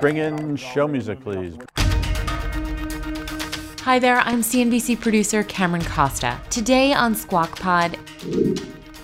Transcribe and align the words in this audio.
Bring 0.00 0.16
in 0.16 0.56
show 0.56 0.88
music, 0.88 1.20
please. 1.20 1.58
Hi 3.82 3.98
there, 3.98 4.20
I'm 4.20 4.40
CNBC 4.40 4.98
producer 4.98 5.42
Cameron 5.42 5.84
Costa. 5.84 6.40
Today 6.48 6.94
on 6.94 7.14
Squawk 7.14 7.58
Pod, 7.58 7.98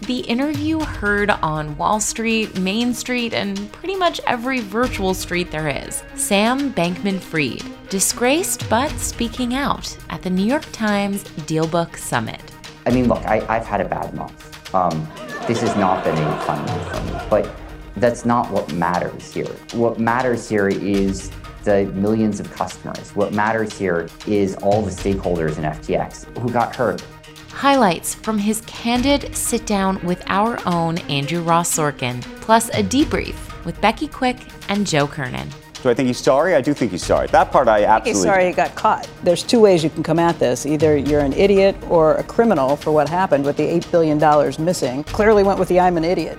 the 0.06 0.20
interview 0.20 0.80
heard 0.80 1.28
on 1.28 1.76
Wall 1.76 2.00
Street, 2.00 2.58
Main 2.58 2.94
Street, 2.94 3.34
and 3.34 3.70
pretty 3.72 3.94
much 3.94 4.22
every 4.26 4.60
virtual 4.60 5.12
street 5.12 5.50
there 5.50 5.68
is. 5.68 6.02
Sam 6.14 6.72
Bankman 6.72 7.20
Fried, 7.20 7.62
disgraced 7.90 8.66
but 8.70 8.90
speaking 8.92 9.52
out 9.52 9.94
at 10.08 10.22
the 10.22 10.30
New 10.30 10.46
York 10.46 10.64
Times 10.72 11.24
Dealbook 11.24 11.98
Summit. 11.98 12.40
I 12.86 12.90
mean, 12.90 13.06
look, 13.06 13.22
I, 13.26 13.40
have 13.40 13.66
had 13.66 13.82
a 13.82 13.88
bad 13.88 14.14
month. 14.14 14.74
Um, 14.74 15.06
this 15.46 15.60
has 15.60 15.76
not 15.76 16.04
been 16.04 16.16
a 16.16 16.40
fun 16.42 16.64
month 16.64 16.96
for 16.96 17.04
me, 17.04 17.20
but 17.28 17.65
that's 17.96 18.24
not 18.24 18.50
what 18.50 18.72
matters 18.72 19.32
here. 19.32 19.46
What 19.72 19.98
matters 19.98 20.48
here 20.48 20.68
is 20.68 21.30
the 21.64 21.86
millions 21.94 22.40
of 22.40 22.50
customers. 22.52 23.10
What 23.14 23.32
matters 23.32 23.76
here 23.76 24.08
is 24.26 24.54
all 24.56 24.82
the 24.82 24.90
stakeholders 24.90 25.58
in 25.58 25.64
FTX 25.64 26.38
who 26.38 26.50
got 26.50 26.74
hurt. 26.76 27.02
Highlights 27.50 28.14
from 28.14 28.38
his 28.38 28.60
candid 28.62 29.34
sit 29.34 29.66
down 29.66 30.04
with 30.04 30.22
our 30.26 30.58
own 30.66 30.98
Andrew 31.08 31.40
Ross 31.40 31.74
Sorkin, 31.74 32.20
plus 32.40 32.68
a 32.68 32.82
debrief 32.82 33.64
with 33.64 33.80
Becky 33.80 34.06
Quick 34.06 34.36
and 34.68 34.86
Joe 34.86 35.06
Kernan. 35.06 35.48
Do 35.82 35.90
I 35.90 35.94
think 35.94 36.08
he's 36.08 36.18
sorry? 36.18 36.54
I 36.54 36.60
do 36.60 36.74
think 36.74 36.90
he's 36.90 37.04
sorry. 37.04 37.28
That 37.28 37.52
part 37.52 37.68
I 37.68 37.84
absolutely. 37.84 38.10
He's 38.10 38.22
sorry 38.22 38.46
he 38.46 38.52
got 38.52 38.74
caught. 38.74 39.08
There's 39.22 39.42
two 39.42 39.60
ways 39.60 39.84
you 39.84 39.90
can 39.90 40.02
come 40.02 40.18
at 40.18 40.38
this. 40.38 40.66
Either 40.66 40.96
you're 40.96 41.20
an 41.20 41.32
idiot 41.32 41.76
or 41.88 42.16
a 42.16 42.24
criminal 42.24 42.76
for 42.76 42.90
what 42.90 43.08
happened 43.08 43.44
with 43.44 43.56
the 43.56 43.62
$8 43.62 43.90
billion 43.90 44.64
missing. 44.64 45.04
Clearly 45.04 45.42
went 45.42 45.58
with 45.58 45.68
the 45.68 45.78
I'm 45.78 45.96
an 45.96 46.04
idiot. 46.04 46.38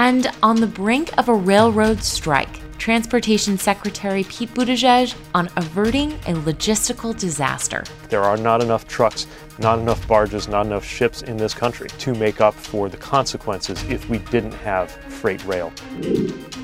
And 0.00 0.32
on 0.42 0.56
the 0.56 0.66
brink 0.66 1.10
of 1.18 1.28
a 1.28 1.34
railroad 1.34 2.02
strike, 2.02 2.48
Transportation 2.78 3.58
Secretary 3.58 4.24
Pete 4.24 4.48
Buttigieg 4.54 5.14
on 5.34 5.50
averting 5.58 6.12
a 6.12 6.32
logistical 6.32 7.14
disaster. 7.14 7.84
There 8.08 8.22
are 8.22 8.38
not 8.38 8.62
enough 8.62 8.88
trucks, 8.88 9.26
not 9.58 9.78
enough 9.78 10.08
barges, 10.08 10.48
not 10.48 10.64
enough 10.64 10.86
ships 10.86 11.20
in 11.20 11.36
this 11.36 11.52
country 11.52 11.90
to 11.98 12.14
make 12.14 12.40
up 12.40 12.54
for 12.54 12.88
the 12.88 12.96
consequences 12.96 13.82
if 13.90 14.08
we 14.08 14.20
didn't 14.30 14.54
have 14.54 14.90
freight 14.90 15.44
rail. 15.44 15.70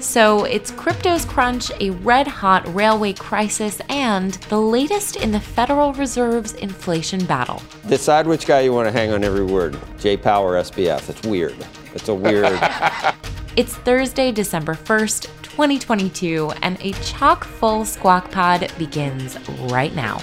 So 0.00 0.44
it's 0.44 0.70
crypto's 0.70 1.26
crunch, 1.26 1.70
a 1.78 1.90
red 1.90 2.26
hot 2.26 2.66
railway 2.74 3.12
crisis, 3.12 3.82
and 3.90 4.32
the 4.48 4.58
latest 4.58 5.16
in 5.16 5.30
the 5.30 5.40
Federal 5.40 5.92
Reserve's 5.92 6.54
inflation 6.54 7.22
battle. 7.26 7.60
Decide 7.86 8.26
which 8.26 8.46
guy 8.46 8.60
you 8.60 8.72
want 8.72 8.88
to 8.88 8.92
hang 8.92 9.12
on 9.12 9.22
every 9.22 9.44
word 9.44 9.78
J 9.98 10.16
Power, 10.16 10.54
or 10.54 10.62
SBF. 10.62 11.10
It's 11.10 11.22
weird. 11.26 11.56
It's 11.94 12.08
a 12.08 12.14
weird. 12.14 12.58
it's 13.56 13.74
Thursday, 13.74 14.32
December 14.32 14.74
1st, 14.74 15.28
2022, 15.42 16.52
and 16.60 16.76
a 16.82 16.92
chock 17.02 17.44
full 17.44 17.86
Squawk 17.86 18.30
Pod 18.30 18.70
begins 18.76 19.38
right 19.60 19.94
now. 19.94 20.18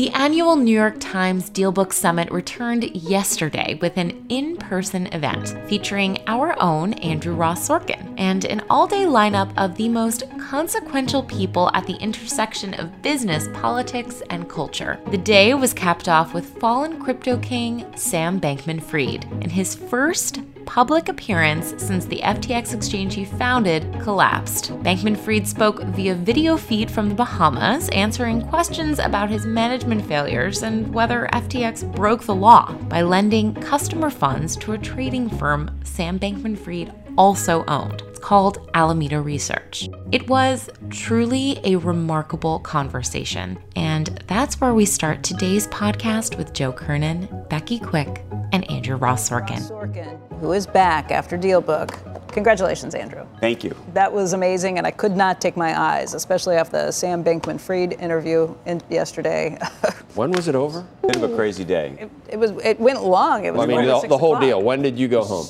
The 0.00 0.08
annual 0.12 0.56
New 0.56 0.74
York 0.74 0.98
Times 0.98 1.50
Dealbook 1.50 1.92
Summit 1.92 2.30
returned 2.30 2.84
yesterday 2.96 3.78
with 3.82 3.98
an 3.98 4.24
in 4.30 4.56
person 4.56 5.08
event 5.08 5.54
featuring 5.68 6.22
our 6.26 6.58
own 6.58 6.94
Andrew 6.94 7.34
Ross 7.34 7.68
Sorkin 7.68 8.14
and 8.16 8.46
an 8.46 8.62
all 8.70 8.86
day 8.86 9.04
lineup 9.04 9.52
of 9.58 9.76
the 9.76 9.90
most 9.90 10.22
consequential 10.38 11.22
people 11.24 11.70
at 11.74 11.86
the 11.86 11.96
intersection 11.96 12.72
of 12.80 13.02
business, 13.02 13.46
politics, 13.52 14.22
and 14.30 14.48
culture. 14.48 14.98
The 15.10 15.18
day 15.18 15.52
was 15.52 15.74
capped 15.74 16.08
off 16.08 16.32
with 16.32 16.58
fallen 16.58 16.98
crypto 16.98 17.36
king 17.36 17.84
Sam 17.94 18.40
Bankman 18.40 18.82
Fried 18.82 19.30
in 19.42 19.50
his 19.50 19.74
first 19.74 20.40
public 20.70 21.08
appearance 21.08 21.74
since 21.78 22.04
the 22.04 22.20
FTX 22.20 22.72
exchange 22.72 23.12
he 23.12 23.24
founded 23.24 23.82
collapsed. 24.00 24.70
Bankman 24.84 25.18
Fried 25.18 25.48
spoke 25.48 25.82
via 25.82 26.14
video 26.14 26.56
feed 26.56 26.88
from 26.88 27.08
the 27.08 27.14
Bahamas, 27.16 27.88
answering 27.88 28.46
questions 28.46 29.00
about 29.00 29.28
his 29.28 29.44
management 29.44 30.06
failures 30.06 30.62
and 30.62 30.94
whether 30.94 31.28
FTX 31.32 31.92
broke 31.96 32.22
the 32.22 32.36
law 32.36 32.72
by 32.88 33.02
lending 33.02 33.52
customer 33.54 34.10
funds 34.10 34.54
to 34.58 34.70
a 34.70 34.78
trading 34.78 35.28
firm 35.28 35.76
Sam 35.82 36.20
Bankman 36.20 36.56
Fried 36.56 36.94
also 37.16 37.64
owned. 37.66 38.02
It's 38.08 38.18
called 38.18 38.70
Alameda 38.74 39.20
Research. 39.20 39.88
It 40.12 40.28
was 40.28 40.68
truly 40.90 41.60
a 41.64 41.76
remarkable 41.76 42.58
conversation, 42.60 43.58
and 43.76 44.08
that's 44.26 44.60
where 44.60 44.74
we 44.74 44.84
start 44.84 45.22
today's 45.22 45.66
podcast 45.68 46.36
with 46.36 46.52
Joe 46.52 46.72
Kernan, 46.72 47.28
Becky 47.48 47.78
Quick, 47.78 48.22
and 48.52 48.68
Andrew 48.70 48.96
Ross 48.96 49.28
Sorkin. 49.28 49.60
Sorkin, 49.60 50.18
who 50.40 50.52
is 50.52 50.66
back 50.66 51.10
after 51.10 51.38
Dealbook. 51.38 51.96
Congratulations, 52.32 52.94
Andrew. 52.94 53.26
Thank 53.40 53.64
you. 53.64 53.74
That 53.94 54.12
was 54.12 54.32
amazing, 54.32 54.78
and 54.78 54.86
I 54.86 54.90
could 54.90 55.16
not 55.16 55.40
take 55.40 55.56
my 55.56 55.78
eyes, 55.78 56.14
especially 56.14 56.56
off 56.58 56.70
the 56.70 56.92
Sam 56.92 57.24
Bankman 57.24 57.58
Fried 57.60 57.94
interview 57.94 58.54
in, 58.66 58.80
yesterday. 58.88 59.58
when 60.14 60.30
was 60.30 60.46
it 60.46 60.54
over? 60.54 60.86
Bit 61.02 61.16
of 61.16 61.32
a 61.32 61.34
crazy 61.34 61.64
day. 61.64 61.96
It, 61.98 62.10
it 62.28 62.36
was. 62.38 62.52
It 62.64 62.78
went 62.78 63.02
long. 63.02 63.44
It 63.44 63.52
was. 63.52 63.66
Well, 63.66 63.78
I 63.78 63.82
mean, 63.82 63.86
the, 63.86 64.08
the 64.08 64.18
whole 64.18 64.38
deal. 64.38 64.62
When 64.62 64.82
did 64.82 64.98
you 64.98 65.08
go 65.08 65.24
home? 65.24 65.46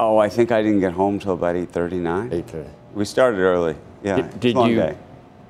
Oh, 0.00 0.18
I 0.18 0.28
think 0.28 0.52
I 0.52 0.62
didn't 0.62 0.80
get 0.80 0.92
home 0.92 1.18
till 1.18 1.34
about 1.34 1.56
8:39. 1.56 2.30
8:30. 2.30 2.66
We 2.94 3.04
started 3.04 3.38
early. 3.40 3.76
Yeah. 4.02 4.16
Did, 4.16 4.40
did 4.40 4.56
you 4.68 4.76
day. 4.76 4.96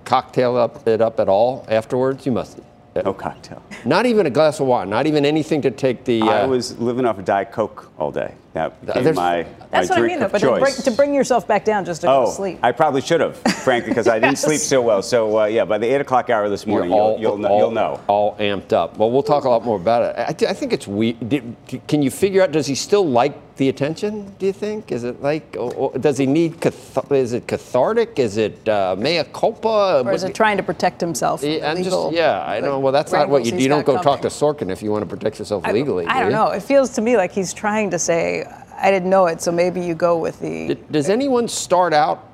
cocktail 0.04 0.56
up 0.56 0.86
it 0.88 1.00
up 1.00 1.20
at 1.20 1.28
all 1.28 1.66
afterwards? 1.69 2.25
You 2.25 2.32
must. 2.32 2.58
No 3.04 3.12
cocktail. 3.14 3.62
Not 3.84 4.06
even 4.06 4.26
a 4.26 4.31
glass 4.31 4.58
of 4.58 4.66
wine. 4.66 4.91
Not 4.91 5.06
even 5.06 5.25
anything 5.25 5.62
to 5.62 5.70
take 5.70 6.04
the. 6.04 6.22
Uh, 6.22 6.26
I 6.26 6.47
was 6.47 6.76
living 6.78 7.04
off 7.04 7.19
of 7.19 7.25
Diet 7.25 7.53
Coke 7.53 7.92
all 7.98 8.10
day. 8.10 8.34
That 8.54 8.81
became 8.84 9.14
my, 9.14 9.47
That's 9.70 9.88
my 9.91 9.97
what 9.97 10.04
I 10.04 10.06
mean, 10.06 10.20
though. 10.20 10.28
But 10.28 10.41
choice. 10.41 10.54
to 10.54 10.60
bring, 10.60 10.75
to 10.75 10.91
bring 10.91 11.14
yourself 11.14 11.47
back 11.47 11.64
down 11.64 11.84
just 11.84 12.00
to 12.00 12.09
oh, 12.10 12.25
go 12.25 12.31
to 12.31 12.32
sleep. 12.36 12.59
I 12.62 12.72
probably 12.72 13.03
should 13.03 13.20
have, 13.20 13.36
frankly, 13.36 13.91
because 13.91 14.09
I 14.09 14.14
didn't 14.19 14.32
Yes. 14.32 14.42
sleep 14.42 14.60
so 14.60 14.82
well. 14.82 15.03
So 15.03 15.41
uh, 15.41 15.44
yeah, 15.44 15.64
by 15.64 15.78
the 15.78 15.86
eight 15.86 16.00
o'clock 16.00 16.31
hour 16.31 16.48
this 16.48 16.66
morning, 16.66 16.91
You're 16.91 16.98
all, 17.00 17.10
you'll, 17.12 17.20
you'll, 17.20 17.38
know, 17.38 17.48
all, 17.48 17.58
you'll 17.58 17.70
know. 17.70 18.00
All 18.08 18.37
amped 18.37 18.72
up. 18.72 18.97
Well, 18.97 19.10
we'll 19.10 19.22
talk 19.22 19.44
a 19.44 19.48
lot 19.48 19.64
more 19.64 19.76
about 19.76 20.03
it. 20.03 20.14
I, 20.28 20.32
th- 20.32 20.50
I 20.50 20.54
think 20.54 20.72
it's 20.72 20.88
weird. 20.88 21.28
Did, 21.28 21.56
can 21.87 22.03
you 22.03 22.10
figure 22.10 22.42
out? 22.42 22.50
Does 22.50 22.66
he 22.66 22.75
still 22.75 23.06
like 23.06 23.56
the 23.56 23.69
attention? 23.69 24.32
Do 24.38 24.47
you 24.47 24.53
think? 24.53 24.92
Is 24.92 25.04
it 25.04 25.20
like? 25.22 25.56
Or, 25.58 25.75
or 25.75 25.98
does 25.98 26.16
he 26.16 26.26
need? 26.26 26.60
Cath- 26.60 27.12
is 27.12 27.32
it 27.32 27.47
cathartic? 27.47 28.19
Is 28.19 28.37
it 28.38 28.69
uh, 28.69 28.97
mea 28.98 29.25
culpa? 29.32 30.03
or 30.04 30.12
is 30.12 30.25
it 30.25 30.34
trying 30.34 30.56
to 30.56 30.62
protect 30.62 31.00
himself? 31.00 31.41
from 31.41 31.50
the 31.50 31.82
just, 31.82 32.12
yeah, 32.12 32.44
I 32.47 32.60
know. 32.60 32.78
Well, 32.78 32.92
that's 32.92 33.12
not 33.12 33.28
what 33.28 33.44
you 33.44 33.53
do. 33.53 33.58
You 33.58 33.69
don't 33.69 33.84
got 33.84 33.97
go 33.98 34.03
talk 34.03 34.22
to. 34.22 34.28
Sorkin 34.28 34.70
if 34.70 34.82
you 34.82 34.91
want 34.91 35.03
to 35.03 35.08
protect 35.08 35.38
yourself 35.38 35.64
I- 35.66 35.72
legally. 35.72 36.06
I, 36.06 36.19
do 36.19 36.31
don't 36.31 36.32
know. 36.32 36.50
It 36.53 36.62
feels 36.62 36.91
to 36.91 37.00
me 37.00 37.16
like 37.16 37.32
he's 37.32 37.53
trying 37.53 37.91
to 37.91 37.98
say, 37.98 38.44
I 38.81 38.91
didn't 38.91 39.11
know 39.11 39.27
it, 39.27 39.41
so 39.41 39.50
maybe 39.53 39.81
you 39.81 39.94
go 39.94 40.19
with 40.19 40.41
the. 40.41 40.75
D- 40.75 40.84
Does 40.91 41.09
anyone 41.09 41.49
start 41.49 41.93
out 41.93 42.25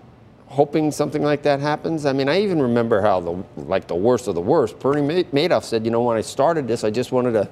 hoping 0.47 0.91
something 0.93 1.23
like 1.23 1.43
that 1.43 1.61
happens? 1.61 2.07
I 2.07 2.13
mean, 2.13 2.29
I 2.29 2.41
even 2.43 2.61
remember 2.61 3.01
how 3.01 3.21
the 3.21 3.43
like 3.57 3.87
the 3.87 3.95
worst 3.95 4.29
of 4.29 4.35
the 4.35 4.41
worst. 4.41 4.79
Bernie 4.79 5.03
Ma- 5.03 5.31
Madoff 5.33 5.65
said, 5.65 5.85
you 5.85 5.91
know, 5.91 6.03
when 6.03 6.17
I 6.17 6.21
started 6.21 6.69
this, 6.69 6.85
I 6.85 6.91
just 6.91 7.13
wanted 7.13 7.33
to, 7.33 7.49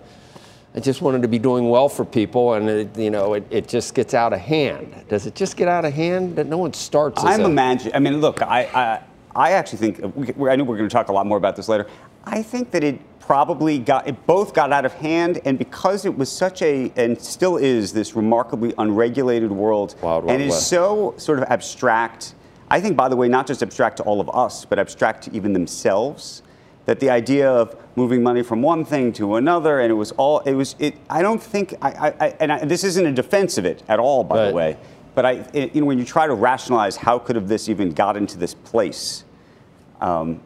I 0.75 0.81
just 0.81 1.03
wanted 1.03 1.23
to 1.23 1.29
be 1.29 1.39
doing 1.39 1.69
well 1.71 1.89
for 1.89 2.05
people, 2.05 2.55
and 2.55 2.69
it, 2.69 2.97
you 2.97 3.11
know, 3.11 3.35
it, 3.35 3.45
it 3.51 3.69
just 3.69 3.95
gets 3.95 4.15
out 4.15 4.33
of 4.33 4.41
hand. 4.41 4.95
Does 5.09 5.27
it 5.27 5.35
just 5.35 5.57
get 5.57 5.69
out 5.69 5.85
of 5.85 5.93
hand 5.95 6.37
that 6.37 6.47
no 6.47 6.59
one 6.59 6.73
starts? 6.75 7.23
I'm 7.25 7.41
a, 7.43 7.47
imagining. 7.47 7.95
I 7.95 7.99
mean, 7.99 8.21
look, 8.21 8.43
I, 8.43 8.63
I, 8.75 9.03
I 9.35 9.53
actually 9.53 9.79
think 9.79 10.01
I 10.05 10.57
know 10.57 10.65
we're 10.65 10.77
going 10.77 10.89
to 10.89 10.93
talk 10.93 11.09
a 11.09 11.13
lot 11.13 11.27
more 11.27 11.39
about 11.39 11.57
this 11.57 11.69
later. 11.69 11.87
I 12.25 12.43
think 12.43 12.71
that 12.71 12.85
it 12.85 13.01
probably 13.27 13.79
got 13.79 14.07
it 14.09 14.27
both 14.27 14.53
got 14.55 14.73
out 14.73 14.85
of 14.85 14.93
hand, 14.95 15.41
and 15.45 15.59
because 15.59 16.05
it 16.05 16.17
was 16.17 16.31
such 16.31 16.63
a 16.63 16.93
and 16.97 17.21
still 17.21 17.57
is 17.57 17.93
this 17.93 18.15
remarkably 18.15 18.75
unregulated 18.79 19.51
world, 19.51 19.95
Wild, 20.03 20.29
and 20.31 20.43
is 20.43 20.67
so 20.67 21.15
sort 21.17 21.39
of 21.39 21.45
abstract. 21.45 22.35
I 22.69 22.81
think, 22.81 22.97
by 22.97 23.09
the 23.09 23.17
way, 23.17 23.29
not 23.29 23.47
just 23.47 23.63
abstract 23.63 23.99
to 23.99 24.03
all 24.03 24.21
of 24.21 24.31
us, 24.35 24.65
but 24.65 24.79
abstract 24.79 25.25
to 25.25 25.33
even 25.35 25.53
themselves. 25.53 26.43
That 26.87 26.99
the 26.99 27.11
idea 27.11 27.49
of 27.49 27.77
moving 27.95 28.25
money 28.25 28.43
from 28.43 28.61
one 28.61 28.85
thing 28.85 29.13
to 29.13 29.37
another, 29.37 29.81
and 29.81 29.91
it 29.91 29.95
was 29.95 30.11
all 30.13 30.41
it 30.41 30.55
was. 30.55 30.75
It. 30.81 30.97
I 31.09 31.23
don't 31.23 31.41
think. 31.43 31.75
I. 31.81 31.91
I, 31.91 32.15
I 32.27 32.37
and 32.41 32.53
I, 32.53 32.65
this 32.65 32.83
isn't 32.83 33.07
a 33.07 33.13
defense 33.13 33.57
of 33.57 33.65
it 33.65 33.85
at 33.89 34.01
all, 34.01 34.25
by 34.25 34.37
Right. 34.37 34.49
the 34.49 34.55
way. 34.55 34.77
But 35.15 35.27
I, 35.27 35.33
it, 35.53 35.75
you 35.75 35.81
know, 35.83 35.87
when 35.87 35.99
you 35.99 36.05
try 36.05 36.27
to 36.27 36.35
rationalize 36.35 36.97
how 36.97 37.19
could 37.19 37.37
have 37.37 37.47
this 37.47 37.69
even 37.69 37.93
got 37.93 38.17
into 38.17 38.37
this 38.39 38.55
place, 38.55 39.25
um, 40.01 40.41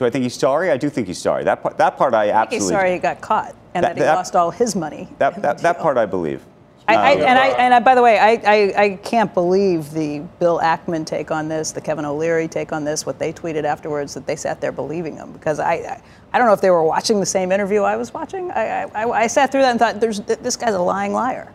do 0.00 0.06
I 0.06 0.10
think 0.10 0.22
he's 0.22 0.34
sorry? 0.34 0.70
I 0.70 0.78
do 0.78 0.88
think 0.88 1.06
he's 1.08 1.18
sorry. 1.20 1.44
That 1.44 1.62
part, 1.62 1.76
that 1.76 1.98
part 1.98 2.14
I 2.14 2.30
absolutely. 2.30 2.56
He's 2.56 2.68
sorry 2.70 2.92
he 2.94 2.98
got 2.98 3.20
caught. 3.20 3.54
and 3.74 3.84
that, 3.84 3.90
That- 3.90 3.96
he 3.98 4.02
that- 4.02 4.14
lost 4.14 4.34
all 4.34 4.50
his 4.50 4.74
money. 4.74 5.08
That, 5.18 5.40
that, 5.42 5.58
that 5.58 5.78
part 5.78 5.98
I 5.98 6.06
believe. 6.06 6.42
I, 6.88 6.94
I, 6.94 7.12
Um, 7.12 7.20
and 7.20 7.38
I, 7.38 7.46
and 7.48 7.74
I, 7.74 7.80
by 7.80 7.94
the 7.94 8.02
way, 8.02 8.18
I, 8.18 8.30
I, 8.46 8.82
I 8.84 8.96
can't 9.02 9.32
believe 9.34 9.92
the 9.92 10.20
Bill 10.40 10.58
Ackman 10.58 11.04
take 11.04 11.30
on 11.30 11.48
this, 11.48 11.70
the 11.70 11.82
Kevin 11.82 12.06
O'Leary 12.06 12.48
take 12.48 12.72
on 12.72 12.82
this, 12.82 13.04
what 13.04 13.18
they 13.18 13.30
tweeted 13.30 13.64
afterwards, 13.64 14.14
that 14.14 14.26
they 14.26 14.34
sat 14.36 14.58
there 14.62 14.72
believing 14.72 15.14
them. 15.16 15.32
Because 15.32 15.60
I, 15.60 15.74
I, 15.74 16.02
I 16.32 16.38
don't 16.38 16.46
know 16.46 16.54
if 16.54 16.62
they 16.62 16.70
were 16.70 16.82
watching 16.82 17.20
the 17.20 17.26
same 17.26 17.52
interview 17.52 17.82
I 17.82 17.96
was 17.96 18.14
watching. 18.14 18.50
I, 18.52 18.84
I, 18.94 19.04
I 19.10 19.26
sat 19.26 19.52
through 19.52 19.60
that 19.60 19.70
and 19.72 19.78
thought, 19.78 20.00
There's, 20.00 20.20
this 20.20 20.56
guy's 20.56 20.72
a 20.74 20.80
lying 20.80 21.12
liar. 21.12 21.52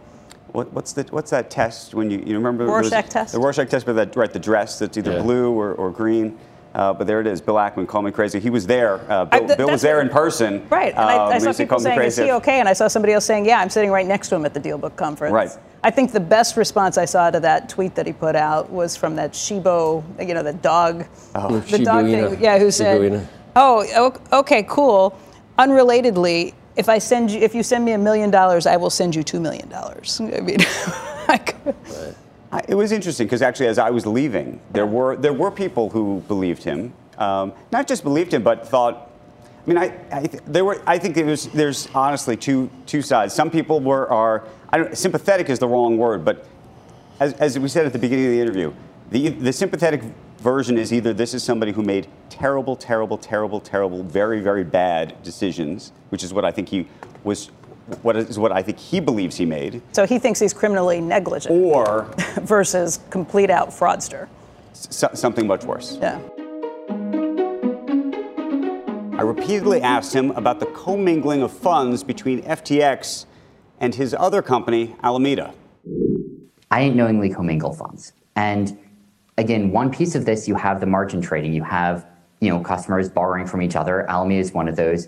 What, 0.52 0.72
what's 0.72 0.94
the 0.94 1.04
what's 1.10 1.32
that 1.32 1.50
test 1.50 1.94
when 1.96 2.10
you 2.12 2.20
you 2.20 2.36
remember 2.38 2.66
there 2.66 2.74
was- 2.76 2.90
Rorschach 2.92 3.10
test? 3.10 3.34
The 3.34 3.40
Rorschach 3.40 3.68
test, 3.70 3.86
but 3.88 3.94
that 3.98 4.16
right 4.16 4.32
the 4.32 4.40
dress 4.40 4.78
that's 4.80 4.96
either 4.98 5.14
Yeah. 5.14 5.22
blue 5.24 5.52
or, 5.52 5.74
or 5.74 5.90
green. 5.92 6.38
Uh, 6.76 6.94
but 6.94 7.08
there 7.08 7.22
it 7.22 7.28
is. 7.28 7.40
Bill 7.40 7.56
Ackman, 7.56 7.88
call 7.88 8.02
me 8.02 8.12
crazy. 8.12 8.38
He 8.38 8.50
was 8.50 8.68
there. 8.68 8.96
Uh, 9.10 9.24
Bill, 9.26 9.44
I- 9.44 9.46
th- 9.48 9.58
Bill 9.58 9.70
was 9.72 9.82
there 9.82 10.02
in 10.02 10.10
person. 10.10 10.68
Right. 10.70 10.90
And 10.94 11.00
Um, 11.00 11.08
I, 11.08 11.36
I 11.36 11.38
saw 11.40 11.48
used 11.48 11.60
people 11.60 11.80
saying, 11.80 12.02
is 12.02 12.18
he 12.18 12.32
okay? 12.34 12.60
And 12.60 12.68
I 12.68 12.74
saw 12.74 12.90
somebody 12.90 13.14
else 13.14 13.24
saying, 13.26 13.46
yeah, 13.46 13.62
I'm 13.62 13.70
sitting 13.70 13.92
right 13.92 14.06
next 14.06 14.28
to 14.30 14.36
him 14.36 14.46
at 14.46 14.54
the 14.54 14.60
Deal 14.60 14.78
Book 14.78 14.98
conference. 14.98 15.32
Right. 15.34 15.50
I 15.86 15.92
think 15.92 16.12
the 16.12 16.20
best 16.20 16.58
response 16.58 16.98
I 16.98 17.06
saw 17.06 17.32
to 17.32 17.40
that 17.40 17.70
tweet 17.70 17.96
that 17.96 18.06
he 18.06 18.12
put 18.12 18.36
out 18.36 18.70
was 18.70 18.98
from 18.98 19.16
that 19.16 19.32
Shibo, 19.32 20.04
you 20.20 20.34
know, 20.34 20.44
the 20.44 20.52
dog, 20.54 21.06
Oh. 21.34 21.60
the 21.60 21.80
dog 21.80 22.06
thing, 22.06 22.42
yeah, 22.44 22.60
who 22.60 22.70
said, 22.72 22.98
Shiba 23.02 23.18
Inu. 23.18 23.28
"Oh, 23.56 24.14
okay, 24.34 24.64
cool." 24.68 25.18
Unrelatedly, 25.58 26.54
if 26.76 26.90
I 26.90 26.98
send 26.98 27.32
you, 27.32 27.40
if 27.40 27.56
you 27.56 27.64
send 27.64 27.86
me 27.86 27.94
a 27.94 27.98
million 27.98 28.30
dollars, 28.32 28.66
I 28.68 28.76
will 28.76 28.90
send 28.90 29.16
you 29.16 29.24
two 29.24 29.40
million 29.40 29.70
dollars. 29.70 30.20
I 30.22 30.42
mean, 30.42 30.58
I 31.30 31.38
could- 31.38 31.76
It 32.68 32.76
was 32.76 32.92
interesting 32.92 33.28
because 33.28 33.42
actually, 33.42 33.68
as 33.68 33.78
I 33.78 33.90
was 33.90 34.06
leaving, 34.06 34.60
there 34.72 34.86
were 34.86 35.16
there 35.16 35.34
were 35.34 35.52
people 35.52 35.90
who 35.90 36.24
believed 36.28 36.64
him, 36.64 36.94
um, 37.18 37.54
not 37.72 37.88
just 37.88 38.04
believed 38.04 38.34
him, 38.34 38.44
but 38.44 38.68
thought. 38.68 39.12
I 39.66 39.68
mean, 39.68 39.78
I, 39.78 40.00
I 40.12 40.28
th- 40.28 40.44
there 40.46 40.64
were. 40.64 40.82
I 40.86 40.98
think 40.98 41.18
it 41.18 41.26
was. 41.26 41.48
There's 41.48 41.88
honestly 41.96 42.38
two 42.38 42.70
two 42.86 43.02
sides. 43.02 43.34
Some 43.34 43.50
people 43.50 43.80
were 43.80 44.08
are. 44.12 44.48
I 44.70 44.78
don't, 44.78 44.98
sympathetic 44.98 45.50
is 45.50 45.60
the 45.60 45.68
wrong 45.68 45.98
word, 45.98 46.24
but 46.24 46.46
as, 47.20 47.34
as 47.34 47.58
we 47.58 47.68
said 47.68 47.86
at 47.86 47.94
the 47.94 48.00
beginning 48.00 48.26
of 48.26 48.32
the 48.32 48.42
interview, 48.42 48.74
the 49.12 49.30
the 49.30 49.54
sympathetic 49.54 50.02
version 50.40 50.78
is 50.78 50.94
either 50.94 51.14
this 51.14 51.34
is 51.34 51.44
somebody 51.44 51.72
who 51.72 51.82
made 51.82 52.08
terrible, 52.30 52.76
terrible, 52.76 53.18
terrible, 53.18 53.60
terrible, 53.60 54.04
very, 54.04 54.40
very 54.40 54.64
bad 54.64 55.22
decisions, 55.24 55.92
which 56.10 56.24
is 56.24 56.34
what 56.34 56.46
I 56.46 56.52
think 56.52 56.70
he 56.70 56.88
was. 57.24 57.50
What 58.02 58.16
is 58.16 58.40
what 58.40 58.52
I 58.52 58.62
think 58.64 58.80
he 58.80 59.00
believes 59.00 59.36
he 59.36 59.46
made, 59.46 59.82
so 59.92 60.06
he 60.08 60.18
thinks 60.18 60.40
he's 60.40 60.54
criminally 60.54 61.00
negligent 61.02 61.54
or 61.54 62.04
versus 62.42 63.00
complete 63.12 63.50
out 63.52 63.70
fraudster. 63.70 64.28
s- 64.72 65.06
something 65.14 65.46
much 65.46 65.64
worse. 65.66 65.98
Yeah. 66.02 66.20
I 69.18 69.22
repeatedly 69.22 69.82
asked 69.82 70.14
him 70.14 70.32
about 70.32 70.60
the 70.60 70.66
commingling 70.68 71.42
of 71.42 71.52
funds 71.52 72.04
between 72.04 72.42
FTX 72.42 73.26
and 73.80 73.94
his 73.96 74.14
other 74.14 74.42
company, 74.42 74.96
Alameda. 75.04 75.54
I 76.72 76.82
didn't 76.84 76.98
knowingly 76.98 77.30
commingle 77.30 77.74
funds. 77.74 78.12
And 78.36 78.78
again, 79.38 79.72
one 79.72 79.90
piece 79.92 80.16
of 80.16 80.26
this, 80.26 80.48
you 80.48 80.56
have 80.56 80.80
the 80.82 80.86
margin 80.86 81.22
trading. 81.22 81.54
You 81.54 81.64
have, 81.64 82.06
you 82.42 82.50
know, 82.50 82.60
customers 82.60 83.08
borrowing 83.10 83.46
from 83.48 83.62
each 83.62 83.76
other. 83.78 84.10
Alameda 84.10 84.42
is 84.42 84.52
one 84.52 84.68
of 84.68 84.76
those. 84.76 85.08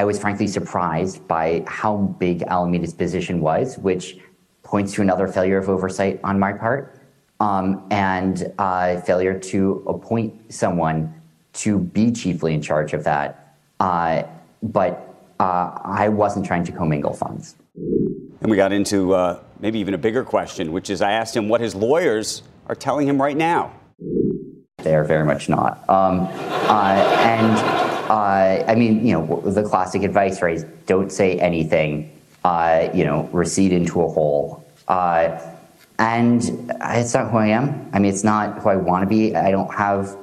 I 0.00 0.04
was 0.04 0.18
frankly 0.18 0.46
surprised 0.46 1.28
by 1.28 1.62
how 1.66 1.98
big 1.98 2.42
Alameda's 2.44 2.94
position 2.94 3.42
was, 3.42 3.76
which 3.76 4.16
points 4.62 4.94
to 4.94 5.02
another 5.02 5.28
failure 5.28 5.58
of 5.58 5.68
oversight 5.68 6.18
on 6.24 6.38
my 6.38 6.54
part 6.54 6.98
um, 7.38 7.86
and 7.90 8.50
uh, 8.58 8.98
failure 9.02 9.38
to 9.38 9.84
appoint 9.86 10.54
someone 10.54 11.14
to 11.52 11.78
be 11.78 12.12
chiefly 12.12 12.54
in 12.54 12.62
charge 12.62 12.94
of 12.94 13.04
that. 13.04 13.58
Uh, 13.78 14.22
but 14.62 15.14
uh, 15.38 15.78
I 15.84 16.08
wasn't 16.08 16.46
trying 16.46 16.64
to 16.64 16.72
commingle 16.72 17.12
funds. 17.12 17.56
And 17.74 18.50
we 18.50 18.56
got 18.56 18.72
into 18.72 19.12
uh, 19.12 19.38
maybe 19.58 19.80
even 19.80 19.92
a 19.92 19.98
bigger 19.98 20.24
question, 20.24 20.72
which 20.72 20.88
is 20.88 21.02
I 21.02 21.12
asked 21.12 21.36
him 21.36 21.46
what 21.46 21.60
his 21.60 21.74
lawyers 21.74 22.42
are 22.68 22.74
telling 22.74 23.06
him 23.06 23.20
right 23.20 23.36
now. 23.36 23.70
They 24.78 24.94
are 24.94 25.04
very 25.04 25.26
much 25.26 25.50
not. 25.50 25.86
Um, 25.90 26.20
uh, 26.20 26.94
and 27.20 27.79
uh, 28.10 28.64
I 28.66 28.74
mean, 28.74 29.06
you 29.06 29.12
know, 29.12 29.40
the 29.42 29.62
classic 29.62 30.02
advice, 30.02 30.42
right? 30.42 30.56
is 30.56 30.64
Don't 30.86 31.12
say 31.12 31.38
anything. 31.38 32.10
Uh, 32.42 32.88
you 32.92 33.04
know, 33.04 33.28
recede 33.32 33.72
into 33.72 34.02
a 34.02 34.08
hole. 34.08 34.66
Uh, 34.88 35.38
and 36.00 36.42
it's 36.82 37.14
not 37.14 37.30
who 37.30 37.36
I 37.36 37.48
am. 37.48 37.88
I 37.92 38.00
mean, 38.00 38.12
it's 38.12 38.24
not 38.24 38.58
who 38.58 38.68
I 38.68 38.76
want 38.76 39.02
to 39.02 39.06
be. 39.06 39.36
I 39.36 39.52
don't 39.52 39.72
have. 39.72 40.16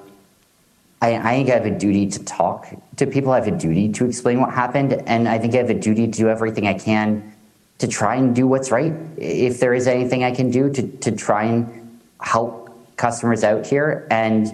I, 1.01 1.15
I 1.15 1.35
think 1.35 1.49
I 1.49 1.53
have 1.53 1.65
a 1.65 1.77
duty 1.77 2.07
to 2.07 2.25
talk 2.25 2.67
to 2.97 3.07
people. 3.07 3.31
I 3.31 3.39
have 3.39 3.47
a 3.47 3.57
duty 3.57 3.89
to 3.93 4.05
explain 4.05 4.41
what 4.41 4.53
happened, 4.53 4.91
and 5.07 5.29
I 5.29 5.37
think 5.37 5.53
I 5.53 5.57
have 5.57 5.69
a 5.69 5.79
duty 5.79 6.07
to 6.07 6.11
do 6.11 6.27
everything 6.27 6.67
I 6.67 6.73
can 6.73 7.33
to 7.77 7.87
try 7.87 8.15
and 8.15 8.35
do 8.35 8.47
what's 8.47 8.69
right. 8.69 8.91
If 9.15 9.61
there 9.61 9.73
is 9.73 9.87
anything 9.87 10.25
I 10.25 10.31
can 10.31 10.51
do 10.51 10.69
to, 10.73 10.87
to 11.05 11.11
try 11.13 11.43
and 11.45 12.01
help 12.19 12.69
customers 12.97 13.45
out 13.45 13.65
here, 13.65 14.07
and 14.11 14.47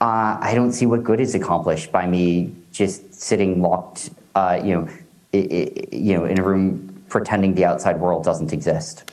uh, 0.00 0.38
I 0.40 0.52
don't 0.56 0.72
see 0.72 0.86
what 0.86 1.04
good 1.04 1.20
is 1.20 1.36
accomplished 1.36 1.92
by 1.92 2.08
me 2.08 2.56
just 2.72 3.14
sitting 3.14 3.62
locked, 3.62 4.10
uh, 4.34 4.60
you 4.62 4.74
know, 4.74 4.88
i 5.34 5.38
i 5.38 5.94
you 5.94 6.14
know, 6.16 6.24
in 6.24 6.38
a 6.38 6.42
room 6.42 7.04
pretending 7.08 7.54
the 7.54 7.64
outside 7.64 8.00
world 8.00 8.24
doesn't 8.24 8.52
exist. 8.52 9.12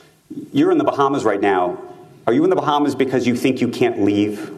You're 0.52 0.72
in 0.72 0.78
the 0.78 0.84
Bahamas 0.84 1.24
right 1.24 1.40
now. 1.40 1.78
Are 2.26 2.32
you 2.32 2.44
in 2.44 2.50
the 2.50 2.56
Bahamas 2.56 2.94
because 2.94 3.26
you 3.26 3.34
think 3.34 3.60
you 3.60 3.68
can't 3.68 4.02
leave? 4.02 4.50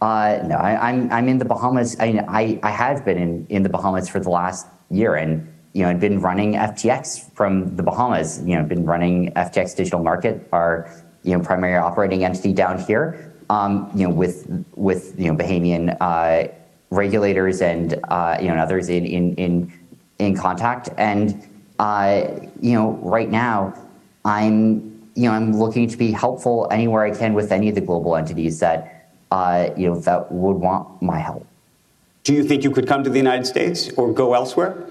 Uh, 0.00 0.40
no, 0.44 0.56
I, 0.56 0.90
I'm 0.90 1.10
I'm 1.10 1.28
in 1.28 1.38
the 1.38 1.44
Bahamas. 1.44 1.96
I, 1.98 2.24
I 2.28 2.60
I 2.62 2.70
have 2.70 3.04
been 3.04 3.18
in, 3.18 3.46
in 3.48 3.62
the 3.62 3.68
Bahamas 3.68 4.08
for 4.08 4.20
the 4.20 4.30
last 4.30 4.66
year, 4.90 5.14
and 5.14 5.52
you 5.72 5.82
know, 5.82 5.90
I've 5.90 6.00
been 6.00 6.20
running 6.20 6.52
FTX 6.52 7.32
from 7.32 7.76
the 7.76 7.82
Bahamas. 7.82 8.40
You 8.40 8.54
know, 8.54 8.60
I've 8.60 8.68
been 8.68 8.84
running 8.84 9.32
FTX 9.32 9.76
Digital 9.76 10.02
Market, 10.02 10.48
our 10.52 10.90
you 11.22 11.36
know 11.36 11.42
primary 11.42 11.76
operating 11.76 12.24
entity 12.24 12.52
down 12.52 12.78
here. 12.78 13.32
Um, 13.48 13.90
you 13.94 14.06
know, 14.06 14.14
with 14.14 14.66
with 14.74 15.18
you 15.18 15.32
know 15.32 15.36
Bahamian 15.36 15.96
uh, 16.00 16.48
regulators 16.90 17.60
and 17.60 18.00
uh, 18.08 18.36
you 18.40 18.46
know 18.46 18.52
and 18.52 18.60
others 18.60 18.88
in 18.88 19.04
in 19.06 19.34
in 19.34 19.72
in 20.18 20.36
contact, 20.36 20.88
and 20.96 21.46
uh, 21.78 22.28
you 22.60 22.72
know, 22.74 22.92
right 23.02 23.30
now, 23.30 23.74
I'm 24.24 25.10
you 25.14 25.24
know 25.24 25.32
I'm 25.32 25.52
looking 25.56 25.88
to 25.88 25.96
be 25.96 26.10
helpful 26.10 26.68
anywhere 26.70 27.04
I 27.04 27.10
can 27.10 27.34
with 27.34 27.52
any 27.52 27.68
of 27.68 27.74
the 27.74 27.80
global 27.80 28.16
entities 28.16 28.60
that 28.60 28.96
uh, 29.30 29.70
you 29.76 29.88
know, 29.88 29.98
that 30.00 30.30
would 30.30 30.56
want 30.56 31.02
my 31.02 31.18
help. 31.18 31.46
Do 32.24 32.32
you 32.32 32.44
think 32.44 32.64
you 32.64 32.70
could 32.70 32.86
come 32.86 33.04
to 33.04 33.10
the 33.10 33.18
United 33.18 33.46
States 33.46 33.90
or 33.96 34.12
go 34.12 34.34
elsewhere? 34.34 34.84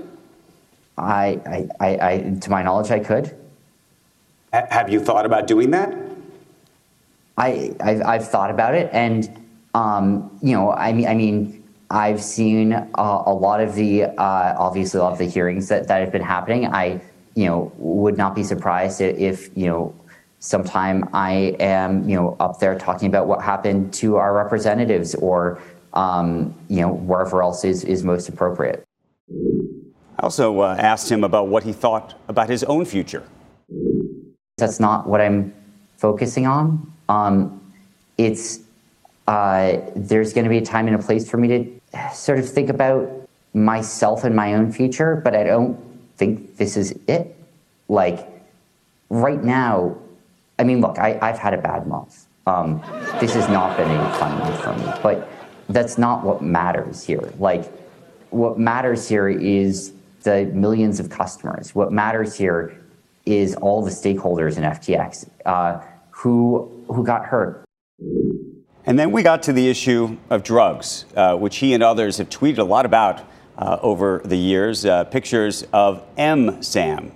I, 0.98 1.39
I, 1.45 1.69
I, 1.80 2.09
I 2.09 2.38
to 2.41 2.50
my 2.50 2.63
knowledge, 2.63 2.91
I 2.91 3.00
could. 3.00 3.36
Ha- 4.53 4.68
have 4.69 4.89
you 4.89 5.00
thought 5.00 5.25
about 5.25 5.48
doing 5.48 5.72
that? 5.72 5.93
I, 7.38 7.75
I've, 7.81 8.01
I've 8.01 8.27
thought 8.27 8.50
about 8.50 8.75
it, 8.75 8.89
and 8.93 9.29
um, 9.74 10.38
you 10.41 10.53
know, 10.53 10.72
I 10.72 10.93
mean, 10.93 11.08
I 11.08 11.15
mean, 11.15 11.54
I've 11.89 12.22
seen 12.22 12.74
uh, 12.74 12.88
a 13.25 13.34
lot 13.34 13.62
of 13.62 13.75
the, 13.75 14.06
uh, 14.06 14.56
obviously, 14.58 15.00
a 15.00 15.04
lot 15.04 15.13
of 15.13 15.20
the 15.20 15.27
hearings 15.27 15.68
that, 15.70 15.88
that 15.88 16.00
have 16.00 16.12
been 16.12 16.22
happening. 16.22 16.65
I, 16.68 17.01
you 17.36 17.46
know, 17.46 17.72
would 17.77 18.18
not 18.18 18.34
be 18.34 18.44
surprised 18.44 19.01
if, 19.01 19.56
you 19.56 19.68
know, 19.68 19.96
sometime 20.39 21.10
I 21.13 21.56
am, 21.60 22.08
you 22.08 22.15
know, 22.15 22.38
up 22.39 22.60
there 22.60 22.77
talking 22.77 23.08
about 23.08 23.27
what 23.27 23.42
happened 23.42 23.94
to 23.96 24.15
our 24.18 24.34
representatives, 24.34 25.15
or 25.15 25.62
um, 25.94 26.54
you 26.70 26.82
know, 26.82 26.94
wherever 26.94 27.42
else 27.42 27.63
is 27.63 27.84
is 27.84 28.04
most 28.04 28.30
appropriate. 28.30 28.84
I 30.20 30.24
also 30.24 30.60
uh, 30.60 30.75
asked 30.77 31.10
him 31.12 31.24
about 31.24 31.48
what 31.48 31.63
he 31.63 31.74
thought 31.74 32.13
about 32.27 32.50
his 32.50 32.63
own 32.65 32.86
future. 32.86 33.24
That's 34.58 34.80
not 34.80 35.08
what 35.08 35.20
I'm 35.20 35.54
focusing 35.98 36.46
on. 36.48 36.92
Um, 37.10 37.62
it's 38.18 38.60
uh, 39.27 39.77
there's 39.96 40.34
going 40.34 40.44
to 40.44 40.50
be 40.50 40.58
a 40.58 40.65
time 40.65 40.88
and 40.88 40.96
a 40.96 41.00
place 41.00 41.29
for 41.29 41.38
me 41.38 41.48
to 41.48 42.15
sort 42.15 42.39
of 42.39 42.48
think 42.48 42.70
about 42.70 43.10
myself 43.53 44.24
and 44.24 44.36
my 44.36 44.53
own 44.53 44.72
future, 44.72 45.15
but 45.24 45.36
I 45.36 45.44
don't 45.44 45.79
think 46.17 46.58
this 46.58 46.77
is 46.77 46.98
it. 47.08 47.36
Like 47.88 48.27
right 49.10 49.44
now, 49.44 49.98
I 50.60 50.63
mean, 50.63 50.82
look, 50.82 51.00
I, 51.00 51.17
I've 51.22 51.38
had 51.38 51.53
a 51.53 51.58
bad 51.58 51.88
month. 51.88 52.27
Um, 52.48 52.82
this 53.20 53.34
has 53.34 53.50
not 53.50 53.75
been 53.77 53.89
a 53.89 54.13
fun 54.15 54.38
month 54.38 54.62
for 54.62 54.74
me, 54.74 54.86
but 55.01 55.29
that's 55.70 55.98
not 55.98 56.24
what 56.24 56.44
matters 56.44 57.03
here. 57.03 57.34
Like, 57.39 57.72
what 58.29 58.60
matters 58.60 59.08
here 59.10 59.29
is 59.29 59.94
the 60.22 60.46
millions 60.53 61.00
of 61.00 61.10
customers. 61.10 61.74
What 61.74 61.91
matters 61.91 62.36
here 62.36 62.79
is 63.25 63.55
all 63.55 63.82
the 63.82 63.89
stakeholders 63.89 64.58
in 64.58 64.63
FTX 64.63 65.27
uh, 65.46 65.82
who 66.12 66.70
who 66.88 67.03
got 67.03 67.25
hurt. 67.25 67.63
And 68.88 69.00
then 69.00 69.12
we 69.12 69.24
got 69.24 69.44
to 69.44 69.54
the 69.54 69.68
issue 69.68 70.18
of 70.30 70.44
drugs, 70.44 71.06
uh, 71.15 71.36
which 71.36 71.58
he 71.58 71.74
and 71.74 71.82
others 71.82 72.20
have 72.20 72.30
tweeted 72.30 72.60
a 72.60 72.63
lot 72.63 72.86
about 72.86 73.22
uh, 73.58 73.80
over 73.82 74.22
the 74.24 74.38
years. 74.38 74.86
Uh, 74.86 75.04
pictures 75.06 75.65
of 75.74 76.04
EMSAM. 76.18 77.12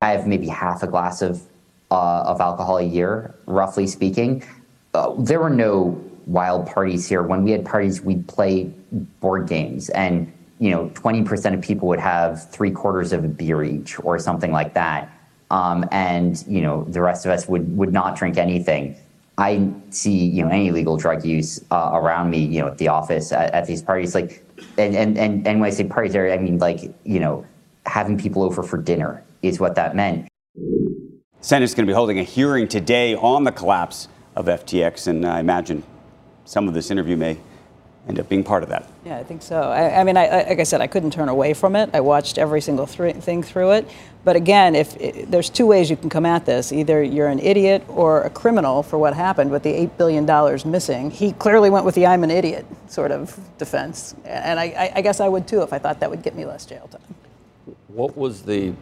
I 0.00 0.10
have 0.10 0.26
maybe 0.26 0.48
half 0.48 0.82
a 0.82 0.86
glass 0.86 1.20
of 1.20 1.42
uh, 1.90 2.22
of 2.22 2.40
alcohol 2.40 2.78
a 2.78 2.82
year, 2.82 3.34
roughly 3.46 3.86
speaking. 3.86 4.42
Uh, 4.94 5.14
there 5.18 5.38
were 5.38 5.50
no 5.50 6.00
wild 6.26 6.66
parties 6.66 7.06
here. 7.06 7.22
When 7.22 7.44
we 7.44 7.50
had 7.50 7.64
parties, 7.64 8.00
we'd 8.00 8.26
play 8.26 8.72
board 9.20 9.46
games, 9.46 9.90
and 9.90 10.32
you 10.58 10.70
know, 10.70 10.88
20% 10.90 11.54
of 11.54 11.60
people 11.60 11.88
would 11.88 12.00
have 12.00 12.50
three 12.50 12.70
quarters 12.70 13.12
of 13.12 13.24
a 13.24 13.28
beer 13.28 13.62
each 13.64 14.02
or 14.04 14.18
something 14.18 14.52
like 14.52 14.74
that. 14.74 15.10
Um, 15.50 15.86
and, 15.90 16.42
you 16.48 16.62
know, 16.62 16.84
the 16.84 17.02
rest 17.02 17.26
of 17.26 17.32
us 17.32 17.46
would, 17.48 17.76
would 17.76 17.92
not 17.92 18.16
drink 18.16 18.38
anything. 18.38 18.96
I 19.36 19.68
see, 19.90 20.26
you 20.26 20.44
know, 20.44 20.50
any 20.50 20.70
legal 20.70 20.96
drug 20.96 21.24
use 21.24 21.64
uh, 21.70 21.90
around 21.92 22.30
me, 22.30 22.38
you 22.38 22.60
know, 22.60 22.68
at 22.68 22.78
the 22.78 22.88
office, 22.88 23.32
at, 23.32 23.52
at 23.52 23.66
these 23.66 23.82
parties, 23.82 24.14
like, 24.14 24.44
and, 24.78 24.94
and, 24.94 25.18
and, 25.18 25.46
and 25.46 25.60
when 25.60 25.66
I 25.66 25.70
say 25.70 25.84
parties 25.84 26.14
I 26.14 26.36
mean, 26.38 26.58
like, 26.58 26.82
you 27.04 27.18
know, 27.18 27.44
having 27.86 28.16
people 28.16 28.42
over 28.42 28.62
for 28.62 28.78
dinner 28.78 29.24
is 29.42 29.58
what 29.58 29.74
that 29.74 29.96
meant. 29.96 30.28
Senate's 31.40 31.74
going 31.74 31.86
to 31.86 31.90
be 31.90 31.94
holding 31.94 32.18
a 32.18 32.22
hearing 32.22 32.68
today 32.68 33.14
on 33.14 33.44
the 33.44 33.52
collapse 33.52 34.08
of 34.36 34.46
FTX, 34.46 35.08
and 35.08 35.26
I 35.26 35.40
imagine 35.40 35.82
some 36.44 36.68
of 36.68 36.74
this 36.74 36.90
interview 36.90 37.16
may 37.16 37.38
end 38.08 38.20
up 38.20 38.28
being 38.28 38.44
part 38.44 38.62
of 38.62 38.68
that. 38.68 38.88
Yeah, 39.04 39.18
I 39.18 39.24
think 39.24 39.42
so. 39.42 39.62
I, 39.62 40.00
I 40.00 40.04
mean, 40.04 40.16
I, 40.16 40.44
like 40.48 40.60
I 40.60 40.64
said, 40.64 40.80
I 40.80 40.86
couldn't 40.86 41.12
turn 41.12 41.28
away 41.28 41.54
from 41.54 41.74
it. 41.74 41.90
I 41.94 42.00
watched 42.00 42.38
every 42.38 42.60
single 42.60 42.86
th- 42.86 43.16
thing 43.16 43.42
through 43.42 43.72
it. 43.72 43.88
But 44.24 44.36
again, 44.36 44.74
if, 44.74 44.96
if 45.00 45.30
there's 45.30 45.50
two 45.50 45.66
ways 45.66 45.90
you 45.90 45.96
can 45.96 46.10
come 46.10 46.26
at 46.26 46.46
this, 46.46 46.72
either 46.72 47.02
you're 47.02 47.28
an 47.28 47.38
idiot 47.38 47.84
or 47.88 48.22
a 48.22 48.30
criminal 48.30 48.82
for 48.82 48.98
what 48.98 49.14
happened 49.14 49.50
with 49.50 49.62
the 49.62 49.70
eight 49.70 49.96
billion 49.96 50.26
dollars 50.26 50.64
missing. 50.64 51.10
He 51.10 51.32
clearly 51.32 51.70
went 51.70 51.84
with 51.84 51.94
the 51.94 52.06
"I'm 52.06 52.24
an 52.24 52.30
idiot" 52.30 52.66
sort 52.88 53.10
of 53.10 53.38
defense, 53.58 54.14
and 54.24 54.58
I, 54.58 54.92
I 54.94 55.00
guess 55.02 55.20
I 55.20 55.28
would 55.28 55.46
too 55.46 55.62
if 55.62 55.72
I 55.72 55.78
thought 55.78 56.00
that 56.00 56.10
would 56.10 56.22
get 56.22 56.34
me 56.34 56.44
less 56.46 56.64
jail 56.64 56.88
time. 56.90 57.14
What 57.88 58.16
was 58.16 58.42
the 58.42 58.74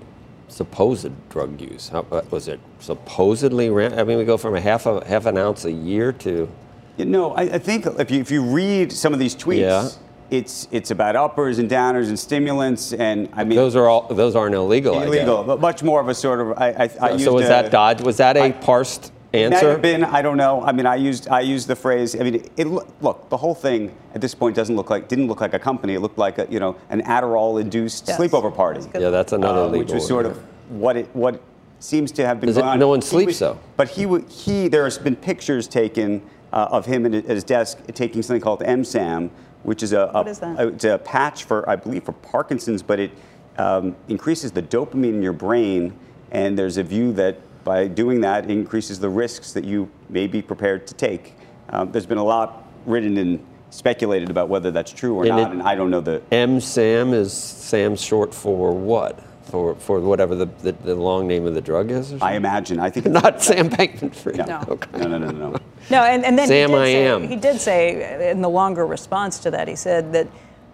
supposed 0.48 1.10
drug 1.28 1.60
use? 1.60 1.88
How, 1.88 2.06
uh, 2.12 2.22
was 2.30 2.46
it 2.48 2.60
supposedly? 2.80 3.68
I 3.68 4.04
mean, 4.04 4.18
we 4.18 4.24
go 4.24 4.36
from 4.36 4.54
a 4.54 4.60
half 4.60 4.86
a 4.86 5.04
half 5.06 5.26
an 5.26 5.38
ounce 5.38 5.64
a 5.64 5.72
year 5.72 6.12
to. 6.12 6.48
You 6.96 7.04
know, 7.06 7.32
I, 7.32 7.42
I 7.42 7.58
think 7.58 7.86
if 7.86 8.10
you 8.10 8.20
if 8.20 8.30
you 8.30 8.42
read 8.42 8.92
some 8.92 9.12
of 9.12 9.18
these 9.18 9.34
tweets. 9.34 9.58
Yeah. 9.60 9.88
It's, 10.30 10.66
it's 10.70 10.90
about 10.90 11.14
uppers 11.14 11.58
and 11.58 11.68
downers 11.70 12.08
and 12.08 12.18
stimulants 12.18 12.94
and 12.94 13.28
I 13.34 13.44
mean 13.44 13.54
those 13.54 13.76
are 13.76 13.86
all 13.86 14.06
those 14.08 14.34
aren't 14.34 14.54
illegal. 14.54 14.98
illegal, 15.02 15.44
but 15.44 15.60
much 15.60 15.82
more 15.82 16.00
of 16.00 16.08
a 16.08 16.14
sort 16.14 16.40
of 16.40 16.58
I, 16.58 16.68
I, 16.70 16.90
I 17.12 17.16
so 17.18 17.34
was 17.34 17.44
a, 17.44 17.48
that 17.48 17.70
Dodge? 17.70 18.00
Was 18.00 18.16
that 18.16 18.38
a 18.38 18.44
I- 18.44 18.52
parsed 18.52 19.12
It 19.34 19.50
might 19.50 19.56
answer? 19.56 19.70
have 19.72 19.82
been. 19.82 20.02
I 20.04 20.22
don't 20.22 20.38
know. 20.38 20.62
I 20.62 20.72
mean, 20.72 20.86
I 20.86 20.94
used 20.94 21.28
I 21.28 21.40
used 21.40 21.68
the 21.68 21.76
phrase. 21.76 22.18
I 22.18 22.20
mean, 22.20 22.36
it, 22.36 22.50
it 22.56 22.66
look 22.66 23.28
the 23.28 23.36
whole 23.36 23.54
thing 23.54 23.94
at 24.14 24.22
this 24.22 24.34
point 24.34 24.56
doesn't 24.56 24.74
look 24.74 24.88
like 24.88 25.06
didn't 25.08 25.26
look 25.26 25.42
like 25.42 25.52
a 25.52 25.58
company. 25.58 25.92
It 25.92 26.00
looked 26.00 26.16
like 26.16 26.38
a 26.38 26.46
you 26.48 26.60
know 26.60 26.76
an 26.88 27.02
Adderall-induced 27.02 28.08
Yes. 28.08 28.18
sleepover 28.18 28.54
party. 28.56 28.80
yeah, 28.98 29.10
that's 29.10 29.34
another 29.34 29.60
uh, 29.60 29.64
legal. 29.66 29.78
which 29.80 29.92
was 29.92 30.06
sort 30.08 30.24
one. 30.24 30.34
of 30.34 30.42
what 30.70 30.96
it 30.96 31.08
what 31.12 31.42
seems 31.82 32.12
to 32.12 32.26
have 32.26 32.40
been 32.40 32.48
Does 32.48 32.56
it- 32.56 32.64
on. 32.64 32.78
no 32.78 32.88
one 32.88 33.02
sleeps, 33.02 33.26
was- 33.28 33.38
though. 33.40 33.58
But 33.76 33.88
he 33.88 34.06
he 34.28 34.68
there 34.68 34.84
has 34.84 34.98
been 34.98 35.16
pictures 35.16 35.66
taken 35.66 36.22
uh, 36.52 36.68
of 36.70 36.86
him 36.86 37.06
at 37.06 37.24
his 37.24 37.44
desk 37.44 37.78
taking 37.94 38.22
something 38.22 38.40
called 38.40 38.60
EMSAM, 38.60 39.30
which 39.62 39.82
is 39.82 39.92
a, 39.92 40.00
a 40.02 40.12
What 40.12 40.28
is 40.28 40.38
that? 40.40 40.60
a- 40.60 40.68
it's 40.68 40.84
a 40.84 40.98
patch 40.98 41.44
for 41.44 41.68
I 41.68 41.76
believe 41.76 42.04
for 42.04 42.12
Parkinson's, 42.12 42.82
but 42.82 43.00
it 43.00 43.10
um, 43.58 43.96
increases 44.08 44.52
the 44.52 44.62
dopamine 44.62 45.14
in 45.14 45.22
your 45.22 45.32
brain, 45.32 45.92
and 46.30 46.58
there's 46.58 46.76
a 46.78 46.82
view 46.82 47.12
that 47.14 47.36
by 47.64 47.86
doing 47.86 48.20
that 48.22 48.44
it 48.44 48.50
increases 48.50 48.98
the 48.98 49.08
risks 49.08 49.52
that 49.52 49.64
you 49.64 49.88
may 50.08 50.26
be 50.26 50.40
prepared 50.42 50.86
to 50.88 50.94
take. 50.94 51.34
Um, 51.70 51.92
there's 51.92 52.06
been 52.06 52.18
a 52.18 52.24
lot 52.24 52.66
written 52.86 53.16
and 53.18 53.44
speculated 53.70 54.28
about 54.30 54.48
whether 54.48 54.70
that's 54.70 54.92
true 54.92 55.14
or 55.14 55.22
And 55.24 55.30
not, 55.36 55.40
it- 55.40 55.52
and 55.52 55.62
I 55.62 55.74
don't 55.74 55.90
know 55.90 56.00
the 56.00 56.20
EMSAM 56.32 57.12
is 57.14 57.32
Sam 57.32 57.96
short 57.96 58.34
for 58.34 58.72
what? 58.72 59.18
For 59.52 59.74
for 59.74 60.00
whatever 60.00 60.34
the, 60.34 60.46
the, 60.46 60.72
the 60.72 60.94
long 60.94 61.28
name 61.28 61.46
of 61.46 61.52
the 61.52 61.60
drug 61.60 61.90
is? 61.90 62.14
Or 62.14 62.24
I 62.24 62.32
imagine. 62.36 62.80
I 62.80 62.88
think 62.88 63.04
it's 63.08 63.22
Not 63.22 63.42
Sam 63.42 63.68
Bankman 63.68 64.14
Fried. 64.14 64.38
No. 64.38 64.44
No. 64.46 64.64
Okay. 64.66 64.98
no, 64.98 65.08
no, 65.08 65.18
no, 65.18 65.30
no, 65.30 65.50
no. 65.50 65.58
No, 65.90 66.02
and, 66.04 66.24
and 66.24 66.38
then 66.38 66.48
Sam, 66.48 66.70
he 66.70 66.74
did 66.74 66.80
I 66.80 66.86
say, 66.86 67.06
am. 67.06 67.28
He 67.28 67.36
did 67.36 67.60
say 67.60 68.30
in 68.30 68.40
the 68.40 68.48
longer 68.48 68.86
response 68.86 69.38
to 69.40 69.50
that, 69.50 69.68
he 69.68 69.76
said 69.76 70.10
that 70.14 70.26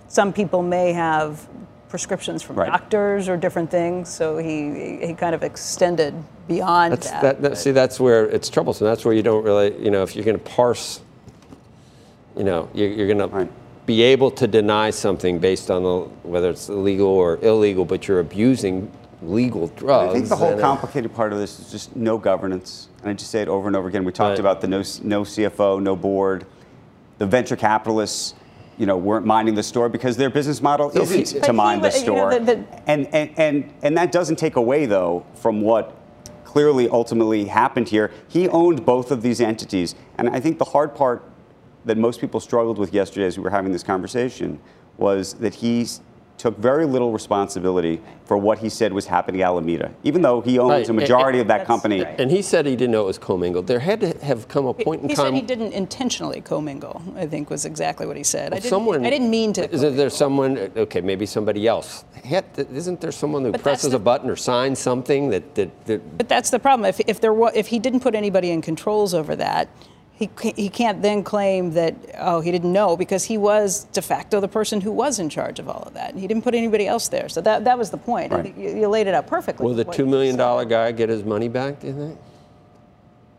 some 0.06 0.32
people 0.32 0.62
may 0.62 0.92
have 0.92 1.44
prescriptions 1.88 2.40
from 2.40 2.54
Right. 2.54 2.70
doctors 2.70 3.28
or 3.28 3.36
different 3.36 3.68
things. 3.68 4.08
So 4.10 4.38
he 4.38 5.04
he 5.04 5.12
kind 5.12 5.34
of 5.34 5.42
extended 5.42 6.14
beyond 6.46 6.92
That's, 6.92 7.10
that. 7.10 7.22
that, 7.22 7.42
that, 7.42 7.58
see, 7.58 7.72
that's 7.72 7.98
where 7.98 8.26
it's 8.28 8.48
troublesome. 8.48 8.86
That's 8.86 9.04
where 9.04 9.12
you 9.12 9.24
don't 9.24 9.42
really, 9.42 9.76
you 9.82 9.90
know, 9.90 10.04
if 10.04 10.14
you're 10.14 10.24
going 10.24 10.38
to 10.38 10.44
parse, 10.44 11.00
you 12.36 12.44
know, 12.44 12.68
you're, 12.74 12.90
you're 12.90 13.08
going 13.08 13.18
Right. 13.18 13.46
to 13.46 13.52
be 13.88 14.02
able 14.02 14.30
to 14.30 14.46
deny 14.46 14.90
something 14.90 15.38
based 15.38 15.70
on 15.70 15.82
the, 15.82 16.00
whether 16.22 16.50
it's 16.50 16.68
legal 16.68 17.06
or 17.08 17.38
illegal, 17.42 17.86
but 17.86 18.06
you're 18.06 18.20
abusing 18.20 18.92
legal 19.22 19.68
drugs. 19.68 20.10
I 20.10 20.12
think 20.12 20.28
the 20.28 20.36
whole 20.36 20.58
complicated 20.60 21.14
part 21.14 21.32
of 21.32 21.38
this 21.38 21.58
is 21.58 21.70
just 21.70 21.96
no 21.96 22.18
governance. 22.18 22.88
And 23.00 23.08
I 23.08 23.14
just 23.14 23.30
say 23.30 23.40
it 23.40 23.48
over 23.48 23.66
and 23.66 23.74
over 23.74 23.88
again. 23.88 24.04
We 24.04 24.12
talked 24.12 24.32
Right. 24.32 24.40
about 24.40 24.60
the 24.60 24.68
no, 24.68 24.80
no 25.02 25.22
CFO, 25.24 25.80
no 25.82 25.96
board. 25.96 26.44
The 27.16 27.24
venture 27.24 27.56
capitalists, 27.56 28.34
you 28.76 28.84
know, 28.84 28.98
weren't 28.98 29.24
minding 29.24 29.54
the 29.54 29.62
store 29.62 29.88
because 29.88 30.18
their 30.18 30.28
business 30.28 30.60
model 30.60 30.90
So 30.90 31.00
isn't 31.00 31.30
he- 31.30 31.40
to 31.40 31.52
mind 31.54 31.82
he 31.82 31.88
the 31.90 31.98
you 31.98 32.04
know, 32.06 32.12
store. 32.14 32.38
the- 32.38 32.44
the- 32.44 32.64
and, 32.86 33.08
and, 33.14 33.30
and, 33.38 33.72
and 33.80 33.96
that 33.96 34.12
doesn't 34.12 34.36
take 34.36 34.56
away, 34.56 34.84
though, 34.84 35.24
from 35.34 35.62
what 35.62 35.94
clearly 36.44 36.90
ultimately 36.90 37.46
happened 37.46 37.88
here. 37.88 38.10
He 38.28 38.48
owned 38.50 38.84
both 38.84 39.10
of 39.10 39.22
these 39.22 39.40
entities. 39.40 39.94
And 40.18 40.28
I 40.28 40.40
think 40.40 40.58
the 40.58 40.66
hard 40.66 40.94
part 40.94 41.22
that 41.88 41.98
most 41.98 42.20
people 42.20 42.38
struggled 42.38 42.78
with 42.78 42.92
yesterday 42.94 43.26
as 43.26 43.36
we 43.36 43.42
were 43.42 43.50
having 43.50 43.72
this 43.72 43.82
conversation 43.82 44.60
was 44.98 45.34
that 45.34 45.54
he 45.54 45.86
took 46.36 46.56
very 46.58 46.86
little 46.86 47.10
responsibility 47.10 48.00
for 48.24 48.36
what 48.36 48.58
he 48.60 48.68
said 48.68 48.92
was 48.92 49.06
happening 49.06 49.40
at 49.42 49.46
Alameda, 49.46 49.90
even 50.04 50.22
though 50.22 50.40
he 50.40 50.56
owns 50.60 50.70
Right. 50.70 50.88
a 50.88 50.92
majority 50.92 51.40
of 51.40 51.48
that 51.48 51.66
company. 51.66 52.02
right. 52.04 52.20
And 52.20 52.30
he 52.30 52.42
said 52.42 52.64
he 52.64 52.76
didn't 52.76 52.92
know 52.92 53.02
it 53.02 53.06
was 53.06 53.18
commingled. 53.18 53.66
There 53.66 53.80
had 53.80 54.00
to 54.02 54.16
have 54.24 54.46
come 54.46 54.66
a 54.66 54.72
point 54.74 55.02
in 55.02 55.08
he 55.08 55.16
time. 55.16 55.34
He 55.34 55.40
said 55.40 55.42
he 55.42 55.46
didn't 55.54 55.72
intentionally 55.72 56.40
commingle. 56.40 57.02
I 57.16 57.26
think 57.26 57.50
was 57.50 57.64
exactly 57.64 58.06
what 58.06 58.16
he 58.16 58.22
said. 58.22 58.52
I 58.52 58.56
didn't, 58.56 58.70
someone, 58.70 59.04
I 59.04 59.10
didn't 59.10 59.30
mean 59.30 59.52
to. 59.54 59.68
Is 59.68 59.80
there 59.80 60.10
someone? 60.10 60.70
Okay, 60.76 61.00
maybe 61.00 61.26
somebody 61.26 61.66
else. 61.66 62.04
Had- 62.22 62.44
Isn't 62.72 63.00
there 63.00 63.10
someone 63.10 63.44
who 63.44 63.50
But 63.50 63.62
presses 63.62 63.90
the- 63.90 63.96
a 63.96 64.00
button 64.00 64.30
or 64.30 64.36
signs 64.36 64.78
something 64.78 65.30
that 65.30 65.56
that, 65.56 65.86
that 65.86 66.18
But 66.18 66.28
that's 66.28 66.50
the 66.50 66.60
problem. 66.60 66.86
If, 66.88 67.00
if 67.08 67.20
there 67.20 67.32
wa- 67.32 67.50
if 67.52 67.66
he 67.68 67.80
didn't 67.80 68.00
put 68.00 68.14
anybody 68.14 68.50
in 68.52 68.62
controls 68.62 69.12
over 69.12 69.34
that, 69.36 69.68
he 70.18 70.28
he 70.56 70.68
can't 70.68 71.00
then 71.00 71.22
claim 71.22 71.72
that 71.74 71.94
oh 72.18 72.40
he 72.40 72.50
didn't 72.50 72.72
know 72.72 72.96
because 72.96 73.22
he 73.24 73.38
was 73.38 73.84
de 73.92 74.02
facto 74.02 74.40
the 74.40 74.48
person 74.48 74.80
who 74.80 74.90
was 74.90 75.18
in 75.20 75.28
charge 75.28 75.58
of 75.60 75.68
all 75.68 75.84
of 75.86 75.94
that. 75.94 76.16
He 76.16 76.26
didn't 76.26 76.42
put 76.42 76.54
anybody 76.54 76.86
else 76.88 77.06
there. 77.08 77.28
So 77.28 77.40
that 77.42 77.64
that 77.64 77.78
was 77.78 77.90
the 77.90 77.98
point. 77.98 78.32
Right. 78.32 78.56
you, 78.56 78.70
you 78.76 78.88
laid 78.88 79.06
it 79.06 79.14
out 79.14 79.26
perfectly. 79.28 79.64
will 79.64 79.74
the 79.74 79.84
What 79.84 79.94
two 79.96 80.04
you 80.04 80.10
million 80.10 80.32
said. 80.32 80.38
dollar 80.38 80.64
guy 80.64 80.90
get 80.92 81.08
his 81.08 81.22
money 81.22 81.48
back? 81.48 81.80
Do 81.80 81.86
you 81.86 81.92
think? 81.94 82.18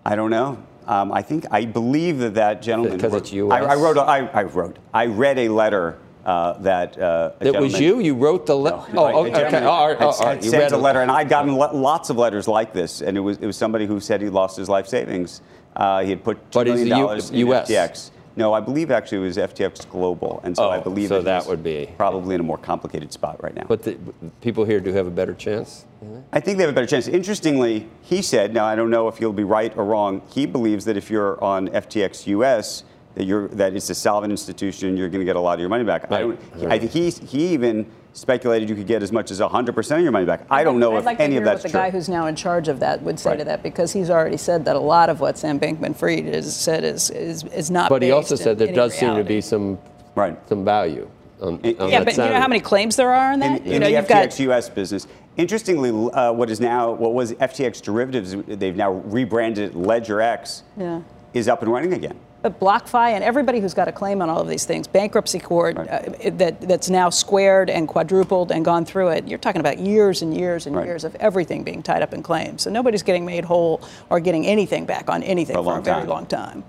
I 0.06 0.16
don't 0.16 0.30
know. 0.32 0.58
Um, 0.88 1.12
I 1.12 1.22
think 1.22 1.46
I 1.52 1.66
believe 1.66 2.20
that 2.20 2.36
that 2.36 2.62
gentleman. 2.62 2.96
Because 2.98 3.12
wrote- 3.14 3.22
it's 3.24 3.34
US? 3.34 3.52
I, 3.52 3.66
I 3.66 3.76
wrote. 3.76 3.98
a- 3.98 4.02
I, 4.02 4.20
I 4.28 4.44
wrote. 4.44 4.78
I 4.94 5.06
read 5.08 5.38
a 5.38 5.50
letter 5.50 5.98
uh, 6.26 6.54
that. 6.60 6.98
Uh, 6.98 7.32
That 7.40 7.60
was 7.62 7.80
you. 7.80 8.00
You 8.00 8.16
wrote 8.16 8.46
the 8.46 8.56
letter. 8.56 8.78
No, 8.94 9.04
oh, 9.06 9.08
a 9.08 9.28
okay. 9.28 9.32
gentleman 9.32 9.64
all 9.66 9.88
right. 9.90 9.98
had- 10.00 10.06
all 10.06 10.20
right. 10.22 10.44
You 10.44 10.50
sent 10.50 10.64
read 10.64 10.72
a 10.72 10.76
it. 10.76 10.80
letter, 10.80 11.02
and 11.02 11.12
I'd 11.12 11.30
gotten 11.30 11.56
lo- 11.56 11.76
lots 11.76 12.10
of 12.10 12.18
letters 12.18 12.48
like 12.48 12.72
this, 12.74 13.02
and 13.02 13.18
it 13.18 13.20
was 13.20 13.38
it 13.38 13.46
was 13.46 13.58
somebody 13.58 13.86
who 13.86 14.00
said 14.00 14.22
he 14.22 14.30
lost 14.30 14.56
his 14.58 14.70
life 14.70 14.88
savings. 14.88 15.42
Uh, 15.76 16.04
he 16.04 16.10
had 16.10 16.24
put 16.24 16.38
two 16.52 16.60
But 16.60 16.68
is 16.68 16.74
million 16.76 16.90
the 16.90 16.96
U- 16.96 17.02
dollars 17.04 17.30
in 17.32 17.48
US? 17.48 17.70
FTX. 17.70 18.12
No, 18.36 18.54
I 18.54 18.62
believe 18.62 18.90
actually 18.90 19.18
it 19.18 19.22
was 19.22 19.38
FTX 19.38 19.90
Global, 19.90 20.40
and 20.44 20.56
so 20.56 20.70
I 20.70 20.78
Oh, 20.78 20.82
believe 20.82 21.10
so 21.10 21.22
that, 21.22 21.44
that 21.44 21.50
would 21.50 21.62
be- 21.64 21.90
probably 21.98 22.36
in 22.36 22.42
a 22.42 22.44
more 22.44 22.58
complicated 22.58 23.12
spot 23.12 23.42
right 23.44 23.54
now. 23.54 23.66
But 23.68 23.84
the 23.84 23.98
people 24.40 24.64
here 24.64 24.80
do 24.80 24.94
have 24.94 25.08
a 25.08 25.12
better 25.12 25.34
chance. 25.34 25.86
I 26.32 26.40
think 26.40 26.58
they 26.58 26.64
have 26.64 26.72
a 26.72 26.76
better 26.76 26.88
chance. 26.88 27.08
Interestingly, 27.10 27.90
he 28.02 28.22
said, 28.22 28.54
now 28.54 28.64
I 28.66 28.76
don't 28.76 28.90
know 28.90 29.10
if 29.10 29.18
he'll 29.18 29.34
be 29.34 29.44
right 29.44 29.76
or 29.76 29.84
wrong, 29.84 30.22
he 30.30 30.46
believes 30.46 30.86
that 30.86 30.96
if 30.96 31.10
you're 31.10 31.44
on 31.44 31.68
FTX 31.70 32.28
US, 32.28 32.84
that 33.16 33.26
you're 33.26 33.50
that 33.50 33.74
it's 33.76 33.90
a 33.90 33.96
solvent 33.96 34.32
institution, 34.32 34.96
you're 34.96 35.10
going 35.10 35.20
to 35.20 35.26
get 35.26 35.36
a 35.36 35.40
lot 35.42 35.56
of 35.56 35.60
your 35.60 35.68
money 35.70 35.84
back. 35.84 36.10
I, 36.10 36.24
Right. 36.24 36.40
I 36.70 36.80
think 36.80 36.92
he, 36.92 37.10
he 37.10 37.48
even 37.54 37.86
speculated 38.14 38.70
you 38.70 38.76
could 38.76 38.88
get 38.88 39.04
as 39.04 39.12
much 39.12 39.32
as 39.32 39.40
100% 39.40 39.98
of 39.98 40.02
your 40.04 40.12
money 40.12 40.26
back. 40.26 40.42
I 40.50 40.64
don't 40.64 40.80
know 40.80 40.94
I'd 40.96 41.00
if 41.00 41.06
like 41.06 41.18
to 41.18 41.24
any 41.24 41.34
hear 41.34 41.42
of 41.42 41.46
that's 41.46 41.58
what 41.64 41.64
the 41.64 41.70
true. 41.70 41.80
guy 41.80 41.90
who's 41.92 42.10
now 42.10 42.26
in 42.28 42.36
charge 42.36 42.68
of 42.68 42.80
that 42.80 43.02
would 43.02 43.20
say 43.20 43.32
Right. 43.32 43.40
to 43.40 43.46
that 43.46 43.64
because 43.64 43.94
he's 43.94 44.10
already 44.10 44.38
said 44.38 44.66
that 44.66 44.76
a 44.76 44.80
lot 44.80 45.10
of 45.10 45.20
what 45.20 45.38
Sam 45.38 45.60
Bankman-Fried 45.60 46.26
has 46.26 46.56
said 46.56 46.84
is 46.84 47.10
is, 47.12 47.44
is 47.46 47.70
not. 47.72 47.90
But 47.90 48.02
he 48.02 48.12
also 48.12 48.36
said 48.36 48.58
there 48.58 48.68
any 48.68 48.76
does 48.76 48.94
seem 48.98 49.16
to 49.16 49.24
be 49.24 49.42
some 49.42 49.78
Right. 50.16 50.38
some 50.50 50.66
value 50.66 51.08
on, 51.42 51.54
on 51.56 51.60
Yeah, 51.64 52.00
that 52.00 52.06
but 52.06 52.18
you 52.18 52.24
know 52.24 52.40
how 52.42 52.48
many 52.48 52.60
claims 52.60 52.96
there 52.96 53.12
are 53.12 53.32
on 53.34 53.36
in, 53.36 53.40
that? 53.54 53.62
in 53.62 53.72
you 53.74 53.80
know, 53.80 53.86
the 53.86 53.92
you've 53.94 54.06
FTX 54.08 54.38
got 54.38 54.40
US 54.58 54.70
business. 54.70 55.08
Interestingly, 55.38 55.90
uh, 56.12 56.34
what 56.34 56.50
is 56.50 56.60
now, 56.60 56.92
what 56.92 57.14
was 57.14 57.32
FTX 57.34 57.82
derivatives, 57.82 58.36
they've 58.48 58.76
now 58.76 58.92
rebranded 58.92 59.70
it 59.72 59.76
LedgerX, 59.78 60.64
Yeah. 60.76 61.00
is 61.34 61.48
up 61.48 61.62
and 61.62 61.72
running 61.72 61.94
again. 61.94 62.18
But 62.42 62.58
BlockFi 62.60 63.12
and 63.12 63.24
everybody 63.24 63.60
who's 63.60 63.74
got 63.74 63.90
a 63.90 63.92
claim 63.92 64.22
on 64.22 64.30
all 64.30 64.40
of 64.40 64.48
these 64.48 64.64
things, 64.64 64.88
bankruptcy 64.88 65.40
court 65.40 65.78
Right. 65.78 65.90
uh, 65.90 66.30
that 66.38 66.62
that's 66.62 66.90
now 66.90 67.10
squared 67.10 67.70
and 67.70 67.86
quadrupled 67.86 68.52
and 68.52 68.64
gone 68.64 68.86
through 68.86 69.10
it. 69.10 69.28
You're 69.28 69.40
talking 69.40 69.60
about 69.60 69.78
years 69.80 70.22
and 70.22 70.34
years 70.36 70.66
and 70.66 70.74
Right. 70.76 70.86
years 70.86 71.04
of 71.04 71.16
everything 71.16 71.64
being 71.64 71.84
tied 71.84 72.02
up 72.02 72.14
in 72.14 72.24
claims. 72.24 72.62
So 72.62 72.70
nobody's 72.70 73.04
getting 73.04 73.26
made 73.26 73.44
whole 73.44 73.82
or 74.10 74.22
getting 74.22 74.46
anything 74.48 74.86
back 74.86 75.10
on 75.10 75.22
anything 75.24 75.54
For 75.54 75.60
a 75.60 75.64
for, 75.64 75.70
long 75.70 75.80
a 75.80 75.82
very 75.82 76.00
time. 76.02 76.08
long 76.10 76.26
time. 76.28 76.64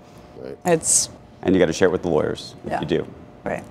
It's 0.65 1.09
And 1.43 1.55
you 1.55 1.59
got 1.59 1.67
to 1.67 1.73
share 1.73 1.87
it 1.87 1.91
with 1.91 2.01
the 2.03 2.09
lawyers 2.09 2.53
if 2.65 2.71
Yeah. 2.71 2.79
you 2.81 2.85
do. 2.87 3.07
right. 3.45 3.63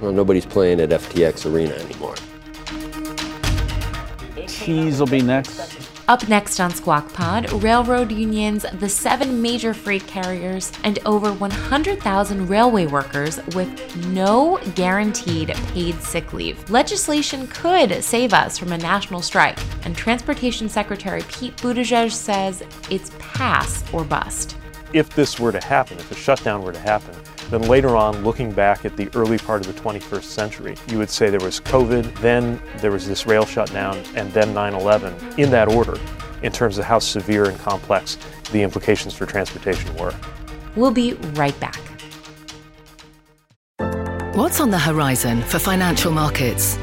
Well, 0.00 0.10
nobody's 0.12 0.46
playing 0.46 0.80
at 0.80 0.90
FTX 0.92 1.46
Arena 1.46 1.74
anymore. 1.74 2.14
Cheese 4.48 4.98
will 4.98 5.06
be 5.06 5.20
next. 5.22 5.88
Up 6.08 6.28
next 6.28 6.58
on 6.58 6.72
Squawk 6.72 7.12
Pod, 7.12 7.52
railroad 7.62 8.10
unions, 8.10 8.66
the 8.80 8.88
seven 8.88 9.40
major 9.40 9.72
freight 9.72 10.04
carriers, 10.08 10.72
and 10.82 10.98
over 11.06 11.32
100,000 11.32 12.48
railway 12.48 12.86
workers 12.86 13.38
with 13.54 13.96
no 14.08 14.58
guaranteed 14.74 15.54
paid 15.68 15.94
sick 16.02 16.32
leave. 16.32 16.68
Legislation 16.68 17.46
could 17.46 18.02
save 18.02 18.34
us 18.34 18.58
from 18.58 18.72
a 18.72 18.78
national 18.78 19.22
strike, 19.22 19.58
and 19.84 19.96
Transportation 19.96 20.68
Secretary 20.68 21.22
Pete 21.28 21.56
Buttigieg 21.58 22.10
says 22.10 22.64
it's 22.90 23.12
pass 23.20 23.84
or 23.92 24.02
bust. 24.02 24.56
If 24.92 25.14
this 25.14 25.38
were 25.38 25.52
to 25.52 25.64
happen, 25.64 25.98
if 25.98 26.10
a 26.10 26.16
shutdown 26.16 26.62
were 26.62 26.72
to 26.72 26.80
happen, 26.80 27.14
then 27.52 27.62
later 27.62 27.96
on, 27.96 28.24
looking 28.24 28.52
back 28.52 28.84
at 28.84 28.96
the 28.96 29.08
early 29.14 29.38
part 29.38 29.66
of 29.66 29.74
the 29.74 29.80
21st 29.80 30.22
century, 30.22 30.76
you 30.88 30.98
would 30.98 31.10
say 31.10 31.30
there 31.30 31.40
was 31.40 31.60
COVID, 31.60 32.14
then 32.20 32.62
there 32.78 32.90
was 32.90 33.06
this 33.06 33.26
rail 33.26 33.44
shutdown, 33.44 33.96
and 34.14 34.32
then 34.32 34.54
9 34.54 34.74
11, 34.74 35.14
in 35.38 35.50
that 35.50 35.68
order, 35.68 35.98
in 36.42 36.52
terms 36.52 36.78
of 36.78 36.84
how 36.84 36.98
severe 36.98 37.44
and 37.44 37.58
complex 37.58 38.16
the 38.52 38.62
implications 38.62 39.14
for 39.14 39.26
transportation 39.26 39.94
were. 39.96 40.14
We'll 40.76 40.90
be 40.90 41.14
right 41.34 41.58
back. 41.60 41.80
What's 44.34 44.60
on 44.60 44.70
the 44.70 44.78
horizon 44.78 45.42
for 45.42 45.58
financial 45.58 46.10
markets? 46.10 46.78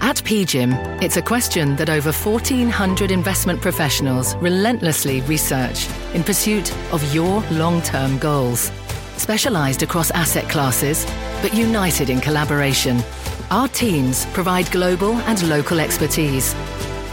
At 0.00 0.16
PGIM, 0.16 1.02
it's 1.02 1.16
a 1.16 1.22
question 1.22 1.76
that 1.76 1.90
over 1.90 2.12
1,400 2.12 3.10
investment 3.10 3.60
professionals 3.60 4.36
relentlessly 4.36 5.20
research 5.22 5.86
in 6.14 6.22
pursuit 6.22 6.72
of 6.92 7.14
your 7.14 7.42
long 7.50 7.82
term 7.82 8.16
goals. 8.18 8.70
Specialized 9.18 9.82
across 9.82 10.12
asset 10.12 10.48
classes, 10.48 11.04
but 11.42 11.52
united 11.52 12.08
in 12.08 12.20
collaboration, 12.20 13.02
our 13.50 13.66
teams 13.66 14.26
provide 14.26 14.70
global 14.70 15.14
and 15.26 15.42
local 15.48 15.80
expertise. 15.80 16.54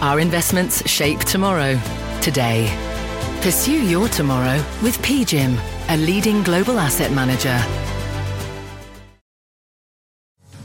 Our 0.02 0.20
investments 0.20 0.88
shape 0.88 1.20
tomorrow, 1.22 1.80
today. 2.22 2.70
Pursue 3.42 3.84
your 3.84 4.08
tomorrow 4.08 4.64
with 4.84 5.00
PGIM, 5.00 5.60
a 5.90 5.98
leading 5.98 6.44
global 6.44 6.80
asset 6.80 7.12
manager. 7.12 7.60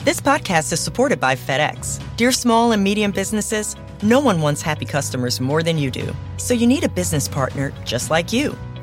This 0.04 0.20
podcast 0.20 0.74
is 0.74 0.80
supported 0.80 1.20
by 1.20 1.36
FedEx. 1.36 2.02
Dear 2.18 2.32
small 2.32 2.72
and 2.72 2.84
medium 2.84 3.12
businesses, 3.12 3.76
no 4.02 4.20
one 4.20 4.42
wants 4.42 4.60
happy 4.60 4.84
customers 4.84 5.40
more 5.40 5.62
than 5.62 5.78
you 5.78 5.90
do. 5.90 6.14
So 6.36 6.52
you 6.52 6.66
need 6.66 6.84
a 6.84 6.88
business 6.88 7.28
partner 7.28 7.72
just 7.86 8.10
like 8.10 8.30
you 8.30 8.58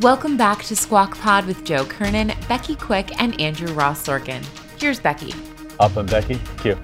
Welcome 0.00 0.36
back 0.36 0.62
to 0.66 0.76
Squawk 0.76 1.18
Pod 1.18 1.44
with 1.44 1.64
Joe 1.64 1.84
Kernan, 1.84 2.32
Becky 2.48 2.76
Quick, 2.76 3.20
and 3.20 3.38
Andrew 3.40 3.74
Ross 3.74 4.06
Sorkin. 4.06 4.44
Here's 4.80 5.00
Becky. 5.00 5.34
Up 5.80 5.96
and 5.96 6.08
Becky. 6.08 6.38
Q. 6.58 6.78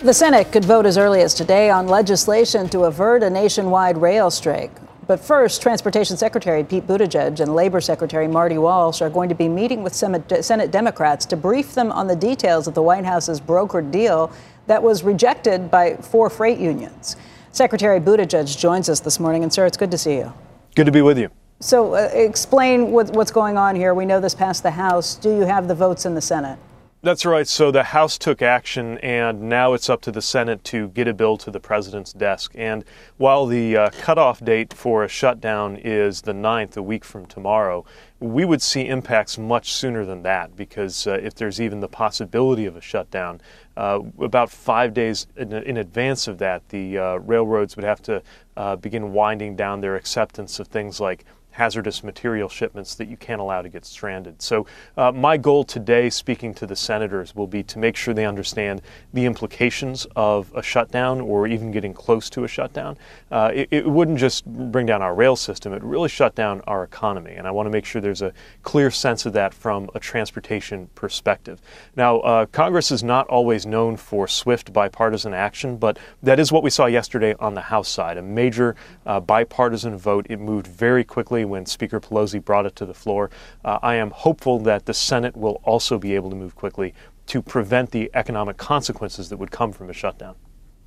The 0.00 0.12
Senate 0.12 0.52
could 0.52 0.66
vote 0.66 0.84
as 0.84 0.98
early 0.98 1.22
as 1.22 1.32
today 1.32 1.70
on 1.70 1.88
legislation 1.88 2.68
to 2.68 2.80
avert 2.80 3.22
a 3.22 3.30
nationwide 3.30 3.96
rail 3.96 4.30
strike. 4.30 4.70
But 5.06 5.18
first, 5.18 5.62
Transportation 5.62 6.18
Secretary 6.18 6.62
Pete 6.62 6.86
Buttigieg 6.86 7.40
and 7.40 7.54
Labor 7.54 7.80
Secretary 7.80 8.28
Marty 8.28 8.58
Walsh 8.58 9.00
are 9.00 9.08
going 9.08 9.30
to 9.30 9.34
be 9.34 9.48
meeting 9.48 9.82
with 9.82 9.94
Senate 9.94 10.70
Democrats 10.70 11.24
to 11.24 11.38
brief 11.38 11.74
them 11.74 11.90
on 11.90 12.06
the 12.06 12.16
details 12.16 12.68
of 12.68 12.74
the 12.74 12.82
White 12.82 13.06
House's 13.06 13.40
brokered 13.40 13.90
deal 13.90 14.30
that 14.66 14.82
was 14.82 15.02
rejected 15.02 15.70
by 15.70 15.94
four 15.96 16.28
freight 16.28 16.58
unions. 16.58 17.16
Secretary 17.50 17.98
Buttigieg 17.98 18.58
joins 18.58 18.90
us 18.90 19.00
this 19.00 19.18
morning, 19.18 19.42
and 19.42 19.50
sir, 19.50 19.64
it's 19.64 19.78
good 19.78 19.90
to 19.90 19.96
see 19.96 20.16
you. 20.16 20.34
Good 20.74 20.84
to 20.84 20.92
be 20.92 21.00
with 21.00 21.18
you. 21.18 21.30
So, 21.62 21.94
uh, 21.94 22.10
explain 22.12 22.90
what, 22.90 23.10
what's 23.10 23.30
going 23.30 23.56
on 23.56 23.76
here. 23.76 23.94
We 23.94 24.04
know 24.04 24.18
this 24.18 24.34
passed 24.34 24.64
the 24.64 24.72
House. 24.72 25.14
Do 25.14 25.30
you 25.30 25.42
have 25.42 25.68
the 25.68 25.76
votes 25.76 26.04
in 26.04 26.16
the 26.16 26.20
Senate? 26.20 26.58
That's 27.04 27.24
right. 27.24 27.46
So 27.46 27.70
the 27.70 27.84
House 27.84 28.18
took 28.18 28.42
action, 28.42 28.98
and 28.98 29.42
now 29.42 29.72
it's 29.72 29.88
up 29.88 30.00
to 30.02 30.12
the 30.12 30.22
Senate 30.22 30.62
to 30.64 30.88
get 30.88 31.06
a 31.06 31.14
bill 31.14 31.36
to 31.38 31.52
the 31.52 31.60
president's 31.60 32.12
desk. 32.12 32.52
And 32.56 32.84
while 33.16 33.46
the 33.46 33.76
uh, 33.76 33.90
cutoff 33.90 34.44
date 34.44 34.72
for 34.72 35.04
a 35.04 35.08
shutdown 35.08 35.76
is 35.76 36.22
the 36.22 36.32
9th, 36.32 36.76
a 36.76 36.82
week 36.82 37.04
from 37.04 37.26
tomorrow, 37.26 37.84
we 38.18 38.44
would 38.44 38.62
see 38.62 38.86
impacts 38.86 39.38
much 39.38 39.72
sooner 39.72 40.04
than 40.04 40.22
that 40.22 40.56
because 40.56 41.08
uh, 41.08 41.12
if 41.14 41.34
there's 41.34 41.60
even 41.60 41.80
the 41.80 41.88
possibility 41.88 42.66
of 42.66 42.76
a 42.76 42.80
shutdown, 42.80 43.40
uh, 43.76 43.98
about 44.20 44.50
five 44.50 44.94
days 44.94 45.26
in, 45.36 45.52
in, 45.52 45.76
advance 45.78 46.28
of 46.28 46.38
that, 46.38 46.68
the 46.68 46.98
uh, 46.98 47.14
railroads 47.16 47.74
would 47.74 47.84
have 47.84 48.02
to 48.02 48.22
uh, 48.56 48.76
begin 48.76 49.12
winding 49.12 49.56
down 49.56 49.80
their 49.80 49.96
acceptance 49.96 50.60
of 50.60 50.68
things 50.68 51.00
like 51.00 51.24
hazardous 51.52 52.02
material 52.02 52.48
shipments 52.48 52.94
that 52.96 53.08
you 53.08 53.16
can't 53.16 53.40
allow 53.40 53.62
to 53.62 53.68
get 53.68 53.84
stranded. 53.84 54.42
So, 54.42 54.66
uh, 54.96 55.12
my 55.12 55.36
goal 55.36 55.64
today, 55.64 56.10
speaking 56.10 56.54
to 56.54 56.66
the 56.66 56.76
senators, 56.76 57.34
will 57.34 57.46
be 57.46 57.62
to 57.64 57.78
make 57.78 57.96
sure 57.96 58.14
they 58.14 58.26
understand 58.26 58.82
the 59.12 59.24
implications 59.24 60.06
of 60.16 60.52
a 60.54 60.62
shutdown 60.62 61.20
or 61.20 61.46
even 61.46 61.70
getting 61.70 61.94
close 61.94 62.28
to 62.30 62.44
a 62.44 62.48
shutdown. 62.48 62.96
Uh, 63.30 63.50
it, 63.54 63.68
it, 63.70 63.86
wouldn't 63.86 64.18
just 64.18 64.46
bring 64.46 64.86
down 64.86 65.02
our 65.02 65.14
rail 65.14 65.36
system, 65.36 65.72
it 65.72 65.82
really 65.82 66.08
shut 66.08 66.34
down 66.34 66.62
our 66.66 66.84
economy. 66.84 67.32
And 67.32 67.46
I 67.46 67.50
want 67.50 67.66
to 67.66 67.70
make 67.70 67.84
sure 67.84 68.00
there's 68.00 68.22
a 68.22 68.32
clear 68.62 68.90
sense 68.90 69.26
of 69.26 69.32
that 69.34 69.52
from 69.52 69.90
a 69.94 70.00
transportation 70.00 70.88
perspective. 70.94 71.60
Now, 71.96 72.20
uh, 72.20 72.46
Congress 72.46 72.90
is 72.90 73.02
not 73.02 73.26
always 73.28 73.66
known 73.66 73.96
for 73.96 74.26
swift 74.26 74.72
bipartisan 74.72 75.34
action, 75.34 75.76
but 75.76 75.98
that 76.22 76.40
is 76.40 76.50
what 76.50 76.62
we 76.62 76.70
saw 76.70 76.86
yesterday 76.86 77.34
on 77.38 77.54
the 77.54 77.60
House 77.60 77.88
side 77.88 78.16
a 78.16 78.22
major 78.22 78.74
uh, 79.06 79.20
bipartisan 79.20 79.96
vote. 79.96 80.26
It 80.28 80.40
moved 80.40 80.66
very 80.66 81.04
quickly 81.04 81.41
when 81.44 81.66
Speaker 81.66 82.00
Pelosi 82.00 82.42
brought 82.44 82.66
it 82.66 82.76
to 82.76 82.86
the 82.86 82.94
floor. 82.94 83.30
Uh, 83.64 83.78
I 83.82 83.94
am 83.96 84.10
hopeful 84.10 84.58
that 84.60 84.86
the 84.86 84.94
Senate 84.94 85.36
will 85.36 85.60
also 85.64 85.98
be 85.98 86.14
able 86.14 86.30
to 86.30 86.36
move 86.36 86.54
quickly 86.54 86.94
to 87.26 87.42
prevent 87.42 87.90
the 87.90 88.10
economic 88.14 88.56
consequences 88.56 89.28
that 89.28 89.36
would 89.36 89.50
come 89.50 89.72
from 89.72 89.88
a 89.90 89.92
shutdown. 89.92 90.36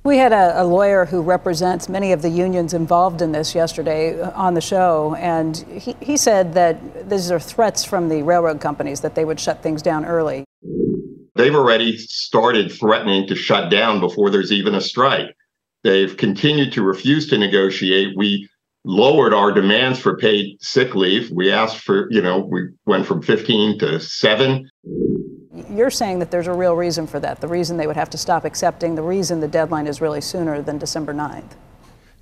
We 0.04 0.18
had 0.18 0.32
a, 0.32 0.62
a, 0.62 0.64
lawyer 0.64 1.04
who 1.04 1.20
represents 1.20 1.88
many 1.88 2.12
of 2.12 2.22
the 2.22 2.28
unions 2.28 2.74
involved 2.74 3.22
in 3.22 3.32
this 3.32 3.56
yesterday 3.56 4.20
uh, 4.20 4.30
on 4.36 4.54
the 4.54 4.60
show, 4.60 5.16
and 5.18 5.56
he, 5.56 5.96
he 6.00 6.16
said 6.16 6.54
that 6.54 7.10
these 7.10 7.32
are 7.32 7.40
threats 7.40 7.84
from 7.84 8.08
the 8.08 8.22
railroad 8.22 8.60
companies 8.60 9.00
that 9.00 9.16
they 9.16 9.24
would 9.24 9.40
shut 9.40 9.64
things 9.64 9.82
down 9.82 10.04
early. 10.04 10.44
They've 11.34 11.54
already 11.54 11.96
started 11.96 12.70
threatening 12.70 13.26
to 13.26 13.34
shut 13.34 13.68
down 13.68 13.98
before 13.98 14.30
there's 14.30 14.52
even 14.52 14.76
a 14.76 14.80
strike. 14.80 15.34
They've 15.82 16.16
continued 16.16 16.72
to 16.74 16.82
refuse 16.82 17.28
to 17.30 17.38
negotiate. 17.38 18.16
We 18.16 18.48
lowered 18.86 19.34
our 19.34 19.50
demands 19.50 19.98
for 19.98 20.16
paid 20.16 20.62
sick 20.62 20.94
leave. 20.94 21.30
We 21.32 21.52
asked 21.52 21.78
for, 21.78 22.10
you 22.10 22.22
know, 22.22 22.38
we 22.38 22.68
went 22.86 23.04
from 23.04 23.20
15 23.20 23.80
to 23.80 24.00
7. 24.00 24.70
You're 25.70 25.90
saying 25.90 26.20
that 26.20 26.30
there's 26.30 26.46
a 26.46 26.52
real 26.52 26.76
reason 26.76 27.06
for 27.06 27.18
that. 27.20 27.40
The 27.40 27.48
reason 27.48 27.76
they 27.76 27.88
would 27.88 27.96
have 27.96 28.10
to 28.10 28.18
stop 28.18 28.44
accepting, 28.44 28.94
the 28.94 29.02
reason 29.02 29.40
the 29.40 29.48
deadline 29.48 29.88
is 29.88 30.00
really 30.00 30.20
sooner 30.20 30.62
than 30.62 30.78
December 30.78 31.12
9th. 31.12 31.56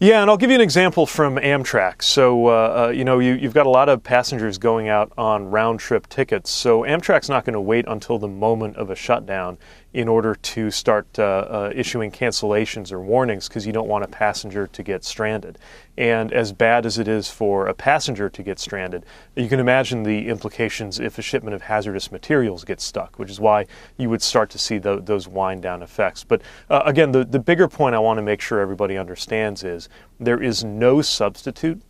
Yeah, 0.01 0.23
and 0.23 0.31
I'll 0.31 0.37
give 0.37 0.51
you 0.51 0.57
an 0.57 0.63
example 0.63 1.07
from 1.07 1.37
Amtrak. 1.37 2.03
So, 2.03 2.49
uh, 2.49 2.87
uh, 2.87 2.89
you 2.91 3.05
know, 3.05 3.21
you, 3.21 3.39
have 3.39 3.55
got 3.55 3.67
a 3.67 3.71
lot 3.71 3.89
of 3.89 4.03
passengers 4.03 4.59
going 4.59 4.89
out 4.89 5.13
on 5.17 5.51
round 5.51 5.81
trip 5.81 6.09
tickets. 6.09 6.51
So, 6.51 6.83
Amtrak's 6.83 7.29
not 7.29 7.45
going 7.45 7.55
to 7.55 7.61
wait 7.61 7.85
until 7.87 8.19
the 8.19 8.29
moment 8.29 8.77
of 8.77 8.91
a 8.91 8.97
shutdown 8.97 9.57
in 9.95 10.09
order 10.09 10.35
to 10.35 10.73
start 10.73 11.07
uh, 11.21 11.23
uh, 11.23 11.73
issuing 11.73 12.11
cancellations 12.11 12.91
or 12.91 13.01
warnings 13.01 13.47
because 13.47 13.65
you 13.65 13.73
don't 13.73 13.87
want 13.87 14.03
a 14.03 14.09
passenger 14.09 14.67
to 14.67 14.83
get 14.83 15.05
stranded. 15.05 15.57
And 15.97 16.33
as 16.33 16.53
bad 16.53 16.85
as 16.85 16.99
it 16.99 17.07
is 17.07 17.31
for 17.31 17.69
a 17.69 17.75
passenger 17.75 18.29
to 18.29 18.43
get 18.43 18.59
stranded, 18.59 19.07
you 19.37 19.49
can 19.49 19.61
imagine 19.61 20.03
the 20.03 20.29
implications 20.29 20.99
if 20.99 21.17
a 21.17 21.23
shipment 21.23 21.55
of 21.55 21.63
hazardous 21.63 22.11
materials 22.11 22.65
gets 22.65 22.83
stuck, 22.83 23.21
which 23.21 23.31
is 23.31 23.39
why 23.39 23.67
you 23.97 24.11
would 24.11 24.21
start 24.21 24.51
to 24.51 24.59
see 24.59 24.79
the, 24.79 25.01
those 25.01 25.29
wind 25.29 25.63
down 25.63 25.81
effects. 25.81 26.25
But 26.25 26.43
uh, 26.69 26.83
again, 26.85 27.13
the, 27.13 27.25
the 27.25 27.39
bigger 27.39 27.69
point 27.69 27.95
I 27.95 28.01
want 28.01 28.19
to 28.19 28.23
make 28.23 28.41
sure 28.41 28.59
everybody 28.59 28.99
understands 28.99 29.63
is 29.63 29.89
there 30.19 30.43
is 30.43 30.65
no 30.65 31.03
substitute 31.03 31.81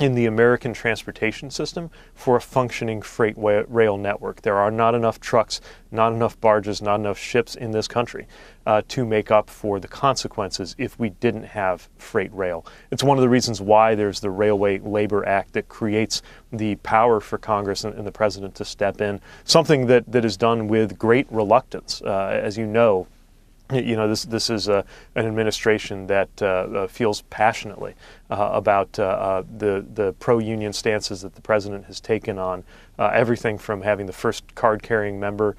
in 0.00 0.16
the 0.16 0.26
American 0.26 0.72
transportation 0.72 1.50
system 1.50 1.88
for 2.14 2.36
a 2.36 2.40
functioning 2.40 3.00
freight 3.00 3.34
rail 3.38 3.96
network. 3.96 4.42
There 4.42 4.56
are 4.56 4.70
not 4.70 4.94
enough 4.94 5.20
trucks, 5.20 5.60
not 5.92 6.12
enough 6.12 6.40
barges, 6.40 6.82
not 6.82 6.96
enough 6.96 7.16
ships 7.16 7.54
in 7.54 7.70
this 7.70 7.86
country 7.86 8.26
uh, 8.66 8.82
to 8.88 9.04
make 9.04 9.30
up 9.30 9.48
for 9.48 9.78
the 9.78 9.86
consequences 9.86 10.74
if 10.78 10.98
we 10.98 11.10
didn't 11.10 11.44
have 11.44 11.88
freight 11.96 12.32
rail. 12.34 12.66
It's 12.90 13.04
one 13.04 13.18
of 13.18 13.22
the 13.22 13.28
reasons 13.28 13.60
why 13.60 13.94
there's 13.94 14.18
the 14.18 14.30
Railway 14.30 14.78
Labor 14.78 15.24
Act 15.26 15.52
that 15.52 15.68
creates 15.68 16.22
the 16.52 16.74
power 16.76 17.20
for 17.20 17.38
Congress 17.38 17.84
and, 17.84 17.94
and 17.94 18.04
the 18.04 18.12
President 18.12 18.56
to 18.56 18.64
step 18.64 19.00
in, 19.00 19.20
something 19.44 19.86
that, 19.86 20.10
that 20.10 20.24
is 20.24 20.36
done 20.36 20.66
with 20.66 20.98
great 20.98 21.28
reluctance. 21.30 22.02
Uh, 22.02 22.40
as 22.42 22.58
you 22.58 22.66
know, 22.66 23.06
you 23.72 23.96
know, 23.96 24.06
this 24.08 24.24
this 24.24 24.50
is 24.50 24.68
a, 24.68 24.84
an 25.14 25.26
administration 25.26 26.06
that 26.08 26.28
uh, 26.42 26.46
uh, 26.46 26.86
feels 26.86 27.22
passionately 27.22 27.94
uh, 28.30 28.50
about 28.54 28.98
uh, 28.98 29.02
uh, 29.02 29.42
the 29.58 29.84
the 29.94 30.14
pro 30.14 30.38
union 30.38 30.72
stances 30.72 31.20
that 31.20 31.34
the 31.34 31.42
president 31.42 31.84
has 31.84 32.00
taken 32.00 32.38
on 32.38 32.64
uh, 32.98 33.10
everything 33.12 33.58
from 33.58 33.82
having 33.82 34.06
the 34.06 34.12
first 34.14 34.54
card 34.54 34.82
carrying 34.82 35.20
member 35.20 35.56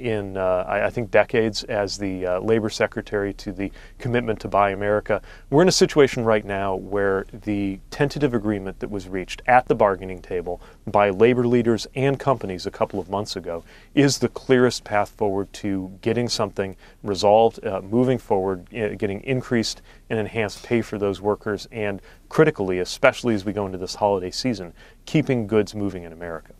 in 0.00 0.36
I, 0.36 0.86
I, 0.86 0.90
think 0.90 1.12
decades 1.12 1.62
as 1.64 1.98
the 1.98 2.26
labor 2.42 2.70
secretary 2.70 3.32
to 3.34 3.52
the 3.52 3.70
commitment 3.98 4.40
to 4.40 4.48
buy 4.48 4.70
America. 4.70 5.22
We're 5.50 5.62
in 5.62 5.68
a 5.68 5.72
situation 5.72 6.24
right 6.24 6.44
now 6.44 6.74
where 6.74 7.26
the 7.30 7.78
tentative 7.90 8.34
agreement 8.34 8.80
that 8.80 8.90
was 8.90 9.06
reached 9.06 9.42
at 9.46 9.68
the 9.68 9.76
bargaining 9.76 10.20
table 10.20 10.60
by 10.86 11.10
labor 11.10 11.46
leaders 11.46 11.86
and 11.94 12.18
companies 12.18 12.66
a 12.66 12.70
couple 12.72 12.98
of 12.98 13.08
months 13.08 13.36
ago 13.36 13.62
is 13.94 14.18
the 14.18 14.28
clearest 14.28 14.82
path 14.82 15.10
forward 15.10 15.52
to 15.52 15.92
getting 16.00 16.28
something 16.28 16.74
resolved, 17.04 17.60
moving 17.84 18.18
forward, 18.18 18.68
getting 18.70 19.20
increased 19.22 19.82
and 20.10 20.18
enhanced 20.18 20.64
pay 20.64 20.82
for 20.82 20.98
those 20.98 21.20
workers, 21.20 21.68
and 21.70 22.00
critically, 22.28 22.78
especially 22.78 23.34
as 23.34 23.44
we 23.44 23.52
go 23.52 23.66
into 23.66 23.78
this 23.78 23.94
holiday 23.94 24.30
season, 24.30 24.72
keeping 25.06 25.46
goods 25.46 25.74
moving 25.74 26.04
in 26.04 26.12
America. 26.12 26.52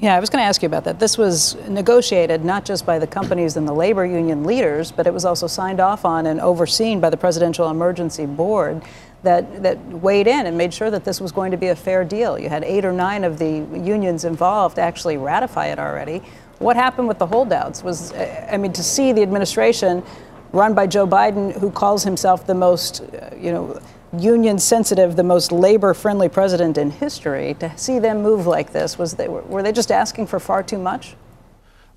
Yeah, 0.00 0.16
I 0.16 0.20
was 0.20 0.30
going 0.30 0.42
to 0.42 0.46
ask 0.46 0.62
you 0.62 0.66
about 0.66 0.84
that. 0.84 0.98
This 0.98 1.16
was 1.16 1.54
negotiated 1.68 2.44
not 2.44 2.64
just 2.64 2.84
by 2.84 2.98
the 2.98 3.06
companies 3.06 3.56
and 3.56 3.68
the 3.68 3.72
labor 3.72 4.04
union 4.04 4.42
leaders, 4.42 4.90
but 4.90 5.06
it 5.06 5.14
was 5.14 5.24
also 5.24 5.46
signed 5.46 5.78
off 5.80 6.04
on 6.04 6.26
and 6.26 6.40
overseen 6.40 6.98
by 6.98 7.08
the 7.08 7.16
Presidential 7.16 7.70
Emergency 7.70 8.26
Board 8.26 8.82
that, 9.22 9.62
that 9.62 9.78
weighed 9.86 10.26
in 10.26 10.46
and 10.46 10.58
made 10.58 10.74
sure 10.74 10.90
that 10.90 11.04
this 11.04 11.20
was 11.20 11.30
going 11.30 11.52
to 11.52 11.56
be 11.56 11.68
a 11.68 11.76
fair 11.76 12.04
deal. 12.04 12.36
You 12.36 12.48
had 12.48 12.64
eight 12.64 12.84
or 12.84 12.92
nine 12.92 13.22
of 13.22 13.38
the 13.38 13.64
unions 13.78 14.24
involved 14.24 14.78
actually 14.80 15.18
ratify 15.18 15.66
it 15.66 15.78
already. 15.78 16.20
What 16.58 16.74
happened 16.74 17.06
with 17.06 17.18
the 17.18 17.26
holdouts 17.26 17.84
was, 17.84 18.12
I 18.12 18.56
mean, 18.56 18.72
to 18.72 18.82
see 18.82 19.12
the 19.12 19.22
administration 19.22 20.02
run 20.52 20.74
by 20.74 20.86
Joe 20.86 21.06
Biden, 21.06 21.52
who 21.58 21.70
calls 21.70 22.02
himself 22.02 22.46
the 22.46 22.54
most, 22.54 23.02
you 23.38 23.52
know, 23.52 23.80
union 24.18 24.58
sensitive, 24.58 25.16
the 25.16 25.22
most 25.22 25.52
labor 25.52 25.94
friendly 25.94 26.28
president 26.28 26.78
in 26.78 26.90
history, 26.90 27.54
to 27.60 27.76
see 27.76 27.98
them 27.98 28.22
move 28.22 28.46
like 28.46 28.72
this, 28.72 28.98
was 28.98 29.14
they, 29.14 29.28
were 29.28 29.62
they 29.62 29.72
just 29.72 29.90
asking 29.90 30.26
for 30.26 30.38
far 30.38 30.62
too 30.62 30.78
much? 30.78 31.16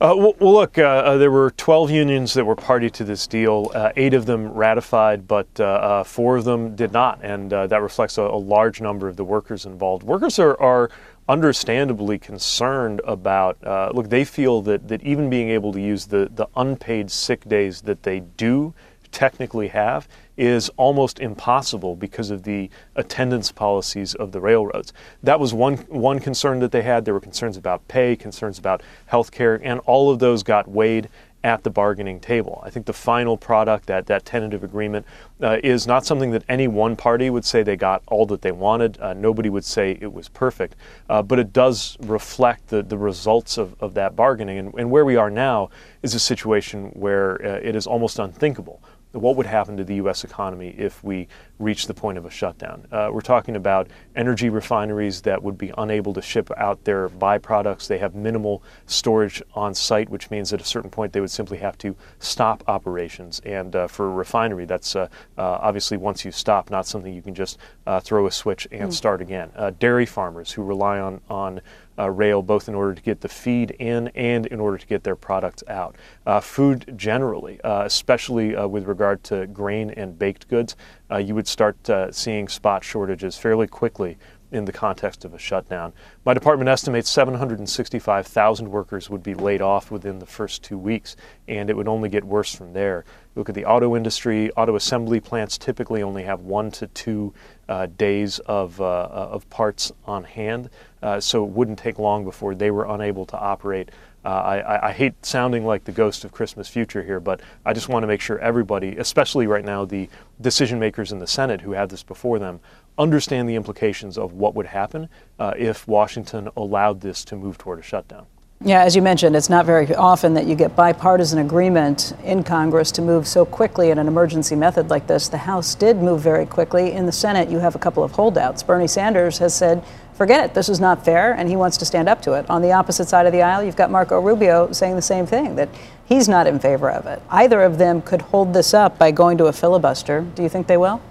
Uh, 0.01 0.13
well, 0.17 0.35
look, 0.41 0.77
uh, 0.77 0.81
uh, 0.81 1.17
there 1.17 1.31
were 1.31 1.51
12 1.51 1.89
unions 1.89 2.33
that 2.33 2.43
were 2.43 2.55
party 2.55 2.89
to 2.89 3.05
this 3.05 3.27
deal. 3.27 3.71
Uh, 3.73 3.93
eight 3.95 4.13
of 4.13 4.25
them 4.25 4.51
ratified, 4.51 5.25
but 5.25 5.47
uh, 5.57 5.63
uh, 5.63 6.03
four 6.03 6.35
of 6.35 6.43
them 6.43 6.75
did 6.75 6.91
not, 6.91 7.19
and 7.23 7.51
that 7.51 7.81
reflects 7.81 8.17
a, 8.17 8.23
a, 8.23 8.37
large 8.37 8.81
number 8.81 9.07
of 9.07 9.15
the 9.15 9.23
workers 9.23 9.65
involved. 9.65 10.03
Workers 10.03 10.37
are, 10.37 10.59
are 10.61 10.89
understandably 11.29 12.19
concerned 12.19 12.99
about. 13.05 13.57
look, 13.95 14.09
they 14.09 14.25
feel 14.25 14.61
that, 14.63 14.85
that 14.89 15.01
even 15.01 15.29
being 15.29 15.49
able 15.49 15.71
to 15.71 15.79
use 15.79 16.07
the, 16.07 16.29
the 16.35 16.47
unpaid 16.57 17.09
sick 17.09 17.47
days 17.47 17.81
that 17.81 18.03
they 18.03 18.19
do 18.19 18.73
technically 19.11 19.69
have 19.69 20.09
is 20.37 20.69
almost 20.77 21.19
impossible 21.19 21.95
because 21.95 22.29
of 22.31 22.43
the 22.43 22.69
attendance 22.95 23.51
policies 23.51 24.15
of 24.15 24.31
the 24.31 24.39
railroads. 24.39 24.93
That 25.23 25.39
was 25.39 25.53
one 25.53 25.77
one 25.89 26.19
concern 26.19 26.59
that 26.59 26.71
they 26.71 26.81
had. 26.81 27.05
There 27.05 27.13
were 27.13 27.19
concerns 27.19 27.57
about 27.57 27.87
pay, 27.87 28.15
concerns 28.15 28.59
about 28.59 28.81
health 29.07 29.31
care, 29.31 29.59
and 29.63 29.79
all 29.81 30.11
of 30.11 30.19
those 30.19 30.43
got 30.43 30.67
weighed 30.67 31.09
at 31.45 31.63
the 31.63 31.69
bargaining 31.69 32.19
table. 32.19 32.59
I 32.65 32.71
think 32.71 32.87
the 32.87 32.93
final 32.93 33.37
product, 33.37 33.85
that, 33.85 34.07
that 34.07 34.25
tentative 34.25 34.63
agreement, 34.63 35.05
uh, 35.43 35.59
is 35.63 35.85
not 35.85 36.03
something 36.03 36.31
that 36.31 36.43
any 36.49 36.67
one 36.67 36.95
party 36.95 37.29
would 37.29 37.45
say 37.45 37.61
they 37.61 37.75
got 37.75 38.01
all 38.07 38.25
that 38.25 38.41
they 38.41 38.51
wanted. 38.51 38.99
Uh, 38.99 39.13
nobody 39.13 39.47
would 39.47 39.63
say 39.63 39.95
it 40.01 40.11
was 40.11 40.27
perfect. 40.27 40.75
Uh, 41.07 41.21
but 41.21 41.37
it 41.37 41.53
does 41.53 41.97
reflect 42.01 42.69
the, 42.69 42.81
the 42.81 42.97
results 42.97 43.59
of, 43.59 43.75
of 43.79 43.93
that 43.93 44.15
bargaining. 44.15 44.57
And, 44.57 44.73
and 44.73 44.89
where 44.89 45.05
we 45.05 45.17
are 45.17 45.29
now 45.29 45.69
is 46.01 46.15
a 46.15 46.19
situation 46.19 46.85
where 46.93 47.39
uh, 47.45 47.59
it 47.61 47.75
is 47.75 47.85
almost 47.85 48.17
unthinkable 48.17 48.81
what 49.15 49.35
would 49.35 49.45
happen 49.45 49.77
to 49.77 49.83
the 49.83 49.95
U.S. 49.95 50.23
economy 50.23 50.75
if 50.77 51.03
we 51.03 51.27
reach 51.59 51.87
the 51.87 51.93
point 51.93 52.17
of 52.17 52.25
a 52.25 52.29
shutdown. 52.29 52.85
Uh, 52.91 53.09
we're 53.11 53.21
talking 53.21 53.55
about 53.55 53.87
energy 54.15 54.49
refineries 54.49 55.21
that 55.21 55.41
would 55.41 55.57
be 55.57 55.71
unable 55.77 56.13
to 56.13 56.21
ship 56.21 56.49
out 56.57 56.83
their 56.83 57.09
byproducts. 57.09 57.87
They 57.87 57.97
have 57.97 58.15
minimal 58.15 58.61
storage 58.85 59.41
on 59.53 59.73
site, 59.73 60.09
which 60.09 60.29
means 60.29 60.51
at 60.53 60.61
a 60.61 60.65
certain 60.65 60.89
point 60.89 61.13
they 61.13 61.21
would 61.21 61.31
simply 61.31 61.57
have 61.59 61.77
to 61.79 61.95
stop 62.19 62.63
operations. 62.67 63.41
And 63.45 63.75
uh, 63.75 63.87
for 63.87 64.07
a 64.07 64.11
refinery, 64.11 64.65
that's 64.65 64.95
uh, 64.95 65.07
uh 65.37 65.59
obviously 65.65 65.97
once 65.97 66.25
you 66.25 66.31
stop, 66.31 66.69
not 66.69 66.85
something 66.85 67.13
you 67.13 67.21
can 67.21 67.35
just 67.35 67.57
uh, 67.87 67.99
throw 67.99 68.27
a 68.27 68.31
switch 68.31 68.67
and 68.71 68.89
mm. 68.89 68.93
start 68.93 69.21
again. 69.21 69.51
Uh, 69.55 69.71
dairy 69.71 70.05
farmers 70.05 70.51
who 70.51 70.63
rely 70.63 70.99
on, 70.99 71.21
on 71.29 71.61
uh, 71.97 72.09
rail 72.09 72.41
both 72.41 72.67
in 72.67 72.75
order 72.75 72.93
to 72.93 73.01
get 73.01 73.21
the 73.21 73.29
feed 73.29 73.71
in 73.71 74.09
and 74.09 74.45
in 74.47 74.59
order 74.59 74.77
to 74.77 74.85
get 74.85 75.03
their 75.03 75.15
products 75.15 75.63
out. 75.67 75.95
Uh, 76.25 76.39
food 76.39 76.93
generally, 76.95 77.59
uh, 77.61 77.83
especially 77.85 78.55
uh, 78.55 78.67
with 78.67 78.85
regard 78.85 79.23
to 79.23 79.47
grain 79.47 79.89
and 79.91 80.17
baked 80.19 80.47
goods, 80.47 80.75
uh, 81.11 81.17
you 81.17 81.35
would 81.35 81.47
start 81.47 81.89
uh, 81.89 82.11
seeing 82.11 82.47
spot 82.47 82.83
shortages 82.83 83.37
fairly 83.37 83.67
quickly 83.67 84.17
in 84.51 84.65
the 84.65 84.71
context 84.71 85.25
of 85.25 85.33
a 85.33 85.39
shutdown. 85.39 85.91
My 86.23 86.33
department 86.33 86.69
estimates 86.69 87.09
765,000 87.09 88.69
workers 88.69 89.09
would 89.09 89.23
be 89.23 89.33
laid 89.33 89.61
off 89.61 89.91
within 89.91 90.19
the 90.19 90.25
first 90.25 90.63
two 90.63 90.77
weeks, 90.77 91.15
and 91.47 91.69
it 91.69 91.75
would 91.75 91.87
only 91.87 92.09
get 92.09 92.23
worse 92.23 92.53
from 92.55 92.73
there. 92.73 93.05
Look 93.35 93.49
at 93.49 93.55
the 93.55 93.65
auto 93.65 93.95
industry. 93.95 94.51
Auto 94.51 94.75
assembly 94.75 95.19
plants 95.19 95.57
typically 95.57 96.03
only 96.03 96.23
have 96.23 96.41
one 96.41 96.71
to 96.71 96.87
two 96.87 97.33
uh, 97.67 97.87
days 97.97 98.39
of, 98.39 98.79
uh, 98.79 99.07
of 99.11 99.49
parts 99.49 99.91
on 100.05 100.23
hand, 100.23 100.69
uh, 101.01 101.19
so 101.19 101.43
it 101.43 101.49
wouldn't 101.49 101.79
take 101.79 101.99
long 101.99 102.23
before 102.23 102.55
they 102.55 102.71
were 102.71 102.85
unable 102.85 103.25
to 103.25 103.37
operate. 103.37 103.89
Uh, 104.25 104.29
I, 104.29 104.87
I, 104.87 104.91
hate 104.91 105.23
sounding 105.23 105.67
like 105.67 105.83
the 105.83 105.91
ghost 105.91 106.25
of 106.25 106.31
Christmas 106.31 106.67
future 106.67 107.03
here, 107.03 107.19
but 107.19 107.41
I 107.63 107.73
just 107.73 107.89
want 107.89 108.01
to 108.01 108.07
make 108.07 108.21
sure 108.21 108.39
everybody, 108.39 108.97
especially 108.97 109.45
right 109.45 109.63
now 109.63 109.85
the 109.85 110.09
decision 110.41 110.79
makers 110.79 111.11
in 111.11 111.19
the 111.19 111.27
Senate 111.27 111.61
who 111.61 111.73
have 111.73 111.89
this 111.89 112.01
before 112.01 112.39
them, 112.39 112.59
understand 112.97 113.47
the 113.47 113.53
implications 113.53 114.17
of 114.17 114.33
what 114.33 114.55
would 114.55 114.65
happen 114.65 115.09
uh, 115.37 115.53
if 115.55 115.87
Washington 115.87 116.49
allowed 116.57 117.01
this 117.01 117.23
to 117.25 117.35
move 117.35 117.59
toward 117.59 117.77
a 117.77 117.83
shutdown. 117.83 118.25
Yeah, 118.63 118.83
as 118.83 118.95
you 118.95 119.01
mentioned, 119.01 119.35
it's 119.35 119.49
not 119.49 119.65
very 119.65 119.93
often 119.93 120.33
that 120.35 120.47
you 120.47 120.55
get 120.55 120.75
bipartisan 120.75 121.39
agreement 121.39 122.13
in 122.23 122.41
Congress 122.41 122.89
to 122.93 123.01
move 123.01 123.27
so 123.27 123.45
quickly 123.45 123.91
in 123.91 123.99
an 123.99 124.07
emergency 124.07 124.55
method 124.55 124.89
like 124.89 125.05
this. 125.05 125.27
The 125.27 125.37
House 125.37 125.75
did 125.75 125.97
move 125.97 126.21
very 126.21 126.45
quickly. 126.45 126.93
In 126.93 127.05
the 127.05 127.11
Senate, 127.11 127.49
you 127.49 127.59
have 127.59 127.75
a 127.75 127.79
couple 127.79 128.03
of 128.03 128.13
holdouts. 128.13 128.63
Bernie 128.63 128.87
Sanders 128.87 129.37
has 129.37 129.53
said, 129.53 129.83
forget 130.15 130.45
it, 130.45 130.53
this 130.53 130.69
is 130.69 130.79
not 130.79 131.05
fair, 131.05 131.33
and 131.33 131.47
he 131.49 131.55
wants 131.55 131.77
to 131.77 131.85
stand 131.85 132.09
up 132.09 132.21
to 132.23 132.33
it. 132.33 132.49
On 132.49 132.61
the 132.61 132.71
opposite 132.71 133.07
side 133.07 133.25
of 133.25 133.33
the 133.33 133.41
aisle, 133.41 133.63
you've 133.63 133.75
got 133.75 133.91
Marco 133.91 134.19
Rubio 134.19 134.71
saying 134.71 134.95
the 134.95 135.01
same 135.01 135.25
thing, 135.25 135.55
that 135.55 135.69
he's 136.05 136.27
not 136.27 136.47
in 136.47 136.59
favor 136.59 136.89
of 136.89 137.05
it. 137.05 137.21
Either 137.29 137.61
of 137.61 137.77
them 137.77 138.01
could 138.01 138.21
hold 138.21 138.53
this 138.53 138.73
up 138.73 138.97
by 138.97 139.11
going 139.11 139.37
to 139.37 139.45
a 139.45 139.53
filibuster. 139.53 140.21
Do 140.21 140.43
you 140.43 140.49
think 140.49 140.67
they 140.67 140.77
will? 140.77 141.01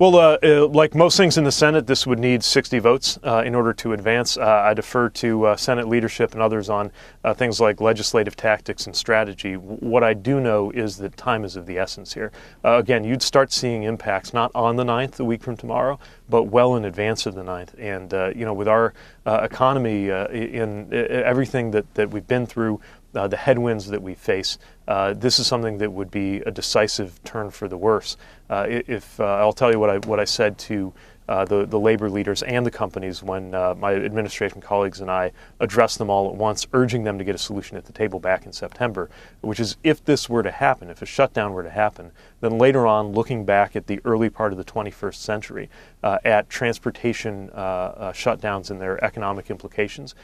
Well, 0.00 0.16
uh, 0.16 0.38
uh, 0.42 0.66
like 0.66 0.94
most 0.94 1.18
things 1.18 1.36
in 1.36 1.44
the 1.44 1.52
Senate, 1.52 1.86
this 1.86 2.06
would 2.06 2.18
need 2.18 2.42
60 2.42 2.78
votes 2.78 3.18
uh, 3.22 3.42
in 3.44 3.54
order 3.54 3.74
to 3.74 3.92
advance. 3.92 4.38
Uh, 4.38 4.46
I 4.46 4.72
defer 4.72 5.10
to 5.10 5.48
uh, 5.48 5.56
Senate 5.56 5.88
leadership 5.88 6.32
and 6.32 6.40
others 6.40 6.70
on 6.70 6.90
things 7.34 7.60
like 7.60 7.82
legislative 7.82 8.34
tactics 8.34 8.86
and 8.86 8.96
strategy. 8.96 9.56
What 9.58 10.02
I 10.02 10.14
do 10.14 10.40
know 10.40 10.70
is 10.70 10.96
that 10.96 11.18
time 11.18 11.44
is 11.44 11.54
of 11.54 11.66
the 11.66 11.76
essence 11.76 12.14
here. 12.14 12.32
again, 12.64 13.04
you'd 13.04 13.20
start 13.20 13.52
seeing 13.52 13.82
impacts 13.82 14.32
not 14.32 14.50
on 14.54 14.76
the 14.76 14.84
9th, 14.84 15.20
a 15.20 15.24
week 15.24 15.42
from 15.42 15.58
tomorrow, 15.58 15.98
but 16.30 16.44
well 16.44 16.76
in 16.76 16.86
advance 16.86 17.26
of 17.26 17.34
the 17.34 17.42
9th. 17.42 17.78
And, 17.78 18.10
you 18.34 18.46
know, 18.46 18.54
with 18.54 18.68
our 18.68 18.94
economy 19.26 20.08
in 20.08 20.88
everything 20.94 21.72
that, 21.72 21.92
that 21.92 22.08
we've 22.08 22.26
been 22.26 22.46
through, 22.46 22.80
uh, 23.14 23.28
the 23.28 23.36
headwinds 23.36 23.86
that 23.88 24.02
we 24.02 24.14
face, 24.14 24.58
uh, 24.90 25.14
this 25.14 25.38
is 25.38 25.46
something 25.46 25.78
that 25.78 25.92
would 25.92 26.10
be 26.10 26.38
a 26.38 26.50
decisive 26.50 27.22
turn 27.22 27.50
for 27.50 27.68
the 27.68 27.76
worse. 27.76 28.16
Uh, 28.48 28.66
if 28.68 29.20
uh, 29.20 29.24
I'll 29.24 29.52
tell 29.52 29.70
you 29.70 29.78
what 29.78 29.90
I 29.90 29.98
what 29.98 30.18
I 30.18 30.24
said 30.24 30.58
to 30.58 30.92
uh, 31.28 31.44
the 31.44 31.64
the 31.64 31.78
labor 31.78 32.10
leaders 32.10 32.42
and 32.42 32.66
the 32.66 32.72
companies 32.72 33.22
when 33.22 33.54
uh, 33.54 33.72
my 33.78 33.94
administration 33.94 34.60
colleagues 34.60 35.00
and 35.00 35.08
I 35.08 35.30
addressed 35.60 35.98
them 35.98 36.10
all 36.10 36.28
at 36.28 36.34
once, 36.34 36.66
urging 36.72 37.04
them 37.04 37.18
to 37.18 37.24
get 37.24 37.36
a 37.36 37.38
solution 37.38 37.76
at 37.76 37.84
the 37.84 37.92
table 37.92 38.18
back 38.18 38.46
in 38.46 38.52
September, 38.52 39.08
which 39.42 39.60
is 39.60 39.76
if 39.84 40.04
this 40.04 40.28
were 40.28 40.42
to 40.42 40.50
happen, 40.50 40.90
if 40.90 41.02
a 41.02 41.06
shutdown 41.06 41.52
were 41.52 41.62
to 41.62 41.70
happen, 41.70 42.10
then 42.40 42.58
later 42.58 42.84
on, 42.84 43.12
looking 43.12 43.44
back 43.44 43.76
at 43.76 43.86
the 43.86 44.00
early 44.04 44.28
part 44.28 44.50
of 44.50 44.58
the 44.58 44.64
21st 44.64 45.14
century, 45.14 45.70
at 46.02 46.50
transportation 46.50 47.48
shutdowns 47.54 48.72
and 48.72 48.80
their 48.80 49.02
economic 49.04 49.50
implications, 49.50 50.16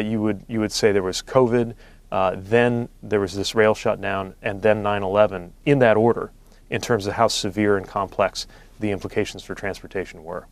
you 0.00 0.22
would 0.22 0.44
you 0.48 0.60
would 0.60 0.72
say 0.72 0.92
there 0.92 1.02
was 1.02 1.20
COVID. 1.20 1.74
Uh, 2.14 2.36
then 2.38 2.88
there 3.02 3.18
was 3.18 3.34
this 3.34 3.56
rail 3.56 3.74
shutdown, 3.74 4.36
and 4.40 4.62
then 4.62 4.84
9 4.84 5.02
11 5.02 5.52
in 5.66 5.80
that 5.80 5.96
order 5.96 6.30
in 6.70 6.80
terms 6.80 7.08
of 7.08 7.14
how 7.14 7.26
severe 7.26 7.76
and 7.76 7.88
complex 7.88 8.46
the 8.78 8.92
implications 8.92 9.42
for 9.42 9.56
transportation 9.56 10.22
were. 10.22 10.46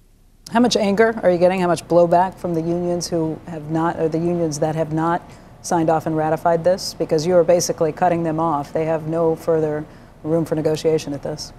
How 0.50 0.58
much 0.58 0.76
anger 0.76 1.14
are 1.22 1.30
you 1.30 1.38
getting? 1.38 1.60
How 1.60 1.68
much 1.68 1.86
blowback 1.86 2.34
from 2.34 2.54
the 2.54 2.60
unions 2.60 3.06
who 3.06 3.38
have 3.46 3.70
not, 3.70 3.96
or 4.00 4.08
the 4.08 4.18
unions 4.18 4.58
that 4.58 4.74
have 4.74 4.92
not 4.92 5.22
signed 5.62 5.88
off 5.88 6.06
and 6.06 6.16
ratified 6.16 6.64
this? 6.64 6.94
Because 6.94 7.24
you 7.28 7.36
are 7.36 7.44
basically 7.44 7.92
cutting 7.92 8.24
them 8.24 8.40
off. 8.40 8.72
They 8.72 8.86
have 8.86 9.06
no 9.06 9.36
further 9.36 9.84
room 10.24 10.44
for 10.44 10.56
negotiation 10.56 11.12
at 11.12 11.22
this. 11.22 11.52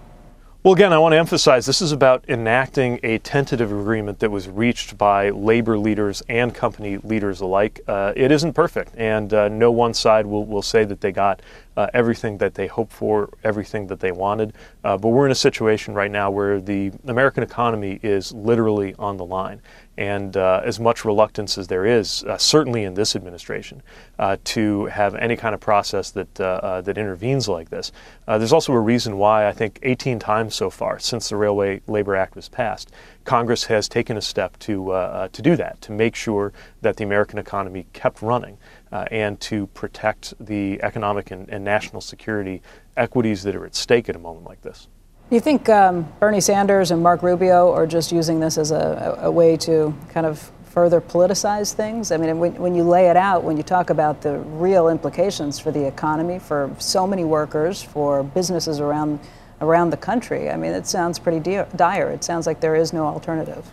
Well, 0.64 0.74
again, 0.74 0.94
I 0.94 0.98
want 0.98 1.12
to 1.12 1.18
emphasize 1.18 1.66
this 1.66 1.82
is 1.82 1.92
about 1.92 2.24
enacting 2.30 3.02
a 3.04 3.18
tentative 3.18 3.70
agreement 3.70 4.20
that 4.20 4.32
was 4.32 4.48
reached 4.48 4.98
by 4.98 5.30
labor 5.30 5.78
leaders 5.78 6.24
and 6.30 6.56
company 6.56 6.96
leaders 7.00 7.42
alike. 7.42 7.82
Uh, 7.86 8.14
it 8.16 8.32
isn't 8.32 8.54
perfect, 8.54 8.94
and 8.96 9.34
uh, 9.34 9.50
no 9.50 9.72
one 9.72 9.94
side 9.94 10.26
will, 10.26 10.46
will 10.46 10.62
say 10.62 10.86
that 10.86 11.02
they 11.02 11.12
got 11.12 11.42
uh, 11.76 11.88
everything 11.94 12.38
that 12.38 12.54
they 12.54 12.68
hoped 12.68 12.92
for, 12.92 13.30
everything 13.44 13.88
that 13.88 14.00
they 14.00 14.12
wanted. 14.12 14.54
Uh, 14.84 14.98
but 14.98 15.10
we're 15.10 15.26
in 15.26 15.32
a 15.32 15.36
situation 15.36 15.94
right 15.94 16.12
now 16.12 16.30
where 16.30 16.62
the 16.62 16.92
American 17.08 17.44
economy 17.44 18.00
is 18.04 18.32
literally 18.34 18.94
on 19.00 19.18
the 19.18 19.26
line. 19.26 19.62
And 19.96 20.36
uh, 20.36 20.62
as 20.66 20.80
much 20.80 21.06
reluctance 21.06 21.56
as 21.60 21.68
there 21.68 21.86
is, 21.86 22.24
uh, 22.24 22.36
certainly 22.40 22.84
in 22.84 22.96
this 22.96 23.16
administration, 23.16 23.84
uh, 24.18 24.38
to 24.46 24.86
have 24.86 25.14
any 25.14 25.36
kind 25.36 25.54
of 25.54 25.62
process 25.62 26.10
that 26.12 26.42
uh, 26.42 26.82
that 26.82 26.98
intervenes 26.98 27.48
like 27.48 27.70
this, 27.70 27.92
there's 28.26 28.54
also 28.54 28.74
a 28.74 28.80
reason 28.80 29.18
why 29.18 29.48
I 29.48 29.52
think 29.52 29.78
18 29.84 30.18
times 30.18 30.56
so 30.56 30.72
far 30.72 30.98
since 30.98 31.30
the 31.30 31.36
Railway 31.36 31.82
Labor 31.86 32.16
Act 32.16 32.36
was 32.36 32.50
passed, 32.50 32.92
Congress 33.24 33.66
has 33.66 33.88
taken 33.88 34.18
a 34.18 34.22
step 34.22 34.58
to 34.60 35.28
to 35.32 35.42
do 35.44 35.56
that, 35.58 35.80
to 35.82 35.92
make 35.92 36.16
sure 36.16 36.54
that 36.82 36.98
the 36.98 37.04
American 37.04 37.38
economy 37.38 37.86
kept 37.94 38.24
running 38.24 38.58
uh, 38.94 39.06
and 39.10 39.40
to 39.40 39.66
protect 39.68 40.36
the 40.40 40.82
economic 40.84 41.32
and, 41.32 41.50
and, 41.50 41.64
national 41.66 42.00
security 42.00 42.62
equities 42.96 43.42
that 43.42 43.56
are 43.56 43.66
at 43.66 43.74
stake 43.74 44.08
at 44.08 44.16
a 44.16 44.20
moment 44.20 44.46
like 44.46 44.62
this. 44.62 44.88
Do 45.30 45.36
you 45.36 45.42
think 45.42 45.68
um, 45.68 46.08
Bernie 46.20 46.40
Sanders 46.40 46.92
and 46.92 47.02
Mark 47.02 47.24
Rubio 47.24 47.74
are 47.74 47.88
just 47.88 48.12
using 48.12 48.40
this 48.40 48.60
as 48.60 48.70
a, 48.70 49.18
a, 49.24 49.32
way 49.32 49.58
to 49.58 49.96
kind 50.10 50.28
of 50.28 50.52
further 50.66 51.02
politicize 51.02 51.74
things? 51.74 52.12
I 52.12 52.18
mean, 52.18 52.38
when, 52.38 52.54
when 52.56 52.76
you 52.76 52.84
lay 52.84 53.10
it 53.10 53.18
out, 53.18 53.44
when 53.44 53.58
you 53.58 53.64
talk 53.64 53.90
about 53.90 54.22
the 54.22 54.38
real 54.38 54.90
implications 54.90 55.58
for 55.58 55.72
the 55.72 55.88
economy, 55.88 56.38
for 56.38 56.70
so 56.78 57.08
many 57.08 57.24
workers, 57.24 57.82
for 57.82 58.22
businesses 58.22 58.80
around 58.80 59.20
around 59.60 59.92
the 59.92 59.98
country, 59.98 60.50
I 60.50 60.58
mean, 60.58 60.74
it 60.74 60.86
sounds 60.86 61.18
pretty 61.18 61.40
dire. 61.40 62.10
It 62.10 62.24
sounds 62.24 62.46
like 62.46 62.60
there 62.60 62.76
is 62.76 62.94
no 62.94 63.06
alternative. 63.06 63.66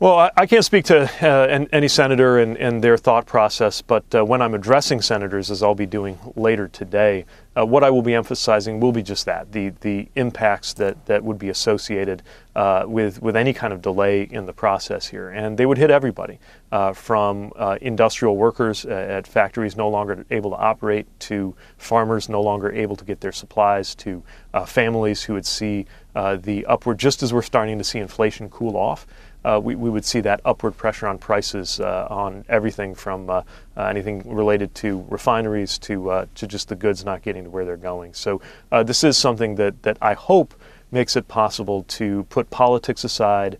Well, 0.00 0.28
I, 0.36 0.46
can't 0.46 0.64
speak 0.64 0.86
to 0.86 1.08
uh, 1.22 1.66
any 1.72 1.86
senator 1.86 2.40
and, 2.40 2.56
and, 2.56 2.82
their 2.82 2.96
thought 2.96 3.26
process, 3.26 3.80
but 3.80 4.04
uh, 4.12 4.24
when 4.24 4.42
I'm 4.42 4.52
addressing 4.52 5.00
senators, 5.00 5.52
as 5.52 5.62
I'll 5.62 5.76
be 5.76 5.86
doing 5.86 6.18
later 6.34 6.66
today, 6.66 7.26
uh, 7.56 7.64
what 7.64 7.84
I 7.84 7.90
will 7.90 8.02
be 8.02 8.12
emphasizing 8.12 8.80
will 8.80 8.90
be 8.90 9.04
just 9.04 9.24
that 9.26 9.52
the, 9.52 9.68
the 9.82 10.08
impacts 10.16 10.72
that, 10.74 11.06
that 11.06 11.22
would 11.22 11.38
be 11.38 11.48
associated 11.48 12.24
uh, 12.56 12.86
with, 12.88 13.22
with 13.22 13.36
any 13.36 13.52
kind 13.52 13.72
of 13.72 13.82
delay 13.82 14.24
in 14.24 14.46
the 14.46 14.52
process 14.52 15.06
here. 15.06 15.28
And 15.30 15.56
they 15.56 15.64
would 15.64 15.78
hit 15.78 15.92
everybody 15.92 16.40
uh, 16.72 16.92
from 16.92 17.52
uh, 17.54 17.78
industrial 17.80 18.36
workers 18.36 18.84
at 18.84 19.28
factories 19.28 19.76
no 19.76 19.88
longer 19.88 20.26
able 20.30 20.50
to 20.50 20.56
operate, 20.56 21.06
to 21.20 21.54
farmers 21.78 22.28
no 22.28 22.42
longer 22.42 22.72
able 22.72 22.96
to 22.96 23.04
get 23.04 23.20
their 23.20 23.32
supplies, 23.32 23.94
to 23.94 24.24
families 24.66 25.22
who 25.22 25.34
would 25.34 25.46
see 25.46 25.86
the 26.14 26.66
upward, 26.66 26.98
just 26.98 27.22
as 27.22 27.32
we're 27.32 27.42
starting 27.42 27.78
to 27.78 27.84
see 27.84 28.00
inflation 28.00 28.50
cool 28.50 28.76
off 28.76 29.06
uh, 29.44 29.60
we, 29.62 29.74
we 29.74 29.90
would 29.90 30.04
see 30.04 30.20
that 30.20 30.40
upward 30.44 30.76
pressure 30.76 31.06
on 31.06 31.18
prices 31.18 31.80
uh, 31.80 32.06
on 32.10 32.44
everything 32.48 32.94
from 32.94 33.28
uh, 33.28 33.42
uh 33.76 33.84
anything 33.84 34.22
related 34.24 34.74
to 34.74 35.04
refineries 35.08 35.78
to, 35.78 36.10
uh, 36.10 36.26
to 36.34 36.46
just 36.46 36.68
the 36.68 36.76
goods 36.76 37.04
not 37.04 37.22
getting 37.22 37.44
to 37.44 37.50
where 37.50 37.64
they're 37.64 37.76
going. 37.76 38.14
So 38.14 38.40
uh, 38.72 38.82
this 38.82 39.04
is 39.04 39.18
something 39.18 39.56
that, 39.56 39.82
that 39.82 39.98
I 40.00 40.14
hope 40.14 40.54
makes 40.90 41.16
it 41.16 41.28
possible 41.28 41.82
to 41.88 42.24
put 42.24 42.50
politics 42.50 43.04
aside, 43.04 43.58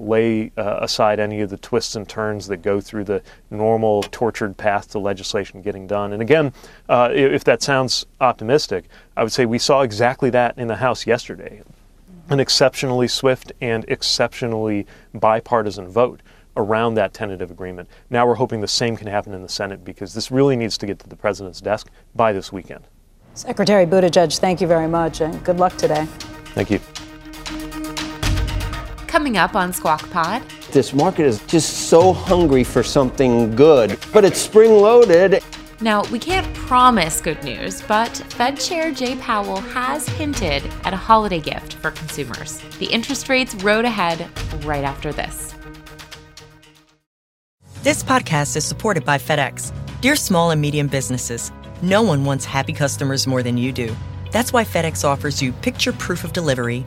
lay 0.00 0.50
aside 0.56 1.20
any 1.20 1.40
of 1.40 1.50
the 1.50 1.58
twists 1.58 1.94
and 1.94 2.08
turns 2.08 2.48
that 2.48 2.58
go 2.58 2.80
through 2.80 3.04
the 3.04 3.22
normal 3.50 4.02
tortured 4.02 4.56
path 4.56 4.90
to 4.90 4.98
legislation 4.98 5.62
getting 5.62 5.86
done. 5.86 6.12
And 6.12 6.20
again, 6.20 6.52
if 6.88 7.44
that 7.44 7.62
sounds 7.62 8.04
optimistic, 8.20 8.86
I 9.16 9.22
would 9.22 9.32
say 9.32 9.46
we 9.46 9.60
saw 9.60 9.82
exactly 9.82 10.30
that 10.30 10.58
in 10.58 10.66
the 10.66 10.76
House 10.76 11.06
yesterday 11.06 11.62
an 12.28 12.40
exceptionally 12.40 13.08
swift 13.08 13.52
and 13.60 13.84
exceptionally 13.88 14.86
bipartisan 15.14 15.88
vote 15.88 16.20
around 16.56 16.94
that 16.94 17.12
tentative 17.12 17.50
agreement. 17.50 17.88
Now 18.10 18.26
we're 18.26 18.34
hoping 18.34 18.60
the 18.60 18.68
same 18.68 18.96
can 18.96 19.06
happen 19.06 19.34
in 19.34 19.42
the 19.42 19.48
Senate 19.48 19.84
because 19.84 20.14
this 20.14 20.30
really 20.30 20.56
needs 20.56 20.78
to 20.78 20.86
get 20.86 20.98
to 21.00 21.08
the 21.08 21.16
president's 21.16 21.60
desk 21.60 21.88
by 22.14 22.32
this 22.32 22.52
weekend. 22.52 22.84
Secretary 23.34 23.84
Buttigieg, 23.84 24.38
thank 24.38 24.60
you 24.60 24.66
very 24.66 24.88
much 24.88 25.20
and 25.20 25.44
good 25.44 25.58
luck 25.58 25.76
today. 25.76 26.06
Thank 26.54 26.70
you. 26.70 26.80
Coming 29.06 29.36
up 29.36 29.54
on 29.54 29.72
Squawk 29.72 30.08
Pod. 30.10 30.42
This 30.72 30.92
market 30.92 31.26
is 31.26 31.40
just 31.46 31.88
so 31.88 32.12
hungry 32.12 32.64
for 32.64 32.82
something 32.82 33.54
good, 33.54 33.98
but 34.12 34.24
it's 34.24 34.40
spring 34.40 34.72
loaded. 34.72 35.42
Now, 35.82 36.04
we 36.04 36.18
can't 36.18 36.46
promise 36.54 37.20
good 37.20 37.42
news, 37.44 37.82
but 37.82 38.16
Fed 38.30 38.58
Chair 38.58 38.92
Jay 38.92 39.14
Powell 39.16 39.60
has 39.60 40.08
hinted 40.08 40.62
at 40.84 40.94
a 40.94 40.96
holiday 40.96 41.38
gift 41.38 41.74
for 41.74 41.90
consumers. 41.90 42.60
The 42.78 42.86
interest 42.86 43.28
rates 43.28 43.54
road 43.56 43.84
ahead 43.84 44.26
right 44.64 44.84
after 44.84 45.12
this. 45.12 45.54
This 47.82 48.02
podcast 48.02 48.56
is 48.56 48.64
supported 48.64 49.04
by 49.04 49.18
FedEx. 49.18 49.70
Dear 50.00 50.16
small 50.16 50.50
and 50.50 50.60
medium 50.62 50.88
businesses, 50.88 51.52
no 51.82 52.02
one 52.02 52.24
wants 52.24 52.46
happy 52.46 52.72
customers 52.72 53.26
more 53.26 53.42
than 53.42 53.58
you 53.58 53.70
do. 53.70 53.94
That's 54.32 54.54
why 54.54 54.64
FedEx 54.64 55.04
offers 55.04 55.42
you 55.42 55.52
picture 55.52 55.92
proof 55.92 56.24
of 56.24 56.32
delivery, 56.32 56.86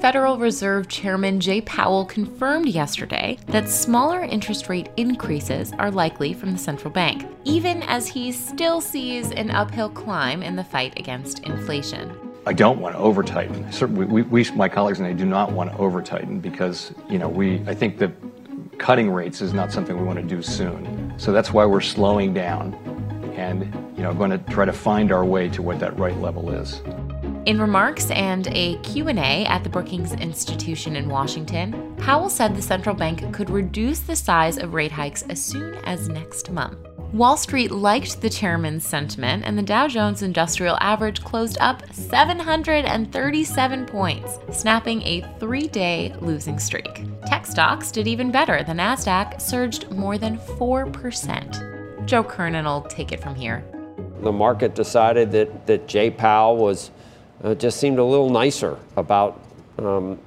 Federal 0.00 0.38
Reserve 0.38 0.88
Chairman 0.88 1.40
Jay 1.40 1.60
Powell 1.60 2.06
confirmed 2.06 2.68
yesterday 2.68 3.36
that 3.48 3.68
smaller 3.68 4.22
interest 4.22 4.70
rate 4.70 4.88
increases 4.96 5.74
are 5.74 5.90
likely 5.90 6.32
from 6.32 6.52
the 6.52 6.58
central 6.58 6.90
bank, 6.90 7.26
even 7.44 7.82
as 7.82 8.08
he 8.08 8.32
still 8.32 8.80
sees 8.80 9.30
an 9.30 9.50
uphill 9.50 9.90
climb 9.90 10.42
in 10.42 10.56
the 10.56 10.64
fight 10.64 10.98
against 10.98 11.40
inflation. 11.40 12.10
I 12.46 12.54
don't 12.54 12.80
want 12.80 12.94
to 12.94 12.98
over 12.98 13.22
tighten. 13.22 13.68
We, 13.94 14.22
we, 14.22 14.50
my 14.52 14.70
colleagues 14.70 15.00
and 15.00 15.06
I 15.06 15.12
do 15.12 15.26
not 15.26 15.52
want 15.52 15.70
to 15.70 15.76
over 15.76 16.00
tighten 16.00 16.40
because, 16.40 16.94
you 17.10 17.18
know, 17.18 17.28
we, 17.28 17.62
I 17.66 17.74
think 17.74 17.98
that 17.98 18.10
cutting 18.78 19.10
rates 19.10 19.42
is 19.42 19.52
not 19.52 19.70
something 19.70 19.98
we 19.98 20.04
want 20.04 20.18
to 20.18 20.24
do 20.24 20.40
soon. 20.40 21.12
So 21.18 21.30
that's 21.30 21.52
why 21.52 21.66
we're 21.66 21.82
slowing 21.82 22.32
down 22.32 22.72
and, 23.36 23.64
you 23.98 24.02
know, 24.02 24.14
going 24.14 24.30
to 24.30 24.38
try 24.50 24.64
to 24.64 24.72
find 24.72 25.12
our 25.12 25.26
way 25.26 25.50
to 25.50 25.60
what 25.60 25.78
that 25.80 25.98
right 25.98 26.16
level 26.16 26.50
is. 26.50 26.80
In 27.46 27.58
remarks 27.58 28.10
and 28.10 28.48
a 28.48 28.76
Q&A 28.82 29.46
at 29.46 29.64
the 29.64 29.70
Brookings 29.70 30.12
Institution 30.12 30.94
in 30.94 31.08
Washington, 31.08 31.96
Powell 31.96 32.28
said 32.28 32.54
the 32.54 32.60
central 32.60 32.94
bank 32.94 33.32
could 33.32 33.48
reduce 33.48 34.00
the 34.00 34.14
size 34.14 34.58
of 34.58 34.74
rate 34.74 34.92
hikes 34.92 35.22
as 35.22 35.42
soon 35.42 35.74
as 35.86 36.10
next 36.10 36.50
month. 36.50 36.76
Wall 37.14 37.38
Street 37.38 37.70
liked 37.70 38.20
the 38.20 38.28
chairman's 38.28 38.86
sentiment, 38.86 39.44
and 39.46 39.56
the 39.56 39.62
Dow 39.62 39.88
Jones 39.88 40.20
Industrial 40.20 40.76
Average 40.82 41.24
closed 41.24 41.56
up 41.60 41.82
737 41.94 43.86
points, 43.86 44.38
snapping 44.52 45.00
a 45.02 45.22
three 45.40 45.66
day 45.66 46.14
losing 46.20 46.58
streak. 46.58 47.06
Tech 47.24 47.46
stocks 47.46 47.90
did 47.90 48.06
even 48.06 48.30
better. 48.30 48.62
The 48.62 48.74
NASDAQ 48.74 49.40
surged 49.40 49.90
more 49.90 50.18
than 50.18 50.36
4%. 50.36 52.04
Joe 52.04 52.22
Kernan 52.22 52.66
will 52.66 52.82
take 52.82 53.12
it 53.12 53.22
from 53.22 53.34
here. 53.34 53.64
The 54.20 54.30
market 54.30 54.74
decided 54.74 55.32
that, 55.32 55.66
that 55.66 55.88
Jay 55.88 56.10
Powell 56.10 56.58
was 56.58 56.90
uh, 57.42 57.54
just 57.54 57.78
seemed 57.78 57.98
a 57.98 58.04
little 58.04 58.30
nicer 58.30 58.78
about, 58.96 59.40
um, 59.78 60.18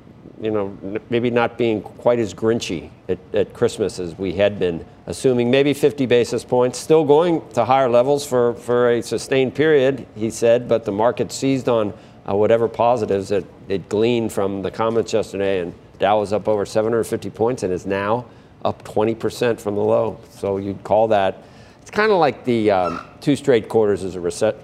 you 0.41 0.51
know, 0.51 0.99
maybe 1.09 1.29
not 1.29 1.57
being 1.57 1.81
quite 1.81 2.19
as 2.19 2.33
grinchy 2.33 2.89
at, 3.07 3.19
at, 3.33 3.53
Christmas 3.53 3.99
as 3.99 4.17
we 4.17 4.33
had 4.33 4.59
been, 4.59 4.85
assuming 5.05 5.51
maybe 5.51 5.73
50 5.73 6.05
basis 6.05 6.43
points, 6.43 6.79
still 6.79 7.05
going 7.05 7.47
to 7.49 7.65
higher 7.65 7.89
levels 7.89 8.25
for, 8.25 8.55
for 8.55 8.91
a 8.91 9.01
sustained 9.01 9.53
period, 9.53 10.05
he 10.15 10.29
said, 10.29 10.67
but 10.67 10.85
the 10.85 10.91
market 10.91 11.31
seized 11.31 11.69
on 11.69 11.93
uh, 12.27 12.35
whatever 12.35 12.67
positives 12.67 13.29
that 13.29 13.43
it 13.69 13.87
gleaned 13.89 14.31
from 14.31 14.61
the 14.61 14.71
comments 14.71 15.13
yesterday, 15.13 15.59
and 15.59 15.73
Dow 15.99 16.19
was 16.19 16.33
up 16.33 16.47
over 16.47 16.65
750 16.65 17.29
points 17.29 17.63
and 17.63 17.71
is 17.71 17.85
now 17.85 18.25
up 18.65 18.83
20% 18.83 19.59
from 19.59 19.75
the 19.75 19.81
low. 19.81 20.19
So 20.31 20.57
you'd 20.57 20.83
call 20.83 21.09
that, 21.09 21.43
it's 21.81 21.91
kind 21.91 22.11
of 22.11 22.17
like 22.17 22.43
the 22.45 22.71
um, 22.71 23.01
two 23.21 23.35
straight 23.35 23.69
quarters 23.69 24.03
as 24.03 24.15
a 24.15 24.19
reset 24.19 24.55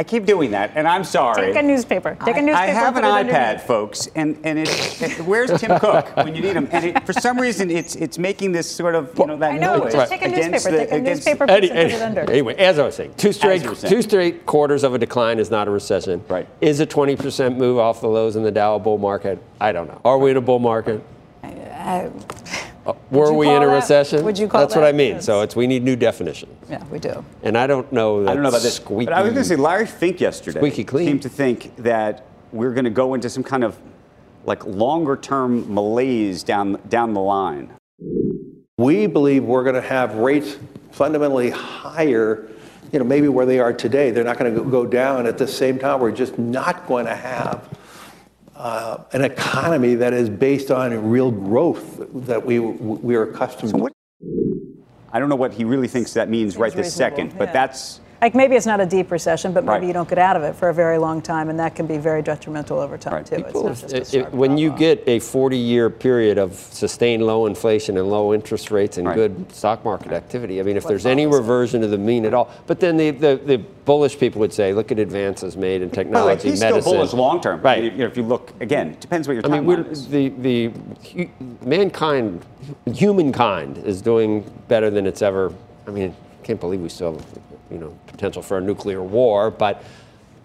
I 0.00 0.02
keep 0.02 0.24
doing 0.24 0.52
that, 0.52 0.72
and 0.76 0.88
I'm 0.88 1.04
sorry. 1.04 1.52
Take 1.52 1.56
a 1.56 1.62
newspaper. 1.62 2.16
Take 2.24 2.38
a 2.38 2.40
newspaper. 2.40 2.56
I, 2.56 2.68
I 2.68 2.72
have 2.72 2.96
an 2.96 3.04
iPad, 3.04 3.60
folks, 3.60 4.08
and 4.14 4.34
and 4.44 4.58
it, 4.58 5.02
it, 5.02 5.20
where's 5.26 5.50
Tim 5.60 5.78
Cook 5.78 6.16
when 6.16 6.34
you 6.34 6.40
need 6.40 6.56
him? 6.56 6.70
And 6.72 6.86
it, 6.86 7.04
for 7.04 7.12
some 7.12 7.38
reason, 7.38 7.70
it's 7.70 7.96
it's 7.96 8.16
making 8.16 8.52
this 8.52 8.66
sort 8.66 8.94
of 8.94 9.12
you 9.18 9.26
know 9.26 9.36
that 9.36 9.52
I 9.52 9.58
know, 9.58 9.76
noise. 9.76 9.92
Just 9.92 10.10
take 10.10 10.22
a 10.22 10.28
newspaper. 10.28 10.74
The, 10.74 10.86
take 10.86 10.92
a 10.92 11.00
newspaper. 11.02 11.50
Any, 11.50 11.70
any, 11.70 11.92
anyway, 11.92 12.54
as 12.54 12.78
I 12.78 12.86
was 12.86 12.94
saying, 12.94 13.12
two 13.18 13.30
straight 13.30 13.62
two 13.62 14.00
straight 14.00 14.46
quarters 14.46 14.84
of 14.84 14.94
a 14.94 14.98
decline 14.98 15.38
is 15.38 15.50
not 15.50 15.68
a 15.68 15.70
recession. 15.70 16.24
Right. 16.30 16.48
Is 16.62 16.80
a 16.80 16.86
20% 16.86 17.58
move 17.58 17.76
off 17.76 18.00
the 18.00 18.08
lows 18.08 18.36
in 18.36 18.42
the 18.42 18.50
Dow 18.50 18.78
bull 18.78 18.96
market? 18.96 19.38
I 19.60 19.70
don't 19.70 19.86
know. 19.86 20.00
Are 20.02 20.16
we 20.16 20.30
in 20.30 20.38
a 20.38 20.40
bull 20.40 20.60
market? 20.60 21.04
I, 21.42 21.48
uh, 21.48 22.10
were 23.10 23.32
we 23.32 23.48
in 23.48 23.62
a 23.62 23.66
that, 23.66 23.74
recession? 23.74 24.24
Would 24.24 24.38
you 24.38 24.48
call 24.48 24.60
That's 24.60 24.74
that, 24.74 24.80
what 24.80 24.88
I 24.88 24.92
mean. 24.92 25.16
Yes. 25.16 25.26
So 25.26 25.42
it's 25.42 25.56
we 25.56 25.66
need 25.66 25.82
new 25.82 25.96
definitions. 25.96 26.52
Yeah, 26.68 26.84
we 26.86 26.98
do. 26.98 27.24
And 27.42 27.56
I 27.56 27.66
don't 27.66 27.90
know. 27.92 28.22
I 28.22 28.34
don't 28.34 28.42
know 28.42 28.48
about 28.48 28.62
this. 28.62 28.76
Squeaky, 28.76 29.06
but 29.06 29.14
I 29.14 29.22
was 29.22 29.32
going 29.32 29.42
to 29.42 29.48
say 29.48 29.56
Larry 29.56 29.86
Fink 29.86 30.20
yesterday 30.20 30.58
squeaky 30.58 30.84
clean. 30.84 31.06
seemed 31.06 31.22
to 31.22 31.28
think 31.28 31.76
that 31.76 32.26
we're 32.52 32.72
going 32.72 32.84
to 32.84 32.90
go 32.90 33.14
into 33.14 33.28
some 33.28 33.42
kind 33.42 33.64
of 33.64 33.78
like 34.44 34.64
longer 34.64 35.16
term 35.16 35.72
malaise 35.72 36.42
down 36.42 36.80
down 36.88 37.14
the 37.14 37.20
line? 37.20 37.72
We 38.78 39.06
believe 39.06 39.44
we're 39.44 39.64
going 39.64 39.74
to 39.74 39.82
have 39.82 40.14
rates 40.14 40.56
fundamentally 40.90 41.50
higher, 41.50 42.48
you 42.92 42.98
know, 42.98 43.04
maybe 43.04 43.28
where 43.28 43.46
they 43.46 43.58
are 43.58 43.72
today. 43.72 44.10
They're 44.10 44.24
not 44.24 44.38
going 44.38 44.54
to 44.54 44.62
go 44.62 44.86
down 44.86 45.26
at 45.26 45.38
the 45.38 45.46
same 45.46 45.78
time. 45.78 46.00
We're 46.00 46.12
just 46.12 46.38
not 46.38 46.86
going 46.86 47.06
to 47.06 47.14
have 47.14 47.68
uh, 47.68 47.76
Uh, 48.60 49.02
an 49.12 49.22
economy 49.22 49.94
that 49.94 50.12
is 50.12 50.28
based 50.28 50.70
on 50.70 51.08
real 51.08 51.30
growth 51.30 52.04
that 52.12 52.44
we 52.44 52.58
we 52.58 53.14
are 53.14 53.22
accustomed 53.22 53.72
to. 53.72 53.88
I 55.14 55.18
don't 55.18 55.30
know 55.30 55.34
what 55.36 55.54
he 55.54 55.64
really 55.64 55.88
thinks 55.88 56.12
that 56.12 56.28
means 56.28 56.58
right 56.58 56.70
this 56.70 56.88
reasonable, 56.88 57.16
second, 57.16 57.38
but 57.38 57.48
yeah. 57.48 57.52
that's 57.52 58.00
Like 58.22 58.34
maybe 58.34 58.54
it's 58.54 58.66
not 58.66 58.80
a 58.80 58.86
deep 58.86 59.10
recession, 59.10 59.52
but 59.52 59.64
maybe 59.64 59.78
Right. 59.78 59.86
you 59.86 59.92
don't 59.94 60.08
get 60.08 60.18
out 60.18 60.36
of 60.36 60.42
it 60.42 60.54
for 60.54 60.68
a 60.68 60.74
very 60.74 60.98
long 60.98 61.22
time, 61.22 61.48
and 61.48 61.58
that 61.58 61.74
can 61.74 61.86
be 61.86 61.96
very 61.96 62.20
detrimental 62.20 62.78
over 62.78 62.98
time 62.98 63.24
too. 63.24 63.36
It's 63.36 63.54
not 63.54 63.68
just 63.88 63.92
a 63.92 63.96
It- 63.96 64.14
it- 64.26 64.34
when 64.34 64.58
you 64.58 64.70
get 64.72 65.02
a 65.06 65.20
40-year 65.20 65.88
period 65.88 66.36
of 66.36 66.52
sustained 66.54 67.26
low 67.26 67.46
inflation 67.46 67.96
and 67.96 68.10
low 68.10 68.34
interest 68.34 68.70
rates 68.70 68.98
and 68.98 69.06
Right. 69.06 69.16
good 69.16 69.50
stock 69.52 69.84
market 69.86 70.12
activity, 70.12 70.60
I 70.60 70.64
mean, 70.64 70.76
if 70.76 70.84
there's 70.86 71.06
any 71.06 71.26
reversion 71.26 71.80
to 71.80 71.86
the 71.86 71.96
mean 71.96 72.26
at 72.26 72.34
all, 72.34 72.50
but 72.66 72.78
then 72.78 72.98
the, 72.98 73.10
the, 73.10 73.40
the 73.42 73.56
bullish 73.86 74.18
people 74.18 74.40
would 74.40 74.52
say, 74.52 74.74
look 74.74 74.92
at 74.92 74.98
advances 74.98 75.56
made 75.56 75.80
in 75.80 75.88
By 75.88 75.90
the 75.90 75.96
technology, 75.96 76.50
he's 76.50 76.60
medicine. 76.60 76.82
still 76.82 76.92
bullish 76.96 77.12
long 77.14 77.40
term. 77.40 77.62
Right. 77.62 77.84
You 77.84 77.90
know, 77.92 78.04
if 78.06 78.18
you 78.18 78.22
look 78.22 78.52
again, 78.60 78.88
it 78.88 79.00
depends 79.00 79.28
what 79.28 79.34
your 79.34 79.46
I 79.46 79.48
mean, 79.48 79.62
timeline 79.62 79.84
we're, 79.86 79.92
is. 79.92 80.08
the 80.08 80.28
the 80.40 80.70
hu- 81.14 81.28
mankind, 81.64 82.42
humankind, 82.92 83.78
is 83.78 84.02
doing 84.02 84.44
better 84.68 84.90
than 84.90 85.06
it's 85.06 85.22
ever. 85.22 85.52
I 85.88 85.90
mean, 85.90 86.14
I 86.42 86.46
can't 86.46 86.60
believe 86.60 86.80
we 86.82 86.88
still 86.90 87.12
have, 87.14 87.24
you 87.70 87.78
know, 87.78 87.96
potential 88.06 88.42
for 88.42 88.58
a 88.58 88.60
nuclear 88.60 89.02
war, 89.02 89.50
but. 89.50 89.82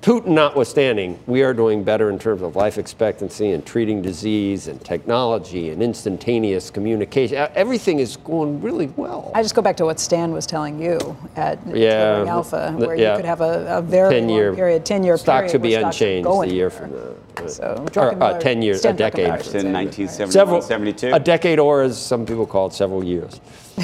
Putin 0.01 0.27
notwithstanding, 0.27 1.17
we 1.25 1.41
are 1.41 1.51
doing 1.51 1.83
better 1.83 2.11
in 2.11 2.19
terms 2.19 2.43
of 2.43 2.55
life 2.55 2.77
expectancy 2.77 3.53
and 3.53 3.65
treating 3.65 4.03
disease 4.03 4.67
and 4.67 4.79
technology 4.85 5.71
and 5.71 5.81
instantaneous 5.81 6.69
communication. 6.69 7.47
Everything 7.55 7.97
is 7.97 8.15
going 8.17 8.61
really 8.61 8.85
well. 8.97 9.31
I 9.33 9.41
just 9.41 9.55
go 9.55 9.63
back 9.63 9.75
to 9.77 9.85
what 9.85 9.99
Stan 9.99 10.31
was 10.31 10.45
telling 10.45 10.79
you 10.79 11.17
at 11.35 11.57
Yeah, 11.65 12.17
Turing 12.17 12.27
Alpha, 12.27 12.75
the- 12.77 12.85
where 12.85 12.95
yeah. 12.95 13.11
you 13.13 13.17
could 13.17 13.25
have 13.25 13.41
a, 13.41 13.77
a 13.77 13.81
very 13.81 14.11
10 14.11 14.29
year 14.29 14.53
period, 14.53 14.85
10 14.85 15.03
year 15.03 15.17
Stocks 15.17 15.37
period. 15.37 15.51
could 15.53 15.61
be 15.63 15.69
where 15.71 15.79
stocks 15.79 15.95
unchanged 15.95 16.25
going 16.27 16.51
a 16.51 16.53
year 16.53 16.69
there. 16.69 16.79
from 16.87 16.91
now. 17.41 17.47
So, 17.47 17.85
or, 17.95 18.23
uh, 18.23 18.39
10 18.39 18.61
years, 18.61 18.85
a 18.85 18.93
decade. 18.93 19.25
Druckenmiller 19.25 19.55
in 19.65 19.73
1971, 19.73 20.31
Several, 20.31 20.61
72. 20.61 21.13
a 21.15 21.19
decade 21.19 21.57
or, 21.57 21.81
as 21.81 21.99
some 21.99 22.27
people 22.27 22.45
call 22.45 22.67
it, 22.67 22.73
several 22.73 23.03
years. 23.03 23.41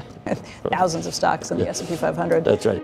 Thousands 0.70 1.06
of 1.06 1.14
stocks 1.14 1.50
in 1.50 1.58
the 1.58 1.68
S&P 1.68 1.96
500. 1.96 2.44
That's 2.44 2.66
right. 2.66 2.82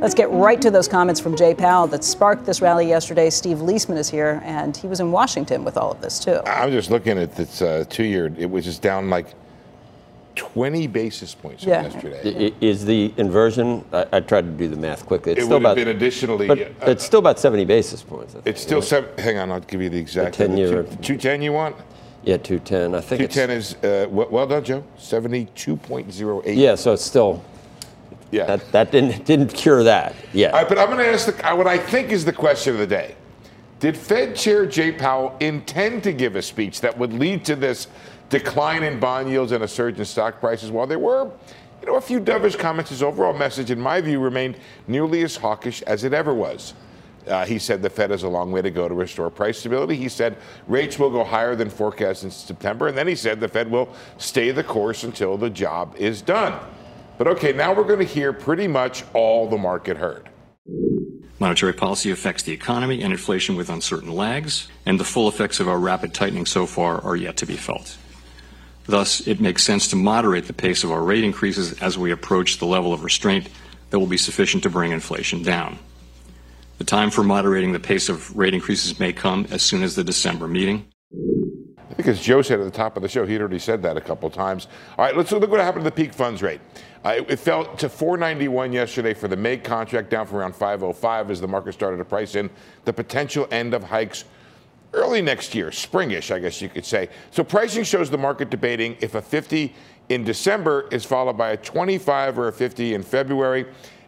Let's 0.00 0.14
get 0.14 0.30
right 0.30 0.60
to 0.60 0.70
those 0.70 0.86
comments 0.86 1.20
from 1.20 1.36
Jay 1.36 1.54
Powell 1.54 1.86
that 1.88 2.04
sparked 2.04 2.44
this 2.44 2.60
rally 2.60 2.86
yesterday. 2.86 3.30
Steve 3.30 3.58
Liesman 3.58 3.96
is 3.96 4.08
here, 4.10 4.40
and 4.44 4.76
he 4.76 4.86
was 4.86 5.00
in 5.00 5.10
Washington 5.10 5.64
with 5.64 5.76
all 5.76 5.90
of 5.90 6.00
this 6.00 6.20
too. 6.20 6.38
I'm 6.46 6.70
just 6.70 6.90
looking 6.90 7.18
at 7.18 7.34
this 7.34 7.62
uh, 7.62 7.84
two-year. 7.88 8.32
It 8.38 8.48
was 8.50 8.64
just 8.64 8.82
down 8.82 9.08
like 9.10 9.26
20 10.36 10.86
basis 10.86 11.34
points 11.34 11.64
Yeah. 11.64 11.82
yesterday. 11.82 12.52
Is 12.60 12.84
the 12.84 13.12
inversion? 13.16 13.84
I, 13.92 14.06
I 14.12 14.20
tried 14.20 14.42
to 14.42 14.50
do 14.50 14.68
the 14.68 14.76
math 14.76 15.06
quickly. 15.06 15.32
It's 15.32 15.40
It 15.40 15.44
still 15.46 15.58
would 15.58 15.66
have 15.66 15.76
about, 15.78 15.84
been 15.84 15.96
additionally, 15.96 16.46
but 16.46 16.60
uh, 16.60 16.90
it's 16.90 17.04
still 17.04 17.20
about 17.20 17.38
70 17.40 17.64
basis 17.64 18.02
points. 18.02 18.34
I 18.34 18.40
think. 18.42 18.46
It's 18.48 18.60
still 18.60 18.82
seven. 18.82 19.10
Hang 19.18 19.38
on, 19.38 19.50
I'll 19.50 19.60
give 19.60 19.80
you 19.80 19.88
the 19.88 19.98
exact. 19.98 20.36
10 20.36 20.56
year. 20.58 20.82
210 20.84 21.42
you 21.42 21.52
want? 21.52 21.74
Yeah, 22.22 22.38
210. 22.38 22.94
I 22.94 23.00
think 23.00 23.30
210 23.30 23.50
is, 23.50 23.74
uh, 23.76 24.08
well, 24.10 24.28
well 24.30 24.46
done, 24.46 24.64
Joe. 24.64 24.84
72.08. 24.98 26.56
Yeah, 26.56 26.74
so 26.74 26.92
it's 26.92 27.04
still. 27.04 27.44
Yeah. 28.32 28.46
That, 28.46 28.72
that 28.72 28.90
didn't 28.90 29.24
didn't 29.24 29.54
cure 29.54 29.84
that 29.84 30.16
yet. 30.32 30.52
All 30.52 30.60
right, 30.60 30.68
but 30.68 30.78
I'm 30.78 30.86
going 30.86 30.98
to 30.98 31.08
ask 31.08 31.26
the, 31.26 31.48
uh, 31.48 31.54
what 31.54 31.68
I 31.68 31.78
think 31.78 32.10
is 32.10 32.24
the 32.24 32.32
question 32.32 32.72
of 32.74 32.80
the 32.80 32.86
day. 32.86 33.14
Did 33.78 33.96
Fed 33.96 34.34
Chair 34.34 34.66
Jay 34.66 34.90
Powell 34.90 35.36
intend 35.38 36.02
to 36.04 36.12
give 36.12 36.34
a 36.34 36.42
speech 36.42 36.80
that 36.80 36.96
would 36.98 37.12
lead 37.12 37.44
to 37.44 37.54
this 37.54 37.88
decline 38.30 38.82
in 38.82 38.98
bond 38.98 39.30
yields 39.30 39.52
and 39.52 39.62
a 39.62 39.68
surge 39.68 39.98
in 39.98 40.04
stock 40.04 40.40
prices? 40.40 40.70
While 40.70 40.86
there 40.86 40.98
were, 40.98 41.30
you 41.80 41.86
know, 41.86 41.96
a 41.96 42.00
few 42.00 42.18
dovish 42.18 42.58
comments, 42.58 42.90
his 42.90 43.02
overall 43.02 43.32
message, 43.32 43.70
in 43.70 43.80
my 43.80 44.00
view, 44.00 44.18
remained 44.18 44.56
nearly 44.88 45.22
as 45.22 45.36
hawkish 45.36 45.82
as 45.82 46.04
it 46.04 46.12
ever 46.12 46.34
was. 46.34 46.74
Uh, 47.26 47.44
he 47.44 47.58
said 47.58 47.82
the 47.82 47.90
Fed 47.90 48.10
has 48.10 48.22
a 48.22 48.28
long 48.28 48.52
way 48.52 48.62
to 48.62 48.70
go 48.70 48.88
to 48.88 48.94
restore 48.94 49.30
price 49.30 49.58
stability. 49.58 49.96
He 49.96 50.08
said 50.08 50.36
rates 50.68 50.98
will 50.98 51.10
go 51.10 51.24
higher 51.24 51.56
than 51.56 51.70
forecast 51.70 52.24
in 52.24 52.30
September. 52.30 52.88
And 52.88 52.96
then 52.96 53.08
he 53.08 53.16
said 53.16 53.40
the 53.40 53.48
Fed 53.48 53.70
will 53.70 53.88
stay 54.18 54.50
the 54.52 54.64
course 54.64 55.02
until 55.02 55.36
the 55.36 55.50
job 55.50 55.94
is 55.96 56.22
done. 56.22 56.58
But 57.18 57.26
okay, 57.28 57.52
now 57.52 57.74
we're 57.74 57.84
going 57.84 57.98
to 58.00 58.04
hear 58.04 58.32
pretty 58.32 58.68
much 58.68 59.04
all 59.14 59.48
the 59.48 59.56
market 59.56 59.96
heard. 59.96 60.28
Monetary 61.38 61.72
policy 61.72 62.10
affects 62.10 62.42
the 62.42 62.52
economy 62.52 63.02
and 63.02 63.12
inflation 63.12 63.56
with 63.56 63.68
uncertain 63.68 64.10
lags, 64.10 64.68
and 64.86 64.98
the 64.98 65.04
full 65.04 65.28
effects 65.28 65.60
of 65.60 65.68
our 65.68 65.78
rapid 65.78 66.14
tightening 66.14 66.46
so 66.46 66.64
far 66.64 67.02
are 67.02 67.16
yet 67.16 67.36
to 67.36 67.46
be 67.46 67.56
felt. 67.56 67.98
Thus, 68.86 69.26
it 69.26 69.40
makes 69.40 69.62
sense 69.62 69.88
to 69.88 69.96
moderate 69.96 70.46
the 70.46 70.52
pace 70.52 70.84
of 70.84 70.92
our 70.92 71.02
rate 71.02 71.24
increases 71.24 71.74
as 71.82 71.98
we 71.98 72.10
approach 72.10 72.58
the 72.58 72.66
level 72.66 72.92
of 72.92 73.04
restraint 73.04 73.48
that 73.90 73.98
will 73.98 74.06
be 74.06 74.16
sufficient 74.16 74.62
to 74.62 74.70
bring 74.70 74.92
inflation 74.92 75.42
down. 75.42 75.78
The 76.78 76.84
time 76.84 77.10
for 77.10 77.22
moderating 77.22 77.72
the 77.72 77.80
pace 77.80 78.10
of 78.10 78.36
rate 78.36 78.52
increases 78.52 78.98
may 79.00 79.12
come 79.12 79.46
as 79.50 79.62
soon 79.62 79.82
as 79.82 79.94
the 79.94 80.04
December 80.04 80.46
meeting. 80.46 80.86
I 81.78 81.94
think 81.94 82.08
as 82.08 82.20
Joe 82.20 82.42
said 82.42 82.60
at 82.60 82.64
the 82.64 82.70
top 82.70 82.96
of 82.96 83.02
the 83.02 83.08
show, 83.08 83.24
he'd 83.24 83.40
already 83.40 83.58
said 83.58 83.82
that 83.82 83.96
a 83.96 84.00
couple 84.00 84.28
times. 84.28 84.68
All 84.98 85.06
right, 85.06 85.16
let's 85.16 85.32
look 85.32 85.50
what 85.50 85.60
happened 85.60 85.84
to 85.84 85.90
the 85.90 85.96
peak 85.96 86.12
funds 86.12 86.42
rate. 86.42 86.60
Uh, 87.02 87.14
it, 87.16 87.30
it 87.30 87.38
fell 87.38 87.64
to 87.76 87.88
491 87.88 88.74
yesterday 88.74 89.14
for 89.14 89.26
the 89.26 89.36
May 89.36 89.56
contract, 89.56 90.10
down 90.10 90.26
from 90.26 90.36
around 90.36 90.54
505 90.54 91.30
as 91.30 91.40
the 91.40 91.48
market 91.48 91.72
started 91.72 91.96
to 91.96 92.04
price 92.04 92.34
in 92.34 92.50
the 92.84 92.92
potential 92.92 93.48
end 93.50 93.72
of 93.72 93.82
hikes 93.82 94.24
early 94.92 95.22
next 95.22 95.54
year, 95.54 95.70
springish, 95.70 96.34
I 96.34 96.38
guess 96.38 96.60
you 96.60 96.68
could 96.68 96.84
say. 96.84 97.08
So 97.30 97.42
pricing 97.42 97.84
shows 97.84 98.10
the 98.10 98.18
market 98.18 98.50
debating 98.50 98.96
if 99.00 99.14
a 99.14 99.22
50 99.22 99.74
in 100.10 100.24
December 100.24 100.88
is 100.90 101.04
followed 101.04 101.38
by 101.38 101.50
a 101.50 101.56
25 101.56 102.38
or 102.38 102.48
a 102.48 102.52
50 102.52 102.94
in 102.94 103.02
February, 103.02 103.66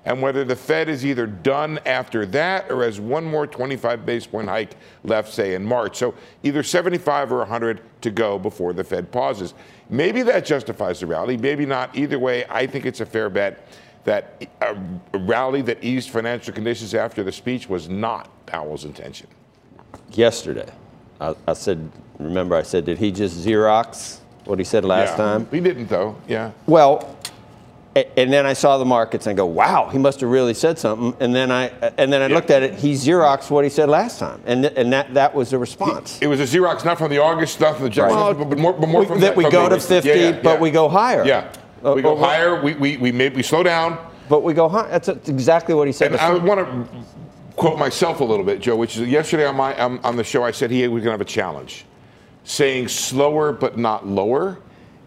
and 0.09 0.23
whether 0.23 0.43
the 0.43 0.57
Fed 0.57 0.89
is 0.89 1.05
either 1.05 1.27
done 1.27 1.79
after 1.85 2.25
that 2.25 2.71
or 2.73 2.83
has 2.83 2.99
one 2.99 3.27
more 3.27 3.47
25 3.47 4.07
base 4.07 4.27
point 4.27 4.49
hike 4.49 4.71
left, 5.05 5.31
say 5.31 5.53
in 5.55 5.63
March. 5.63 5.99
So 5.99 6.15
either 6.43 6.63
75 6.63 7.31
or 7.31 7.39
100 7.41 7.83
to 8.01 8.11
go 8.11 8.39
before 8.39 8.73
the 8.73 8.83
Fed 8.83 9.13
pauses. 9.13 9.53
Maybe 9.91 10.23
that 10.23 10.47
justifies 10.47 11.01
the 11.01 11.07
rally, 11.07 11.37
maybe 11.37 11.67
not. 11.67 11.95
Either 11.95 12.19
way, 12.19 12.47
I 12.49 12.67
think 12.67 12.87
it's 12.87 13.01
a 13.01 13.07
fair 13.07 13.29
bet 13.29 13.69
that 14.05 14.47
a, 14.63 14.75
a 15.13 15.19
rally 15.19 15.61
that 15.63 15.85
eased 15.85 16.09
financial 16.09 16.55
conditions 16.55 16.95
after 16.95 17.23
the 17.23 17.33
speech 17.33 17.69
was 17.69 17.91
not 17.91 18.31
Powell's 18.47 18.87
intention. 18.87 19.27
Yesterday, 20.13 20.71
I, 21.21 21.35
I 21.47 21.53
said, 21.53 21.93
remember, 22.19 22.55
I 22.57 22.63
said, 22.63 22.87
did 22.87 22.97
he 22.97 23.13
just 23.13 23.37
Xerox 23.47 24.21
what 24.47 24.59
he 24.59 24.65
said 24.65 24.87
last 24.87 25.11
Yeah. 25.11 25.17
time? 25.17 25.49
He 25.51 25.61
didn't, 25.61 25.89
though. 25.89 26.17
Yeah. 26.27 26.53
Well, 26.67 27.15
and 28.17 28.33
then 28.33 28.47
I 28.47 28.53
saw 28.53 28.79
the 28.79 28.85
markets 28.85 29.27
and 29.27 29.35
I 29.35 29.37
go, 29.37 29.47
wow, 29.47 29.89
he 29.91 29.99
must 29.99 30.21
have 30.21 30.31
really 30.31 30.55
said 30.55 30.79
something. 30.79 31.15
And 31.21 31.35
then 31.35 31.51
I 31.51 31.69
and 31.97 32.13
then 32.13 32.23
I 32.23 32.27
looked 32.29 32.51
at 32.51 32.63
it. 32.63 32.75
He 32.75 32.93
Xeroxed 32.95 33.51
what 33.51 33.65
he 33.65 33.71
said 33.71 33.89
last 33.89 34.19
time, 34.19 34.41
and 34.47 34.63
th- 34.65 34.75
and 34.77 34.93
that 34.93 35.15
that 35.15 35.35
was 35.35 35.51
the 35.51 35.59
response. 35.59 36.19
It 36.21 36.27
was 36.27 36.41
a 36.41 36.45
Xerox, 36.45 36.85
not 36.85 36.99
from 36.99 37.11
the 37.11 37.19
August 37.19 37.55
stuff, 37.55 37.79
the 37.79 37.85
Right. 37.85 37.93
Jackson, 37.93 38.49
but 38.49 38.59
more, 38.59 38.73
but 38.73 38.89
more 38.89 39.01
We- 39.03 39.07
from 39.07 39.21
that 39.21 39.37
we 39.37 39.45
from 39.45 39.53
go 39.53 39.69
to 39.69 39.81
50, 39.81 40.09
Yeah, 40.09 40.15
yeah, 40.15 40.41
but 40.43 40.61
we 40.61 40.71
go 40.71 40.89
higher. 40.89 41.25
Yeah, 41.25 41.49
Uh, 41.85 41.93
we 41.95 42.03
go 42.03 42.17
uh, 42.17 42.25
higher. 42.27 42.61
We 42.63 42.75
we 42.75 42.97
we, 42.97 43.13
made, 43.13 43.35
we 43.35 43.43
slow 43.43 43.63
down. 43.63 43.99
But 44.29 44.43
we 44.43 44.53
go 44.53 44.69
high. 44.69 44.89
That's 44.89 45.09
exactly 45.09 45.75
what 45.75 45.87
he 45.87 45.93
said. 45.93 46.13
And 46.13 46.21
I 46.21 46.35
want 46.35 46.61
to 46.61 46.87
quote 47.57 47.79
myself 47.79 48.21
a 48.21 48.25
little 48.25 48.45
bit, 48.45 48.61
Joe. 48.61 48.77
Which 48.77 48.97
is 48.99 49.09
yesterday 49.09 49.47
on 49.47 49.57
my 49.57 49.75
um, 49.79 50.01
on 50.05 50.17
the 50.17 50.25
show, 50.25 50.45
I 50.45 50.51
said 50.51 50.71
he 50.71 50.87
was 50.89 51.03
going 51.03 51.07
to 51.07 51.11
have 51.13 51.21
a 51.21 51.25
challenge, 51.25 51.85
saying 52.45 52.89
slower 52.89 53.53
but 53.53 53.79
not 53.79 54.07
lower. 54.07 54.59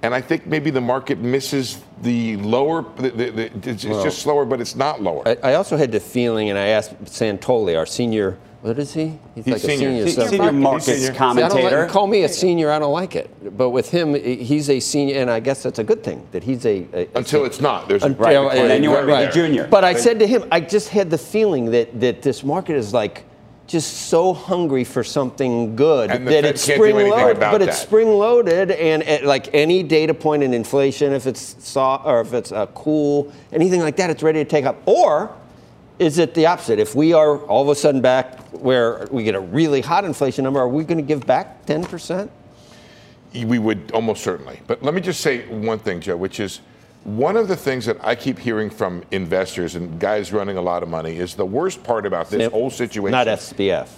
And 0.04 0.16
I 0.16 0.22
think 0.22 0.48
maybe 0.48 0.72
the 0.72 0.82
market 0.82 1.20
misses 1.20 1.82
the 2.02 2.36
lower. 2.38 2.84
The, 2.98 3.10
the, 3.12 3.30
the, 3.30 3.46
it's, 3.58 3.68
it's 3.68 3.86
Well- 3.86 4.04
just 4.04 4.20
slower, 4.20 4.46
but 4.46 4.60
it's 4.60 4.76
not 4.76 5.02
lower. 5.02 5.28
I, 5.28 5.52
I 5.52 5.54
also 5.56 5.78
had 5.78 5.92
the 5.92 6.00
feeling, 6.00 6.50
and 6.50 6.58
I 6.58 6.68
asked 6.68 7.04
Santoli, 7.06 7.78
our 7.78 7.86
senior. 7.86 8.38
What 8.62 8.78
is 8.78 8.94
he? 8.94 9.18
He's 9.34 9.62
senior. 9.62 9.92
He's 10.06 10.16
some- 10.16 10.28
senior 10.28 10.52
markets 10.52 10.86
See, 10.86 11.04
I 11.06 11.08
don't 11.08 11.16
commentator. 11.18 11.82
like, 11.82 11.90
call 11.90 12.06
me 12.08 12.24
a 12.24 12.30
senior. 12.30 12.72
I 12.72 12.78
don't 12.80 12.94
like 12.94 13.16
it. 13.16 13.58
But 13.58 13.70
with 13.72 13.90
him, 13.90 14.14
he's 14.14 14.70
a 14.70 14.80
senior, 14.80 15.20
and 15.20 15.30
I 15.32 15.40
guess 15.40 15.64
that's 15.64 15.80
a 15.80 15.84
good 15.84 16.04
thing 16.04 16.28
that 16.32 16.44
he's 16.44 16.66
a. 16.66 16.88
a 16.94 17.08
Until 17.16 17.46
it's 17.46 17.60
not. 17.60 17.88
There's 17.88 18.04
a 18.04 18.08
Until- 18.08 18.26
right. 18.26 18.36
uh, 18.36 18.54
then 18.68 18.84
you 18.84 18.90
want 18.90 19.02
to 19.02 19.06
be 19.08 19.12
right. 19.14 19.26
the 19.26 19.32
junior. 19.34 19.68
But 19.68 19.84
I 19.84 19.94
said 19.94 20.20
to 20.20 20.28
him, 20.28 20.46
I 20.52 20.62
just 20.62 20.90
had 20.90 21.10
the 21.10 21.18
feeling 21.18 21.66
that 21.72 22.00
that 22.00 22.22
this 22.22 22.44
market 22.44 22.76
is 22.76 22.94
like 22.94 23.24
just 23.72 24.08
so 24.10 24.34
hungry 24.34 24.84
for 24.84 25.02
something 25.02 25.78
good 25.78 26.10
that 26.10 26.44
it's 26.44 26.62
spring 26.62 27.10
loaded. 27.10 27.40
But 27.40 27.62
it's 27.62 27.80
spring 27.80 28.10
loaded, 28.10 28.72
and 28.72 29.02
uh, 29.02 29.26
like 29.26 29.54
any 29.54 29.82
data 29.82 30.14
point 30.14 30.44
in 30.44 30.54
inflation, 30.54 31.14
if 31.14 31.26
it's 31.26 31.56
soft 31.64 32.06
or 32.06 32.20
if 32.20 32.34
it's 32.34 32.52
uh, 32.52 32.66
cool, 32.68 33.32
anything 33.54 33.80
like 33.80 33.96
that, 33.96 34.10
it's 34.10 34.22
ready 34.22 34.44
to 34.44 34.50
take 34.50 34.66
up. 34.66 34.82
Or 34.86 35.34
is 36.00 36.18
it 36.18 36.34
the 36.34 36.48
opposite? 36.48 36.80
If 36.80 36.96
we 36.96 37.14
are 37.14 37.38
all 37.46 37.64
of 37.64 37.70
a 37.70 37.76
sudden 37.76 38.02
back 38.02 38.40
where 38.50 39.08
we 39.10 39.24
get 39.24 39.36
a 39.36 39.40
really 39.40 39.80
hot 39.80 40.04
inflation 40.04 40.44
number, 40.44 40.60
are 40.60 40.68
we 40.68 40.84
going 40.84 40.98
to 40.98 41.04
give 41.04 41.26
back 41.26 41.66
10%? 41.66 42.30
We 43.34 43.58
would 43.58 43.92
almost 43.94 44.22
certainly. 44.22 44.60
But 44.68 44.84
let 44.84 44.94
me 44.94 45.00
just 45.00 45.22
say 45.22 45.48
one 45.48 45.80
thing, 45.80 46.02
Joe, 46.02 46.18
which 46.18 46.42
is 46.42 46.60
one 47.04 47.36
of 47.36 47.48
the 47.48 47.56
things 47.56 47.86
that 47.86 47.98
I 48.06 48.16
keep 48.16 48.38
hearing 48.38 48.70
from 48.70 49.04
investors 49.12 49.76
and 49.76 50.00
guys 50.00 50.32
running 50.32 50.58
a 50.58 50.62
lot 50.62 50.84
of 50.84 50.90
money 50.90 51.18
is 51.18 51.36
the 51.36 51.46
worst 51.46 51.84
part 51.84 52.06
about 52.06 52.30
this 52.30 52.52
whole 52.52 52.70
situation. 52.70 53.12
Not 53.12 53.28
SBF. 53.28 53.90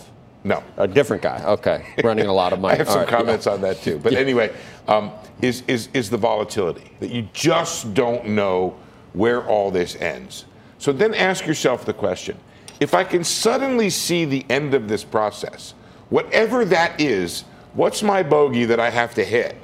No. 0.45 0.63
A 0.77 0.87
different 0.87 1.21
guy. 1.21 1.43
Okay. 1.43 1.85
Running 2.03 2.27
a 2.27 2.33
lot 2.33 2.53
of 2.53 2.59
money. 2.61 2.75
I 2.75 2.77
have 2.77 2.87
some 2.87 2.99
right, 2.99 3.09
yeah. 3.09 3.17
comments 3.17 3.47
on 3.47 3.61
that 3.61 3.81
too. 3.81 3.99
But 3.99 4.13
anyway, 4.13 4.53
um, 4.87 5.11
is, 5.41 5.63
is, 5.67 5.89
is 5.93 6.09
the 6.09 6.17
volatility 6.17 6.91
that 6.99 7.11
you 7.11 7.27
just 7.33 7.93
don't 7.93 8.29
know 8.29 8.77
where 9.13 9.45
all 9.45 9.71
this 9.71 9.95
ends. 9.97 10.45
So 10.77 10.91
then 10.91 11.13
ask 11.13 11.45
yourself 11.45 11.85
the 11.85 11.93
question 11.93 12.37
if 12.79 12.93
I 12.93 13.03
can 13.03 13.23
suddenly 13.23 13.89
see 13.89 14.25
the 14.25 14.45
end 14.49 14.73
of 14.73 14.89
this 14.89 15.03
process, 15.03 15.73
whatever 16.09 16.65
that 16.65 16.99
is, 16.99 17.43
what's 17.73 18.03
my 18.03 18.23
bogey 18.23 18.65
that 18.65 18.79
I 18.79 18.89
have 18.89 19.13
to 19.15 19.23
hit? 19.23 19.55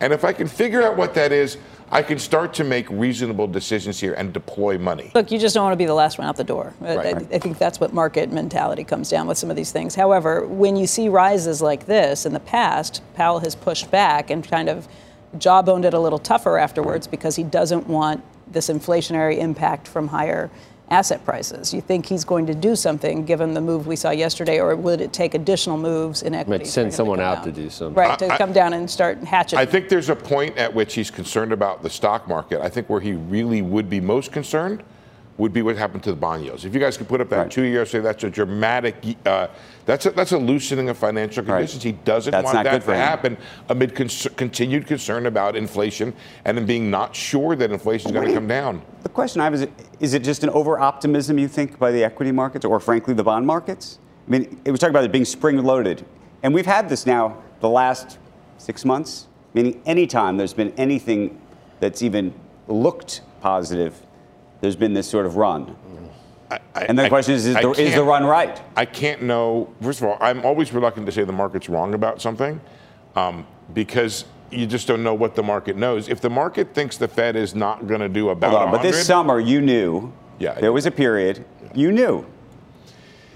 And 0.00 0.12
if 0.12 0.24
I 0.24 0.32
can 0.32 0.48
figure 0.48 0.82
out 0.82 0.96
what 0.96 1.14
that 1.14 1.30
is, 1.30 1.56
I 1.90 2.02
can 2.02 2.18
start 2.18 2.54
to 2.54 2.64
make 2.64 2.88
reasonable 2.90 3.46
decisions 3.46 4.00
here 4.00 4.14
and 4.14 4.32
deploy 4.32 4.78
money. 4.78 5.12
Look, 5.14 5.30
you 5.30 5.38
just 5.38 5.54
don't 5.54 5.64
want 5.64 5.74
to 5.74 5.76
be 5.78 5.84
the 5.86 5.94
last 5.94 6.18
one 6.18 6.26
out 6.26 6.36
the 6.36 6.44
door. 6.44 6.72
I- 6.82 6.96
Right. 6.96 7.16
I, 7.16 7.18
I 7.34 7.38
think 7.38 7.58
that's 7.58 7.78
what 7.80 7.92
market 7.92 8.32
mentality 8.32 8.84
comes 8.84 9.10
down 9.10 9.26
with 9.26 9.38
some 9.38 9.50
of 9.50 9.56
these 9.56 9.70
things. 9.72 9.94
However, 9.94 10.46
when 10.46 10.76
you 10.76 10.86
see 10.86 11.08
rises 11.08 11.60
like 11.62 11.86
this 11.86 12.26
in 12.26 12.32
the 12.32 12.40
past, 12.40 13.02
Powell 13.14 13.40
has 13.40 13.54
pushed 13.54 13.90
back 13.90 14.30
and 14.30 14.48
kind 14.48 14.68
of 14.68 14.88
jawboned 15.38 15.84
it 15.84 15.94
a 15.94 15.98
little 15.98 16.18
tougher 16.18 16.58
afterwards 16.58 17.06
because 17.06 17.36
he 17.36 17.42
doesn't 17.42 17.86
want 17.86 18.22
this 18.46 18.68
inflationary 18.68 19.38
impact 19.38 19.88
from 19.88 20.08
higher 20.08 20.50
asset 20.90 21.24
prices. 21.24 21.72
You 21.72 21.80
think 21.80 22.06
he's 22.06 22.24
going 22.24 22.46
to 22.46 22.54
do 22.54 22.76
something 22.76 23.24
given 23.24 23.54
the 23.54 23.60
move 23.60 23.86
we 23.86 23.96
saw 23.96 24.10
yesterday, 24.10 24.60
or 24.60 24.76
would 24.76 25.00
it 25.00 25.12
take 25.12 25.34
additional 25.34 25.76
moves 25.78 26.22
in 26.22 26.32
Might 26.32 26.40
equity? 26.40 26.64
send 26.66 26.92
someone 26.92 27.20
out 27.20 27.42
to 27.44 27.52
do 27.52 27.70
something. 27.70 27.94
Right, 27.94 28.18
to 28.18 28.28
I- 28.32 28.38
come 28.38 28.52
down 28.52 28.72
and 28.74 28.90
start 28.90 29.18
hatcheting. 29.24 29.58
I 29.58 29.64
think 29.70 29.88
there's 29.88 30.10
a 30.10 30.16
point 30.16 30.56
at 30.58 30.72
which 30.72 30.94
he's 30.94 31.10
concerned 31.10 31.52
about 31.52 31.82
the 31.82 31.90
stock 31.90 32.28
market. 32.28 32.60
I 32.60 32.68
think 32.68 32.88
where 32.90 33.00
he 33.00 33.12
really 33.12 33.62
would 33.62 33.88
be 33.88 34.00
most 34.00 34.30
concerned 34.32 34.82
would 35.36 35.52
be 35.52 35.62
what 35.62 35.76
happened 35.76 36.02
to 36.04 36.10
the 36.10 36.16
bond 36.16 36.44
yields. 36.44 36.64
If 36.64 36.74
you 36.74 36.80
guys 36.80 36.96
could 36.96 37.08
put 37.08 37.20
up 37.20 37.28
that 37.30 37.50
two 37.50 37.62
year, 37.62 37.84
say 37.84 37.98
that's 37.98 38.22
a 38.22 38.30
dramatic, 38.30 38.94
uh, 39.26 39.48
that's 39.84 40.06
a, 40.06 40.10
that's 40.12 40.30
a 40.30 40.38
loosening 40.38 40.88
of 40.88 40.96
financial 40.96 41.44
conditions. 41.44 41.82
He 41.82 41.92
doesn't 41.92 42.30
That's 42.30 42.44
want 42.44 42.62
that 42.64 42.82
to 42.84 42.94
happen 42.94 43.36
amid 43.68 43.96
cons- 43.96 44.28
continued 44.36 44.86
concern 44.86 45.26
about 45.26 45.56
inflation 45.56 46.14
and 46.44 46.56
then 46.56 46.66
being 46.66 46.88
not 46.88 47.16
sure 47.16 47.56
that 47.56 47.72
inflation 47.72 48.10
is 48.10 48.12
going 48.12 48.28
to 48.28 48.34
come 48.34 48.46
down. 48.46 48.80
The 49.02 49.08
question 49.08 49.40
I 49.40 49.44
have 49.44 49.54
is: 49.54 49.66
Is 49.98 50.14
it 50.14 50.22
just 50.22 50.44
an 50.44 50.50
over 50.50 50.78
optimism 50.78 51.36
you 51.38 51.48
think 51.48 51.78
by 51.78 51.90
the 51.90 52.04
equity 52.04 52.30
markets, 52.30 52.64
or 52.64 52.78
frankly 52.78 53.12
the 53.14 53.24
bond 53.24 53.46
markets? 53.46 53.98
I 54.26 54.30
mean, 54.30 54.60
it 54.64 54.70
was 54.70 54.80
talking 54.80 54.92
about 54.92 55.04
it 55.04 55.12
being 55.12 55.24
spring 55.24 55.62
loaded, 55.62 56.06
and 56.42 56.54
we've 56.54 56.64
had 56.66 56.88
this 56.88 57.06
now 57.06 57.42
the 57.60 57.68
last 57.68 58.18
six 58.58 58.84
months. 58.84 59.26
Meaning, 59.52 59.82
anytime 59.84 60.36
there's 60.36 60.54
been 60.54 60.72
anything 60.76 61.40
that's 61.80 62.02
even 62.02 62.34
looked 62.66 63.20
positive, 63.40 64.03
there's 64.64 64.76
been 64.76 64.94
this 64.94 65.06
sort 65.08 65.26
of 65.26 65.36
run. 65.36 65.76
and 66.74 66.98
the 66.98 67.04
I- 67.04 67.08
question 67.10 67.34
is: 67.34 67.44
Is 67.46 67.54
the, 67.54 67.70
is 67.72 67.94
the 67.94 68.02
run 68.02 68.24
right? 68.24 68.60
I 68.76 68.86
can't 68.86 69.22
know. 69.22 69.68
First 69.82 70.00
of 70.00 70.06
all, 70.08 70.16
I'm 70.20 70.44
always 70.44 70.72
reluctant 70.72 71.04
to 71.06 71.12
say 71.12 71.22
the 71.24 71.32
market's 71.32 71.68
wrong 71.68 71.92
about 71.92 72.22
something 72.22 72.58
um, 73.14 73.46
because 73.74 74.24
you 74.50 74.66
just 74.66 74.86
don't 74.88 75.02
know 75.02 75.12
what 75.14 75.34
the 75.34 75.42
market 75.42 75.76
knows. 75.76 76.08
If 76.08 76.20
the 76.22 76.30
market 76.30 76.72
thinks 76.74 76.96
the 76.96 77.08
Fed 77.08 77.36
is 77.36 77.54
not 77.54 77.86
going 77.86 78.00
to 78.00 78.08
do 78.08 78.30
about 78.30 78.54
on, 78.54 78.70
but 78.72 78.80
this 78.82 79.06
summer 79.06 79.38
you 79.38 79.60
knew. 79.60 80.12
Yeah, 80.38 80.54
There 80.54 80.72
was 80.72 80.86
a 80.86 80.90
period 80.90 81.44
you 81.74 81.92
knew. 81.92 82.26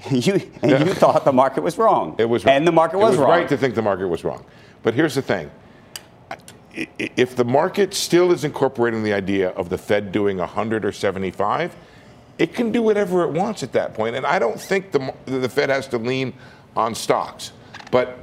You 0.11 0.35
and 0.63 0.71
Yeah. 0.71 0.85
you 0.85 0.95
thought 0.95 1.25
the 1.27 1.33
market 1.33 1.63
was 1.63 1.77
wrong. 1.77 2.15
It 2.19 2.25
was 2.25 2.47
and 2.47 2.67
the 2.67 2.73
market 2.73 2.97
it 2.97 3.01
was, 3.01 3.17
wrong. 3.17 3.29
right 3.29 3.49
to 3.49 3.57
think 3.59 3.75
the 3.75 3.83
market 3.83 4.09
was 4.09 4.25
wrong. 4.25 4.45
But 4.83 4.95
here's 4.95 5.15
the 5.15 5.23
thing: 5.23 5.47
I- 5.47 5.51
i- 5.51 5.53
if 6.99 7.35
the 7.35 7.45
market 7.45 7.95
still 7.95 8.31
is 8.33 8.45
incorporating 8.45 9.03
the 9.03 9.13
idea 9.13 9.51
of 9.51 9.69
the 9.69 9.79
Fed 9.79 10.13
doing 10.13 10.39
100 10.39 10.85
or 10.85 10.93
75, 10.93 11.75
it 12.39 12.55
can 12.55 12.71
do 12.71 12.83
whatever 12.83 13.25
it 13.25 13.31
wants 13.31 13.63
at 13.63 13.73
that 13.73 13.95
point. 13.95 14.15
And 14.15 14.25
I 14.25 14.39
don't 14.39 14.61
think 14.61 14.93
the 14.93 15.13
the 15.27 15.49
Fed 15.49 15.71
has 15.71 15.89
to 15.89 15.99
lean 15.99 16.33
on 16.77 16.95
stocks. 16.95 17.53
But 17.91 18.19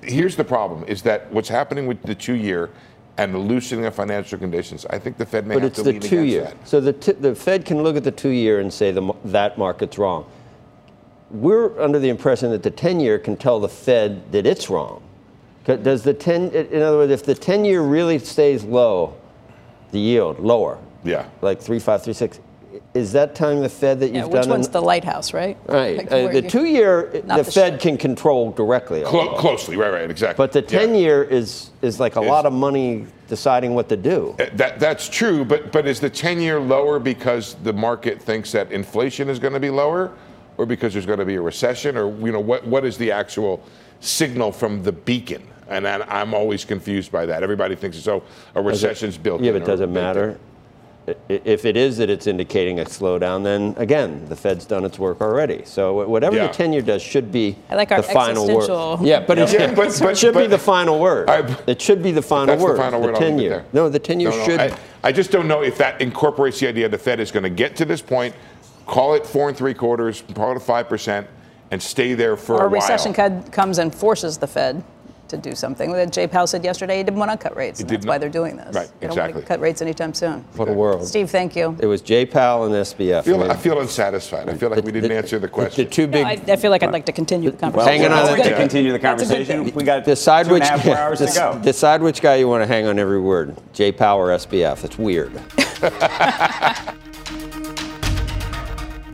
here's 0.00 0.36
the 0.36 0.44
problem: 0.44 0.84
is 0.88 1.02
that 1.02 1.30
what's 1.32 1.48
happening 1.48 1.86
with 1.86 2.02
the 2.02 2.14
two-year 2.14 2.70
and 3.18 3.34
the 3.34 3.38
loosening 3.38 3.84
of 3.84 3.94
financial 3.94 4.38
conditions? 4.38 4.86
I 4.88 4.98
think 4.98 5.18
the 5.18 5.26
Fed 5.26 5.46
may 5.46 5.54
But 5.54 5.62
have 5.64 5.70
it's 5.72 5.78
to 5.80 5.84
the 5.84 5.92
lean 5.92 6.00
two 6.00 6.06
against 6.20 6.32
year. 6.32 6.44
that. 6.44 6.68
So 6.68 6.80
the, 6.80 6.92
t- 6.94 7.12
the 7.12 7.34
Fed 7.34 7.66
can 7.66 7.82
look 7.82 7.96
at 7.96 8.04
the 8.04 8.10
two 8.10 8.30
year 8.30 8.60
and 8.60 8.72
say 8.72 8.90
the, 8.90 9.12
that 9.26 9.58
market's 9.58 9.98
wrong. 9.98 10.24
We're 11.30 11.78
under 11.80 11.98
the 11.98 12.08
impression 12.08 12.50
that 12.50 12.62
the 12.62 12.70
10 12.70 13.00
year 13.00 13.18
can 13.18 13.36
tell 13.36 13.60
the 13.60 13.68
Fed 13.68 14.32
that 14.32 14.46
it's 14.46 14.68
wrong. 14.70 15.02
'Cause 15.64 15.78
Does 15.78 16.02
the 16.02 16.14
10, 16.14 16.50
in 16.50 16.82
other 16.82 16.96
words, 16.98 17.12
if 17.12 17.24
the 17.24 17.34
10 17.34 17.64
year 17.64 17.80
really 17.82 18.18
stays 18.18 18.64
low, 18.64 19.14
the 19.92 19.98
yield 20.00 20.40
lower, 20.40 20.78
Yeah. 21.04 21.24
like 21.40 21.60
3.5, 21.60 22.02
3.6, 22.02 22.40
is 22.94 23.12
that 23.12 23.34
telling 23.34 23.60
the 23.62 23.68
Fed 23.68 24.00
that 24.00 24.10
yeah, 24.12 24.18
you've 24.20 24.28
which 24.28 24.32
done 24.32 24.40
Which 24.42 24.48
one's 24.50 24.66
an- 24.66 24.72
the 24.72 24.82
lighthouse, 24.82 25.32
right? 25.32 25.56
Right. 25.66 25.98
Like 25.98 26.12
Uh, 26.12 26.28
the 26.32 26.42
you- 26.42 26.48
two 26.50 26.64
year, 26.64 27.10
the, 27.12 27.36
the 27.36 27.44
Fed 27.44 27.78
can 27.80 27.96
control 27.96 28.50
directly. 28.50 29.02
Clo- 29.02 29.34
closely, 29.36 29.76
right, 29.76 29.92
right, 29.92 30.10
exactly. 30.10 30.42
But 30.42 30.52
the 30.52 30.62
10 30.62 30.94
year 30.94 31.22
is, 31.22 31.70
is 31.80 32.00
like 32.00 32.16
a 32.16 32.20
lot 32.20 32.44
of 32.44 32.52
money 32.52 33.06
deciding 33.28 33.74
what 33.74 33.88
to 33.90 33.96
do. 33.96 34.34
Uh, 34.40 34.46
That, 34.56 34.80
that's 34.80 35.08
true, 35.08 35.44
but, 35.44 35.70
but 35.70 35.86
is 35.86 36.00
the 36.00 36.10
10 36.10 36.40
year 36.40 36.58
lower 36.60 36.98
because 36.98 37.56
the 37.62 37.72
market 37.72 38.20
thinks 38.20 38.50
that 38.52 38.72
inflation 38.72 39.28
is 39.28 39.38
going 39.38 39.54
to 39.54 39.60
be 39.60 39.70
lower 39.70 40.10
or 40.58 40.66
because 40.66 40.92
there's 40.92 41.06
going 41.06 41.18
to 41.20 41.24
be 41.24 41.36
a 41.36 41.40
recession? 41.42 41.96
Or, 41.96 42.10
you 42.18 42.32
know, 42.32 42.40
what, 42.40 42.66
what 42.66 42.84
is 42.84 42.96
the 42.98 43.12
actual 43.12 43.62
signal 44.00 44.50
from 44.52 44.82
the 44.82 44.92
beacon? 44.92 45.42
And 45.72 45.88
I- 45.88 46.04
I'm 46.20 46.34
always 46.34 46.64
confused 46.64 47.10
by 47.10 47.26
that. 47.26 47.42
Everybody 47.42 47.74
thinks 47.74 47.96
it's, 47.96 48.06
oh, 48.08 48.22
a 48.54 48.60
recession's 48.62 49.16
built 49.16 49.40
Yeah, 49.40 49.52
in. 49.52 49.58
but 49.58 49.62
or 49.62 49.66
does 49.66 49.80
it 49.80 49.86
baked 49.86 49.88
in. 49.98 50.02
matter? 50.04 50.36
If 51.28 51.64
it 51.64 51.76
is 51.76 51.96
that 51.96 52.10
it's 52.10 52.28
indicating 52.28 52.78
a 52.78 52.84
slowdown, 52.84 53.42
then 53.42 53.74
again, 53.76 54.24
the 54.28 54.36
Fed's 54.36 54.64
done 54.64 54.84
its 54.84 55.00
work 55.00 55.20
already. 55.20 55.62
So 55.64 56.06
whatever 56.06 56.36
Yeah. 56.36 56.46
the 56.46 56.52
tenure 56.52 56.80
does 56.82 57.02
should 57.02 57.32
be 57.32 57.56
I 57.68 57.74
like 57.74 57.90
our 57.90 57.96
the 57.96 58.02
final 58.04 58.44
word. 58.46 58.50
existential- 58.58 58.98
Yeah, 59.02 59.18
but, 59.26 59.36
it, 59.38 59.52
Yeah, 59.52 59.66
but- 59.74 59.98
but- 59.98 60.10
it 60.12 60.16
should 60.18 60.34
be 60.36 60.46
the 60.46 60.58
final 60.58 61.00
word. 61.00 61.28
it 61.66 61.82
should 61.82 62.04
be 62.04 62.12
the 62.12 62.22
final 62.22 62.46
That's 62.54 62.62
word. 62.62 62.74
the 62.76 62.82
final 62.82 63.00
word. 63.00 63.14
I'll 63.16 63.20
leave 63.20 63.30
10 63.30 63.38
it 63.40 63.42
year. 63.42 63.50
there. 63.50 63.64
No, 63.72 63.88
the 63.88 63.98
tenure 63.98 64.30
No, 64.30 64.36
no, 64.36 64.44
should. 64.44 64.60
I, 64.60 64.70
I 65.02 65.10
just 65.10 65.32
don't 65.32 65.48
know 65.48 65.62
if 65.62 65.76
that 65.78 66.00
incorporates 66.00 66.60
the 66.60 66.68
idea 66.68 66.88
the 66.88 66.98
Fed 66.98 67.18
is 67.18 67.32
going 67.32 67.42
to 67.42 67.50
get 67.50 67.74
to 67.76 67.84
this 67.84 68.00
point, 68.00 68.34
call 68.86 69.14
it 69.14 69.26
four 69.26 69.48
and 69.48 69.56
three 69.58 69.74
quarters, 69.74 70.22
call 70.34 70.54
it 70.54 70.62
five 70.62 70.88
percent, 70.88 71.26
and 71.72 71.82
stay 71.82 72.14
there 72.14 72.36
for 72.36 72.58
or 72.58 72.64
a 72.64 72.66
a 72.66 72.68
recession 72.68 73.12
while. 73.12 73.28
cud- 73.30 73.50
comes 73.50 73.78
and 73.78 73.92
forces 73.92 74.38
the 74.38 74.46
Fed 74.46 74.84
to 75.32 75.36
do 75.36 75.54
something. 75.54 75.92
That 75.92 76.12
Jay 76.12 76.26
Powell 76.26 76.46
said 76.46 76.64
yesterday 76.64 76.98
he 76.98 77.02
didn't 77.02 77.18
want 77.18 77.30
to 77.32 77.36
cut 77.36 77.56
rates, 77.56 77.80
and 77.80 77.90
that's 77.90 78.04
not- 78.04 78.10
why 78.12 78.18
they're 78.18 78.28
doing 78.28 78.56
this. 78.56 78.74
Right, 78.74 78.88
they 79.00 79.08
don't 79.08 79.16
want 79.16 79.30
exactly. 79.30 79.42
to 79.42 79.48
cut 79.48 79.60
rates 79.60 79.82
anytime 79.82 80.14
soon. 80.14 80.44
What 80.56 80.68
a 80.68 80.72
world. 80.72 81.06
Steve, 81.06 81.30
thank 81.30 81.56
you. 81.56 81.76
It 81.80 81.86
was 81.86 82.00
Jay 82.00 82.24
Powell 82.24 82.64
and 82.64 82.74
SBF. 82.74 83.18
I 83.18 83.22
feel, 83.22 83.38
mean, 83.38 83.50
I 83.50 83.56
feel 83.56 83.80
unsatisfied. 83.80 84.48
I 84.48 84.54
feel 84.54 84.70
like 84.70 84.84
we 84.84 84.92
didn't 84.92 85.12
answer 85.12 85.38
the 85.38 85.48
question. 85.48 85.84
the 85.84 85.90
two 85.90 86.06
big. 86.06 86.22
No, 86.24 86.28
I, 86.28 86.54
I 86.54 86.56
feel 86.56 86.70
like 86.70 86.82
I'd 86.82 86.92
like 86.92 87.06
to 87.06 87.12
continue 87.12 87.50
the 87.50 87.56
Well, 87.56 87.72
conversation. 87.72 88.02
Hanging 88.02 88.12
on 88.16 88.30
we're 88.30 88.36
going 88.36 88.48
to 88.50 88.56
continue 88.56 88.92
the 88.92 88.98
That's 88.98 89.22
a 89.22 89.26
good 89.26 89.30
conversation. 89.34 89.64
thing. 89.66 89.74
We 89.74 89.84
got 89.84 90.04
decide 90.04 90.46
two 90.46 90.52
which 90.52 90.62
and 90.62 90.70
a 90.74 90.78
half 90.78 90.86
more 90.86 90.96
hours 90.96 91.18
to 91.18 91.26
go. 91.26 91.58
decide 91.62 92.02
which 92.02 92.20
guy 92.22 92.36
you 92.36 92.48
want 92.48 92.62
to 92.62 92.66
hang 92.66 92.86
on 92.86 92.98
every 92.98 93.20
word. 93.20 93.56
Jay 93.72 93.90
Powell 93.92 94.20
or 94.20 94.28
SBF. 94.28 94.84
It's 94.84 94.98
weird. 94.98 95.32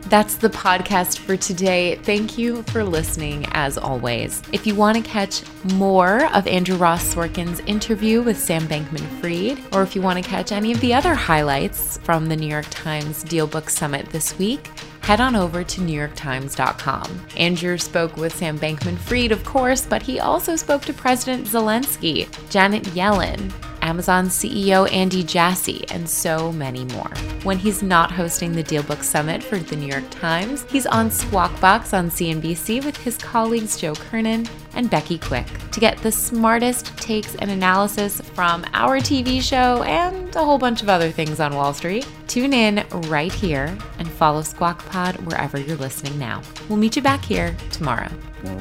That's 0.09 0.37
the 0.37 0.49
podcast 0.49 1.19
for 1.19 1.37
today. 1.37 1.97
Thank 1.97 2.35
you 2.35 2.63
for 2.63 2.83
listening, 2.83 3.45
as 3.51 3.77
always. 3.77 4.41
If 4.51 4.65
you 4.65 4.73
want 4.73 4.97
to 4.97 5.03
catch 5.03 5.43
more 5.75 6.25
of 6.33 6.47
Andrew 6.47 6.77
Ross 6.77 7.13
Sorkin's 7.13 7.59
interview 7.67 8.23
with 8.23 8.35
Sam 8.39 8.63
Bankman 8.63 9.05
Fried, 9.21 9.63
or 9.71 9.83
if 9.83 9.95
you 9.95 10.01
want 10.01 10.17
to 10.17 10.27
catch 10.27 10.51
any 10.51 10.71
of 10.71 10.81
the 10.81 10.95
other 10.95 11.13
highlights 11.13 11.99
from 11.99 12.25
the 12.25 12.35
New 12.35 12.47
York 12.47 12.65
Times 12.71 13.23
DealBook 13.23 13.69
Summit 13.69 14.09
this 14.09 14.35
week, 14.39 14.71
head 15.01 15.21
on 15.21 15.35
over 15.35 15.63
to 15.63 15.81
NewYorkTimes.com. 15.81 17.27
Andrew 17.37 17.77
spoke 17.77 18.17
with 18.17 18.35
Sam 18.35 18.57
Bankman 18.57 18.97
Fried, 18.97 19.31
of 19.31 19.45
course, 19.45 19.85
but 19.85 20.01
he 20.01 20.19
also 20.19 20.55
spoke 20.55 20.81
to 20.83 20.93
President 20.93 21.45
Zelensky, 21.45 22.27
Janet 22.49 22.83
Yellen, 22.95 23.51
Amazon 23.89 24.27
CEO 24.27 24.87
Andy 24.93 25.23
Jassy, 25.23 25.83
and 25.89 26.07
so 26.07 26.51
many 26.51 26.85
more. 26.85 27.09
When 27.41 27.57
he's 27.57 27.81
not 27.81 28.11
hosting 28.11 28.51
the 28.51 28.63
Dealbook 28.63 29.01
Summit 29.01 29.41
for 29.41 29.57
the 29.57 29.75
New 29.75 29.87
York 29.87 30.07
Times, 30.11 30.63
he's 30.69 30.85
on 30.85 31.09
Squawk 31.09 31.59
Box 31.59 31.91
on 31.91 32.11
CNBC 32.11 32.85
with 32.85 32.95
his 32.97 33.17
colleagues 33.17 33.81
Joe 33.81 33.95
Kernan 33.95 34.47
and 34.75 34.91
Becky 34.91 35.17
Quick 35.17 35.47
to 35.71 35.79
get 35.79 35.97
the 35.97 36.11
smartest 36.11 36.95
takes 36.97 37.33
and 37.37 37.49
analysis 37.49 38.21
from 38.21 38.63
our 38.73 38.99
TV 38.99 39.41
show 39.41 39.81
and 39.81 40.35
a 40.35 40.45
whole 40.45 40.59
bunch 40.59 40.83
of 40.83 40.89
other 40.89 41.09
things 41.09 41.39
on 41.39 41.55
Wall 41.55 41.73
Street. 41.73 42.07
Tune 42.27 42.53
in 42.53 42.85
right 43.07 43.33
here 43.33 43.75
and 43.97 44.07
follow 44.07 44.43
Squawk 44.43 44.85
Pod 44.85 45.15
wherever 45.25 45.59
you're 45.59 45.77
listening 45.77 46.19
now. 46.19 46.43
We'll 46.69 46.77
meet 46.77 46.95
you 46.95 47.01
back 47.01 47.25
here 47.25 47.57
tomorrow. 47.71 48.11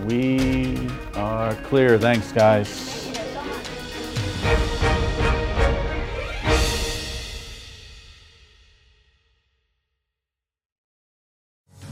We 0.06 0.88
are 1.16 1.54
clear. 1.64 1.98
Thanks, 1.98 2.32
guys. 2.32 3.07